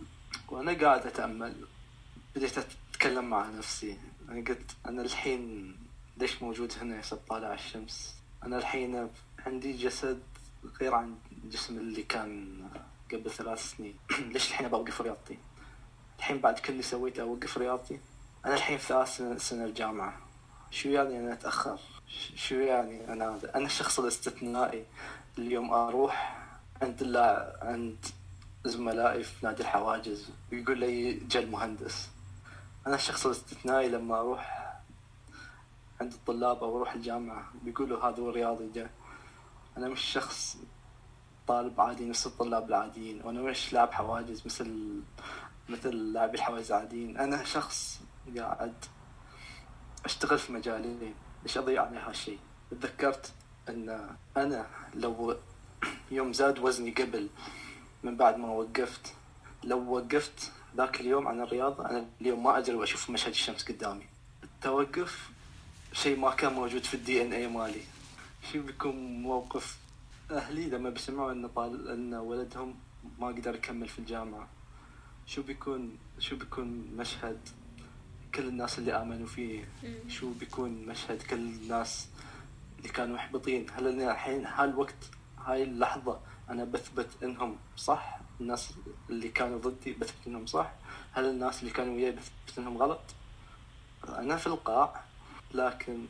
وأنا 0.48 0.72
قاعد 0.72 1.06
أتأمل. 1.06 1.66
بديت 2.36 2.58
أتكلم 2.58 3.30
مع 3.30 3.50
نفسي. 3.50 3.98
أنا 4.28 4.44
قلت 4.44 4.76
أنا 4.86 5.02
الحين 5.02 5.76
ليش 6.16 6.42
موجود 6.42 6.72
هنا 6.80 6.96
يا 6.96 7.02
طالع 7.28 7.54
الشمس؟ 7.54 8.14
أنا 8.42 8.58
الحين 8.58 9.08
عندي 9.46 9.72
جسد 9.72 10.22
غير 10.80 10.94
عن 10.94 11.14
الجسم 11.44 11.78
اللي 11.78 12.02
كان 12.02 12.62
قبل 13.12 13.30
ثلاث 13.30 13.70
سنين. 13.70 13.96
ليش 14.32 14.48
الحين 14.50 14.68
بوقف 14.68 15.00
رياضتي؟ 15.00 15.38
الحين 16.18 16.38
بعد 16.38 16.58
كل 16.58 16.72
اللي 16.72 16.82
سويته 16.82 17.22
أوقف 17.22 17.58
رياضتي؟ 17.58 18.00
أنا 18.46 18.54
الحين 18.54 18.78
في 18.78 18.86
ثالث 18.86 19.48
سنة 19.48 19.64
الجامعة. 19.64 20.18
شو 20.70 20.88
يعني 20.88 21.18
أنا 21.18 21.32
أتأخر؟ 21.32 21.78
ش- 22.08 22.32
شو 22.48 22.54
يعني 22.54 23.12
أنا 23.12 23.34
هذا؟ 23.34 23.54
أنا 23.56 23.66
الشخص 23.66 23.98
الاستثنائي. 23.98 24.86
اليوم 25.38 25.72
أروح 25.72 26.42
عند 26.82 27.02
اللاعب 27.02 27.52
عند 27.62 28.06
زملائي 28.64 29.22
في 29.24 29.46
نادي 29.46 29.62
الحواجز 29.62 30.30
ويقول 30.52 30.78
لي 30.78 31.12
جا 31.14 31.40
المهندس. 31.40 32.08
أنا 32.86 32.94
الشخص 32.94 33.26
الاستثنائي 33.26 33.88
لما 33.88 34.20
أروح 34.20 34.72
عند 36.00 36.12
الطلاب 36.12 36.64
أو 36.64 36.76
أروح 36.76 36.92
الجامعة 36.92 37.44
بيقولوا 37.62 38.04
هذا 38.08 38.22
هو 38.22 38.30
رياضي 38.30 38.70
جا. 38.74 38.90
أنا 39.76 39.88
مش 39.88 40.00
شخص 40.00 40.56
طالب 41.46 41.80
عادي 41.80 42.08
نفس 42.08 42.26
الطلاب 42.26 42.68
العاديين 42.68 43.22
وأنا 43.24 43.42
مش 43.42 43.72
لاعب 43.72 43.92
حواجز 43.92 44.42
مثل 44.46 45.00
مثل 45.68 45.90
لاعبي 46.12 46.34
الحواجز 46.34 46.72
العاديين. 46.72 47.18
أنا 47.18 47.44
شخص 47.44 48.00
قاعد 48.36 48.74
أشتغل 50.04 50.38
في 50.38 50.52
مجالي 50.52 51.12
ليش 51.42 51.58
أضيع 51.58 51.82
على 51.86 51.98
هالشيء 51.98 52.38
تذكرت 52.70 53.32
أن 53.68 54.16
أنا 54.36 54.66
لو 54.94 55.36
يوم 56.10 56.32
زاد 56.32 56.58
وزني 56.58 56.90
قبل 56.90 57.28
من 58.02 58.16
بعد 58.16 58.36
ما 58.38 58.48
وقفت 58.48 59.14
لو 59.64 59.94
وقفت 59.94 60.52
ذاك 60.76 61.00
اليوم 61.00 61.28
عن 61.28 61.40
الرياضة 61.40 61.90
أنا 61.90 62.06
اليوم 62.20 62.44
ما 62.44 62.58
أجري 62.58 62.76
وأشوف 62.76 63.10
مشهد 63.10 63.30
الشمس 63.30 63.68
قدامي. 63.68 64.06
التوقف 64.44 65.30
شيء 65.92 66.18
ما 66.18 66.30
كان 66.30 66.52
موجود 66.52 66.84
في 66.84 66.94
الدي 66.94 67.22
إن 67.22 67.32
اي 67.32 67.48
مالي. 67.48 67.82
شو 68.52 68.62
بيكون 68.62 69.22
موقف؟ 69.22 69.78
أهلي 70.30 70.70
لما 70.70 70.90
بيسمعوا 70.90 71.32
ان 71.32 71.48
طال 71.48 71.88
إن 71.88 72.14
ولدهم 72.14 72.74
ما 73.18 73.26
قدر 73.26 73.54
يكمل 73.54 73.88
في 73.88 73.98
الجامعة. 73.98 74.48
شو 75.26 75.42
بيكون 75.42 75.98
شو 76.18 76.36
بيكون 76.36 76.66
مشهد 76.96 77.48
كل 78.34 78.48
الناس 78.48 78.78
اللي 78.78 78.92
آمنوا 79.02 79.26
فيه. 79.26 79.64
شو 80.08 80.32
بيكون 80.32 80.86
مشهد 80.86 81.22
كل 81.22 81.36
الناس 81.36 82.08
اللي 82.78 82.88
كانوا 82.88 83.16
محبطين. 83.16 83.66
هل 83.70 83.88
أنا 83.88 84.12
الحين 84.12 84.46
هالوقت 84.46 85.10
هاي 85.44 85.62
اللحظة 85.62 86.20
أنا 86.50 86.64
بثبت 86.64 87.08
إنهم 87.22 87.56
صح؟ 87.76 88.18
الناس 88.40 88.72
اللي 89.10 89.28
كانوا 89.28 89.58
ضدي 89.58 89.92
بثبت 89.92 90.26
إنهم 90.26 90.46
صح؟ 90.46 90.72
هل 91.12 91.24
الناس 91.24 91.60
اللي 91.60 91.70
كانوا 91.72 91.94
وياي 91.94 92.12
بثبت 92.12 92.58
إنهم 92.58 92.78
غلط؟ 92.78 93.00
أنا 94.08 94.36
في 94.36 94.46
القاع 94.46 95.00
لكن 95.54 96.06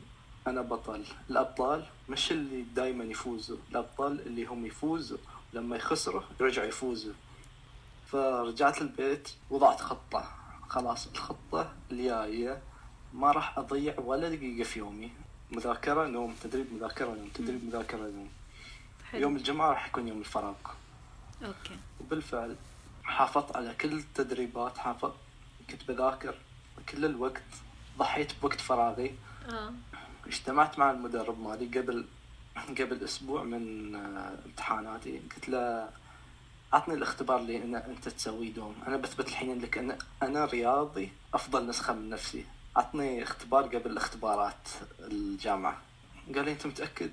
أنا 0.47 0.61
بطل. 0.61 1.03
الأبطال 1.29 1.85
مش 2.09 2.31
اللي 2.31 2.61
دائما 2.61 3.03
يفوزوا 3.03 3.57
الأبطال 3.71 4.19
اللي 4.19 4.45
هم 4.45 4.65
يفوزوا. 4.65 5.17
لما 5.53 5.75
يخسروا 5.75 6.21
يرجعوا 6.41 6.67
يفوزوا. 6.67 7.13
فرجعت 8.07 8.81
البيت 8.81 9.29
وضعت 9.49 9.81
خطة. 9.81 10.42
خلاص 10.73 11.07
الخطة 11.07 11.73
الجاية 11.91 12.61
ما 13.13 13.31
راح 13.31 13.57
أضيع 13.57 13.99
ولا 13.99 14.29
دقيقة 14.29 14.63
في 14.63 14.79
يومي. 14.79 15.11
مذاكرة 15.51 16.07
نوم 16.07 16.35
تدريب 16.43 16.73
مذاكرة 16.73 17.07
نوم 17.07 17.29
تدريب 17.33 17.65
مذاكرة 17.65 17.97
نوم. 17.99 18.29
حلو. 19.11 19.21
يوم 19.21 19.35
الجمعة 19.35 19.69
راح 19.69 19.87
يكون 19.87 20.07
يوم 20.07 20.19
الفراغ. 20.19 20.55
okay. 21.45 21.77
وبالفعل 22.01 22.55
حافظت 23.03 23.55
على 23.55 23.73
كل 23.73 23.93
التدريبات 23.93 24.77
حافظ 24.77 25.11
كنت 25.69 25.87
بذاكر 25.87 26.35
كل 26.89 27.05
الوقت 27.05 27.43
ضحيت 27.97 28.31
بوقت 28.41 28.61
فراغي. 28.61 29.15
آه. 29.49 29.73
اجتمعت 30.27 30.79
مع 30.79 30.91
المدرب 30.91 31.39
مالي 31.39 31.79
قبل 31.79 32.05
قبل 32.79 33.03
أسبوع 33.03 33.43
من 33.43 33.95
آه، 33.95 34.37
امتحاناتي. 34.45 35.19
قلت 35.35 35.49
له 35.49 35.89
اعطني 36.73 36.95
الاختبار 36.95 37.39
اللي 37.39 37.63
أنا 37.63 37.85
أنت 37.87 38.09
تسويه 38.09 38.53
دوم 38.53 38.75
أنا 38.87 38.97
بثبت 38.97 39.27
الحين 39.27 39.61
لك 39.61 39.77
أنا 39.77 39.97
أنا 40.23 40.45
رياضي 40.45 41.11
أفضل 41.33 41.67
نسخة 41.67 41.93
من 41.93 42.09
نفسي. 42.09 42.45
اعطني 42.77 43.23
اختبار 43.23 43.63
قبل 43.63 43.97
اختبارات 43.97 44.67
الجامعة. 44.99 45.77
قال 46.35 46.45
لي 46.45 46.51
أنت 46.51 46.67
متأكد؟ 46.67 47.11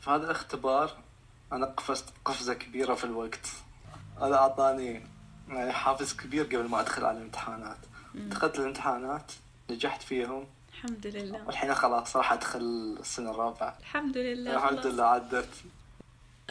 فهذا 0.00 0.24
الاختبار 0.24 0.90
أنا 1.52 1.66
قفزت 1.66 2.04
قفزة 2.24 2.54
كبيرة 2.54 2.94
في 2.94 3.04
الوقت. 3.04 3.48
هذا 4.20 4.34
أعطاني 4.34 5.06
يعني 5.48 5.72
حافز 5.72 6.16
كبير 6.16 6.44
قبل 6.44 6.68
ما 6.68 6.80
أدخل 6.80 7.04
على 7.04 7.18
الامتحانات. 7.18 7.78
دخلت 8.14 8.58
الامتحانات 8.58 9.32
نجحت 9.70 10.02
فيهم. 10.02 10.46
الحمد 10.72 11.06
لله. 11.06 11.46
والحين 11.46 11.74
خلاص 11.74 12.16
راح 12.16 12.32
أدخل 12.32 12.60
السنة 13.00 13.30
الرابعة. 13.30 13.76
الحمد 13.80 14.16
لله 14.16 14.54
الحمد. 14.54 14.86
لله 14.86 15.04
عدت. 15.04 15.48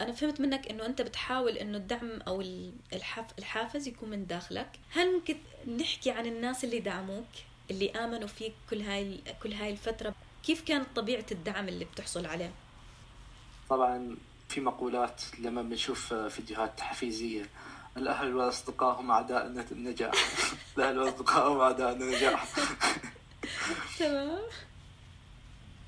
أنا 0.00 0.12
فهمت 0.12 0.40
منك 0.40 0.68
إنه 0.70 0.86
أنت 0.86 1.02
بتحاول 1.02 1.52
إنه 1.58 1.76
الدعم 1.78 2.20
أو 2.28 2.40
ال- 2.40 2.72
الحف... 2.92 3.24
الحافز 3.38 3.88
يكون 3.88 4.10
من 4.10 4.26
داخلك، 4.26 4.68
هل 4.90 5.12
ممكن 5.12 5.36
نحكي 5.80 6.10
عن 6.10 6.26
الناس 6.26 6.64
اللي 6.64 6.78
دعموك 6.80 7.26
اللي 7.70 7.90
آمنوا 7.90 8.28
فيك 8.28 8.52
كل 8.70 8.80
هاي 8.80 9.20
كل 9.42 9.52
هاي 9.52 9.70
الفترة؟ 9.70 10.14
كيف 10.42 10.62
كانت 10.64 10.86
طبيعة 10.96 11.26
الدعم 11.32 11.68
اللي 11.68 11.84
بتحصل 11.84 12.26
عليه؟ 12.26 12.50
طبعا 13.70 14.16
في 14.48 14.60
مقولات 14.60 15.22
لما 15.38 15.62
بنشوف 15.62 16.14
فيديوهات 16.14 16.78
تحفيزية 16.78 17.46
الأهل 17.96 18.34
والاصدقاء 18.36 19.00
هم 19.00 19.10
اعداء 19.16 19.46
النجاح 19.72 20.12
الأهل 20.78 20.98
والاصدقاء 20.98 21.52
هم 21.52 21.60
أعداء 21.60 21.92
النجاح 21.92 22.44
تمام 23.98 24.38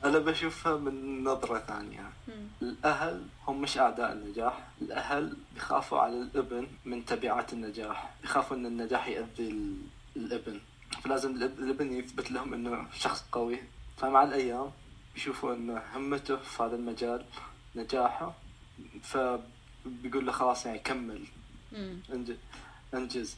أنا 0.04 0.18
بشوفها 0.18 0.76
من 0.76 1.24
نظرة 1.24 1.58
ثانية. 1.58 2.12
الأهل 2.62 3.26
هم 3.48 3.60
مش 3.62 3.78
أعداء 3.78 4.12
النجاح. 4.12 4.68
الأهل 4.82 5.36
بيخافوا 5.54 5.98
على 5.98 6.20
الابن 6.22 6.66
من 6.84 7.04
تبعات 7.04 7.52
النجاح. 7.52 8.14
بيخافوا 8.22 8.56
إن 8.56 8.66
النجاح 8.66 9.08
يؤذي 9.08 9.50
ال- 9.50 9.76
الابن. 10.16 10.60
فلازم 11.02 11.34
الإب- 11.34 11.58
الابن 11.60 11.92
يثبت 11.92 12.30
لهم 12.30 12.54
إنه 12.54 12.86
شخص 12.94 13.24
قوي. 13.32 13.58
فمع 13.96 14.22
الأيام 14.22 14.70
بيشوفوا 15.14 15.54
أن 15.54 15.82
همته 15.94 16.36
في 16.36 16.62
هذا 16.62 16.76
المجال 16.76 17.24
نجاحه. 17.76 18.34
فبيقول 19.02 20.26
له 20.26 20.32
خلاص 20.32 20.66
يعني 20.66 20.78
كمل. 20.78 21.24
انجز. 22.94 23.36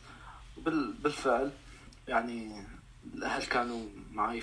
بال- 0.57 0.93
بالفعل 0.93 1.51
يعني 2.09 2.67
الأهل 3.15 3.43
كانوا 3.47 3.87
معي 4.13 4.43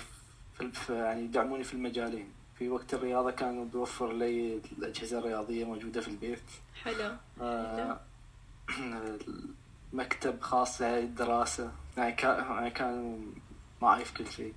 في 0.68 0.94
يعني 0.94 1.22
يدعموني 1.24 1.64
في 1.64 1.74
المجالين. 1.74 2.32
في 2.54 2.68
وقت 2.68 2.94
الرياضة 2.94 3.30
كانوا 3.30 3.64
بيوفر 3.64 4.12
لي 4.12 4.60
الأجهزة 4.78 5.18
الرياضية 5.18 5.64
موجودة 5.64 6.00
في 6.00 6.08
البيت. 6.08 6.42
حلو. 6.84 7.12
آه، 7.40 8.00
مكتب 9.92 10.40
خاص 10.40 10.82
للدراسة. 10.82 11.72
يعني 11.96 12.16
يعني 12.22 12.70
كانوا 12.70 13.18
معي 13.82 14.04
في 14.04 14.14
كل 14.14 14.26
شيء. 14.26 14.54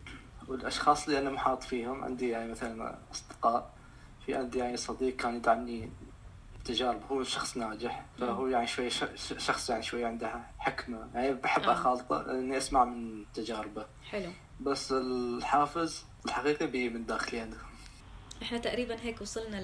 والأشخاص 0.48 1.06
اللي 1.08 1.20
أنا 1.20 1.30
محاط 1.30 1.64
فيهم 1.64 2.04
عندي 2.04 2.30
يعني 2.30 2.52
مثلا 2.52 2.98
أصدقاء. 3.12 3.74
في 4.26 4.36
عندي 4.36 4.60
يعني 4.60 4.78
صديق 4.78 5.16
كان 5.16 5.36
يدعمني 5.36 5.90
تجارب 6.66 7.02
هو 7.12 7.24
شخص 7.24 7.58
ناجح. 7.58 8.06
فهو 8.20 8.48
يعني 8.48 8.68
شوي 8.68 8.90
شخص 9.38 9.70
يعني 9.70 9.84
شوي 9.84 10.06
عنده 10.06 10.42
حكمة. 10.60 11.10
يعني 11.16 11.34
بحب 11.34 11.64
آه. 11.64 11.72
أخالطه 11.74 12.32
إني 12.32 12.58
أسمع 12.58 12.86
من 12.86 13.26
تجاربه. 13.34 13.86
حلو. 14.10 14.30
بس 14.64 14.92
الحافز 14.92 16.04
الحقيقي 16.26 16.68
بيجي 16.68 16.90
من 16.90 17.06
داخلي 17.06 17.44
أنا 17.44 17.58
إحنا 18.42 18.58
تقريبا 18.58 19.00
هيك 19.02 19.22
وصلنا 19.22 19.58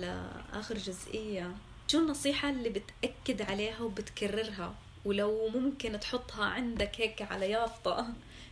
لآخر 0.54 0.78
جزئية. 0.78 1.56
شو 1.88 2.00
النصيحة 2.00 2.50
اللي 2.50 2.70
بتأكد 2.70 3.42
عليها 3.42 3.80
وبتكررها؟ 3.82 4.76
ولو 5.06 5.50
ممكن 5.50 6.00
تحطها 6.00 6.46
عندك 6.46 7.02
هيك 7.02 7.22
على 7.22 7.52
يافطة 7.52 8.08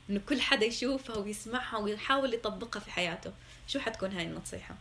إنه 0.10 0.22
كل 0.30 0.42
حدا 0.42 0.66
يشوفها 0.66 1.18
ويسمعها 1.18 1.78
ويحاول 1.78 2.34
يطبقها 2.34 2.80
في 2.80 2.92
حياته. 2.92 3.32
شو 3.68 3.80
حتكون 3.80 4.12
هاي 4.12 4.26
النصيحة؟ 4.26 4.76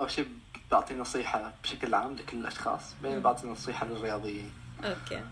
أول 0.00 0.10
شيء 0.10 0.28
بعطي 0.70 0.94
نصيحة 0.94 1.52
بشكل 1.62 1.94
عام 1.94 2.14
لكل 2.14 2.36
الأشخاص 2.36 2.82
بعدين 3.02 3.16
مم. 3.18 3.22
بعطي 3.22 3.46
نصيحة 3.46 3.86
للرياضيين. 3.86 4.52
أوكي. 4.84 5.24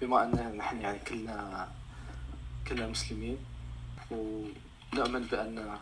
بما 0.00 0.24
أن 0.24 0.56
نحن 0.56 0.80
يعني 0.80 0.98
كلنا 0.98 1.68
كلنا 2.68 2.86
مسلمين 2.86 3.38
ونؤمن 4.10 5.22
بأن 5.22 5.78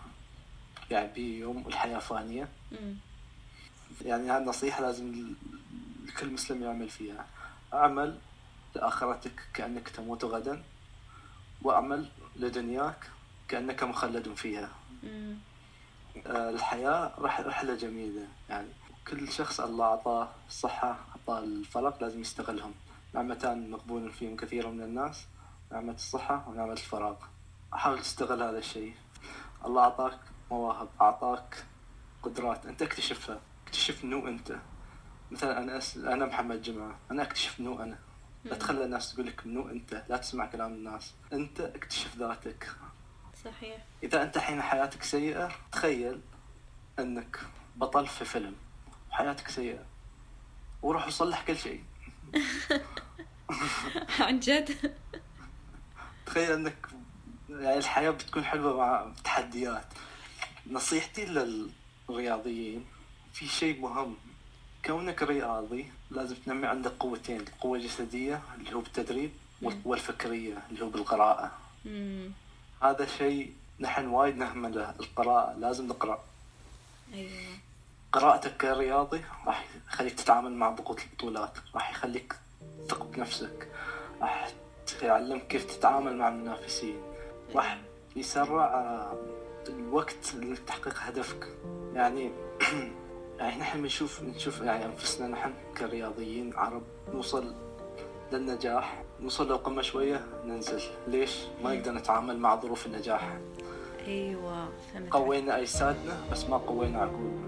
يعني 0.91 1.13
بيوم 1.13 1.65
الحياة 1.67 1.99
فانية. 1.99 2.49
يعني 4.05 4.31
هذه 4.31 4.39
النصيحة 4.39 4.83
لازم 4.83 5.35
كل 6.21 6.33
مسلم 6.33 6.63
يعمل 6.63 6.89
فيها. 6.89 7.27
أعمل 7.75 8.19
لآخرتك 8.75 9.41
كأنك 9.55 9.89
تموت 9.89 10.25
غدا 10.25 10.63
وأعمل 11.63 12.09
لدنياك 12.37 13.11
كأنك 13.49 13.83
مخلد 13.83 14.35
فيها. 14.35 14.71
مم. 15.03 15.35
آه، 16.27 16.51
الحياة 16.51 17.13
رح 17.19 17.41
رحلة 17.41 17.75
جميلة. 17.75 18.29
يعني 18.49 18.69
كل 19.09 19.33
شخص 19.33 19.61
الله 19.61 19.85
أعطاه 19.85 20.29
الصحة 20.49 20.99
أعطاه 21.11 21.39
الفرق 21.39 22.03
لازم 22.03 22.21
يستغلهم. 22.21 22.75
نعمتان 23.15 23.71
مقبول 23.71 24.13
فيهم 24.13 24.37
كثير 24.37 24.69
من 24.69 24.83
الناس 24.83 25.27
نعمة 25.73 25.93
الصحة 25.95 26.45
ونعمة 26.49 26.73
الفراغ. 26.73 27.17
حاول 27.73 27.99
تستغل 27.99 28.43
هذا 28.43 28.59
الشيء. 28.59 28.95
الله 29.65 29.83
أعطاك 29.83 30.19
مواهب 30.51 30.89
أعطاك 31.01 31.65
قدرات. 32.23 32.67
أنت 32.67 32.83
اكتشفها. 32.83 33.41
اكتشف 33.67 34.05
منو 34.05 34.29
أنت. 34.29 34.57
مثلا 35.31 35.59
أنا 35.59 35.79
أس... 35.79 35.97
أنا 35.97 36.27
محمد 36.27 36.63
جمعة. 36.63 36.99
أنا 37.11 37.23
أكتشف 37.23 37.61
منو 37.61 37.83
أنا. 37.83 37.99
لا. 38.45 38.55
تخلي 38.55 38.85
الناس 38.85 39.15
تقول 39.15 39.27
لك 39.27 39.47
منو 39.47 39.69
أنت. 39.69 40.05
لا 40.09 40.17
تسمع 40.17 40.47
كلام 40.47 40.73
الناس. 40.73 41.15
أنت 41.33 41.61
اكتشف 41.61 42.17
ذاتك. 42.17 42.71
صحيح. 43.45 43.85
إذا 44.03 44.23
أنت 44.23 44.39
حين 44.39 44.63
حياتك 44.63 45.03
سيئة 45.03 45.51
تخيل 45.73 46.21
أنك 46.99 47.41
بطل 47.77 48.07
في 48.07 48.25
فيلم. 48.25 48.57
وحياتك 49.11 49.49
سيئة. 49.49 49.85
وروح 50.83 51.07
وصلح 51.07 51.43
كل 51.43 51.57
شيء. 51.57 51.85
عن 54.21 54.41
جد. 54.41 54.95
تخيل 56.27 56.53
أنك 56.53 56.87
الحياة 57.61 58.11
بتكون 58.11 58.45
حلوة 58.45 58.77
مع 58.77 59.07
تحديات. 59.25 59.85
نصيحتي 60.71 61.25
للرياضيين 62.09 62.87
في 63.33 63.47
شيء 63.49 63.81
مهم. 63.81 64.17
كونك 64.85 65.23
رياضي 65.23 65.93
لازم 66.11 66.35
تنمي 66.35 66.67
عندك 66.67 66.93
قوتين 67.01 67.41
القوة 67.41 67.79
الجسدية 67.79 68.43
اللي 68.59 68.75
هو 68.75 68.81
بالتدريب 68.81 69.31
والقوة 69.63 69.97
الفكرية 69.97 70.59
اللي 70.71 70.85
هو 70.85 70.89
بالقراءة. 70.89 71.53
مم. 71.85 72.31
هذا 72.83 73.07
شيء 73.07 73.53
نحن 73.81 74.07
وايد 74.07 74.37
نهمله 74.37 74.91
القراءة. 75.01 75.59
لازم 75.59 75.87
نقرأ. 75.87 76.25
أيوه. 77.13 77.31
قراءتك 78.13 78.57
كرياضي 78.57 79.25
راح 79.47 79.65
يخليك 79.89 80.15
تتعامل 80.15 80.53
مع 80.53 80.71
ضغوط 80.71 81.01
البطولات 81.01 81.53
راح 81.75 81.91
يخليك 81.91 82.35
تثق 82.85 83.03
بنفسك 83.03 83.69
راح 84.21 84.49
يعلمك 85.03 85.47
كيف 85.47 85.65
تتعامل 85.65 86.17
مع 86.17 86.29
المنافسين. 86.29 87.16
راح 87.55 87.79
يسرع 88.17 88.65
آه، 88.65 89.19
الوقت 89.69 90.35
لتحقيق 90.35 90.95
هدفك. 90.99 91.47
يعني 91.95 92.31
يعني 93.39 93.61
نحن 93.61 93.83
بنشوف 93.83 94.23
نشوف 94.23 94.61
يعني 94.61 94.85
أنفسنا 94.85 95.29
نحن 95.29 95.53
كرياضيين 95.79 96.53
عرب 96.57 96.83
نوصل 97.15 97.55
للنجاح. 98.33 99.03
نوصل 99.21 99.47
للقمة 99.49 99.83
شوية 99.83 100.25
ننزل. 100.45 100.83
ليش؟ 101.09 101.39
ما 101.65 101.75
نقدر 101.75 101.93
نتعامل 101.93 102.39
مع 102.39 102.61
ظروف 102.61 102.87
النجاح. 102.87 103.37
أيوه 104.07 104.69
فهمت 104.95 105.13
قوينا 105.13 105.59
أجسادنا 105.59 106.21
بس 106.33 106.45
ما 106.45 106.57
قوينا 106.57 106.99
عقولنا. 106.99 107.46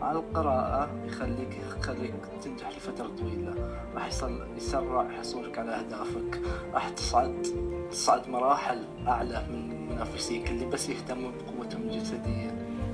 مع 0.00 0.12
القراءة 0.12 0.90
يخليك 1.06 1.60
يخليك 1.78 2.14
تنجح 2.42 2.68
لفترة 2.68 3.10
طويلة. 3.18 3.54
راح 3.94 4.06
يصل 4.06 4.46
يسرع 4.56 5.08
حصولك 5.18 5.58
على 5.58 5.70
أهدافك. 5.70 6.40
راح 6.72 6.88
تصعد 6.88 7.46
تصعد 7.90 8.28
مراحل 8.28 8.84
أعلى 9.08 9.46
من 9.50 9.86
منافسيك 9.88 10.50
اللي 10.50 10.66
بس 10.66 10.88
يهتموا 10.88 11.30
بقوتهم 11.30 11.82
الجسدية. 11.82 12.50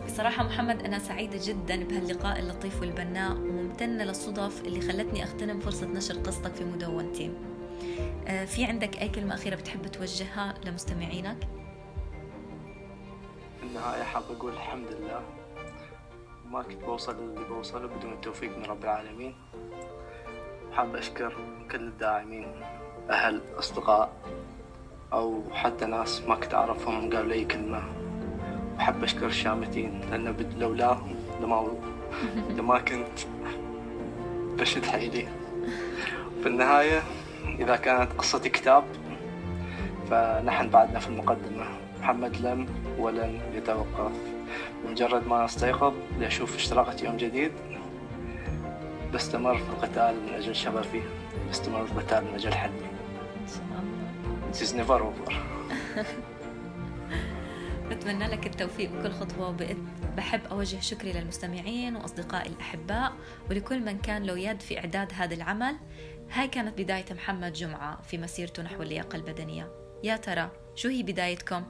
بصراحة 0.06 0.44
محمد 0.44 0.82
أنا 0.82 0.98
سعيدة 0.98 1.38
جدا 1.44 1.84
بهاللقاء 1.84 2.38
اللطيف 2.38 2.80
والبناء 2.80 3.32
وممتنة 3.32 4.04
للصدف 4.04 4.64
اللي 4.64 4.80
خلتني 4.80 5.22
أغتنم 5.22 5.60
فرصة 5.60 5.86
نشر 5.86 6.14
قصتك 6.18 6.54
في 6.54 6.64
مدونتي 6.64 7.32
آه، 8.28 8.44
في 8.44 8.64
عندك 8.64 9.00
أي 9.02 9.08
كلمة 9.08 9.34
أخيرة 9.34 9.56
بتحب 9.56 9.86
توجهها 9.86 10.54
لمستمعينك؟ 10.64 11.48
في 13.60 13.66
النهاية 13.66 14.02
حاب 14.02 14.22
أقول 14.30 14.52
الحمد 14.52 14.86
لله. 15.00 15.20
ما 16.50 16.62
كنت 16.62 16.84
بوصل 16.84 17.16
اللي 17.18 17.44
بوصله 17.44 17.86
بدون 17.86 18.12
التوفيق 18.12 18.58
من 18.58 18.64
رب 18.64 18.84
العالمين. 18.84 19.34
حاب 20.72 20.96
أشكر 20.96 21.32
كل 21.70 21.80
الداعمين 21.80 22.46
أهل 23.10 23.40
أصدقاء 23.58 24.12
أو 25.12 25.42
حتى 25.52 25.84
ناس 25.84 26.22
ما 26.22 26.34
كنت 26.34 26.54
أعرفهم 26.54 27.10
قالوا 27.10 27.32
لي 27.32 27.44
كلمة. 27.44 27.82
وحاب 28.76 29.04
أشكر 29.04 29.26
الشامتين 29.26 30.00
لأن 30.10 30.36
لولاهم 30.58 31.14
لما 31.42 31.68
لما 32.58 32.78
كنت 32.78 33.18
بشد 34.58 34.84
حيلي 34.84 35.28
في 36.42 36.48
النهاية 36.48 37.02
إذا 37.58 37.76
كانت 37.76 38.12
قصتي 38.12 38.48
كتاب 38.48 38.84
فنحن 40.10 40.70
بعدنا 40.70 40.98
في 40.98 41.08
المقدمة. 41.08 41.66
محمد 42.00 42.36
لم 42.36 42.68
ولن 42.98 43.40
يتوقف. 43.54 44.35
بمجرد 44.86 45.26
ما 45.26 45.44
أستيقظ 45.44 45.94
لأشوف 46.18 46.56
اشتراقة 46.56 47.04
يوم 47.04 47.16
جديد 47.16 47.52
بستمر 49.14 49.58
في 49.58 49.68
القتال 49.68 50.22
من 50.22 50.34
أجل 50.34 50.56
شغفي 50.56 51.02
بستمر 51.50 51.86
في 51.86 51.92
القتال 51.92 52.24
من 52.24 52.34
أجل 52.34 52.54
حلمي 52.54 52.86
It 54.52 54.62
is 54.62 54.72
never 54.72 55.02
over. 55.02 55.32
بتمنى 57.90 58.26
لك 58.28 58.46
التوفيق 58.46 58.90
بكل 58.90 59.12
خطوة 59.12 59.48
وبإذن 59.48 59.88
بحب 60.16 60.40
أوجه 60.50 60.80
شكري 60.80 61.12
للمستمعين 61.12 61.96
وأصدقائي 61.96 62.48
الأحباء 62.48 63.12
ولكل 63.50 63.80
من 63.80 63.98
كان 63.98 64.22
له 64.22 64.38
يد 64.38 64.60
في 64.60 64.78
إعداد 64.78 65.12
هذا 65.14 65.34
العمل. 65.34 65.76
هاي 66.30 66.48
كانت 66.48 66.80
بداية 66.80 67.04
محمد 67.10 67.52
جمعة 67.52 68.02
في 68.02 68.18
مسيرته 68.18 68.62
نحو 68.62 68.82
اللياقة 68.82 69.16
البدنية. 69.16 69.70
يا 70.04 70.16
ترى 70.16 70.50
شو 70.74 70.88
هي 70.88 71.02
بدايتكم؟ 71.02 71.64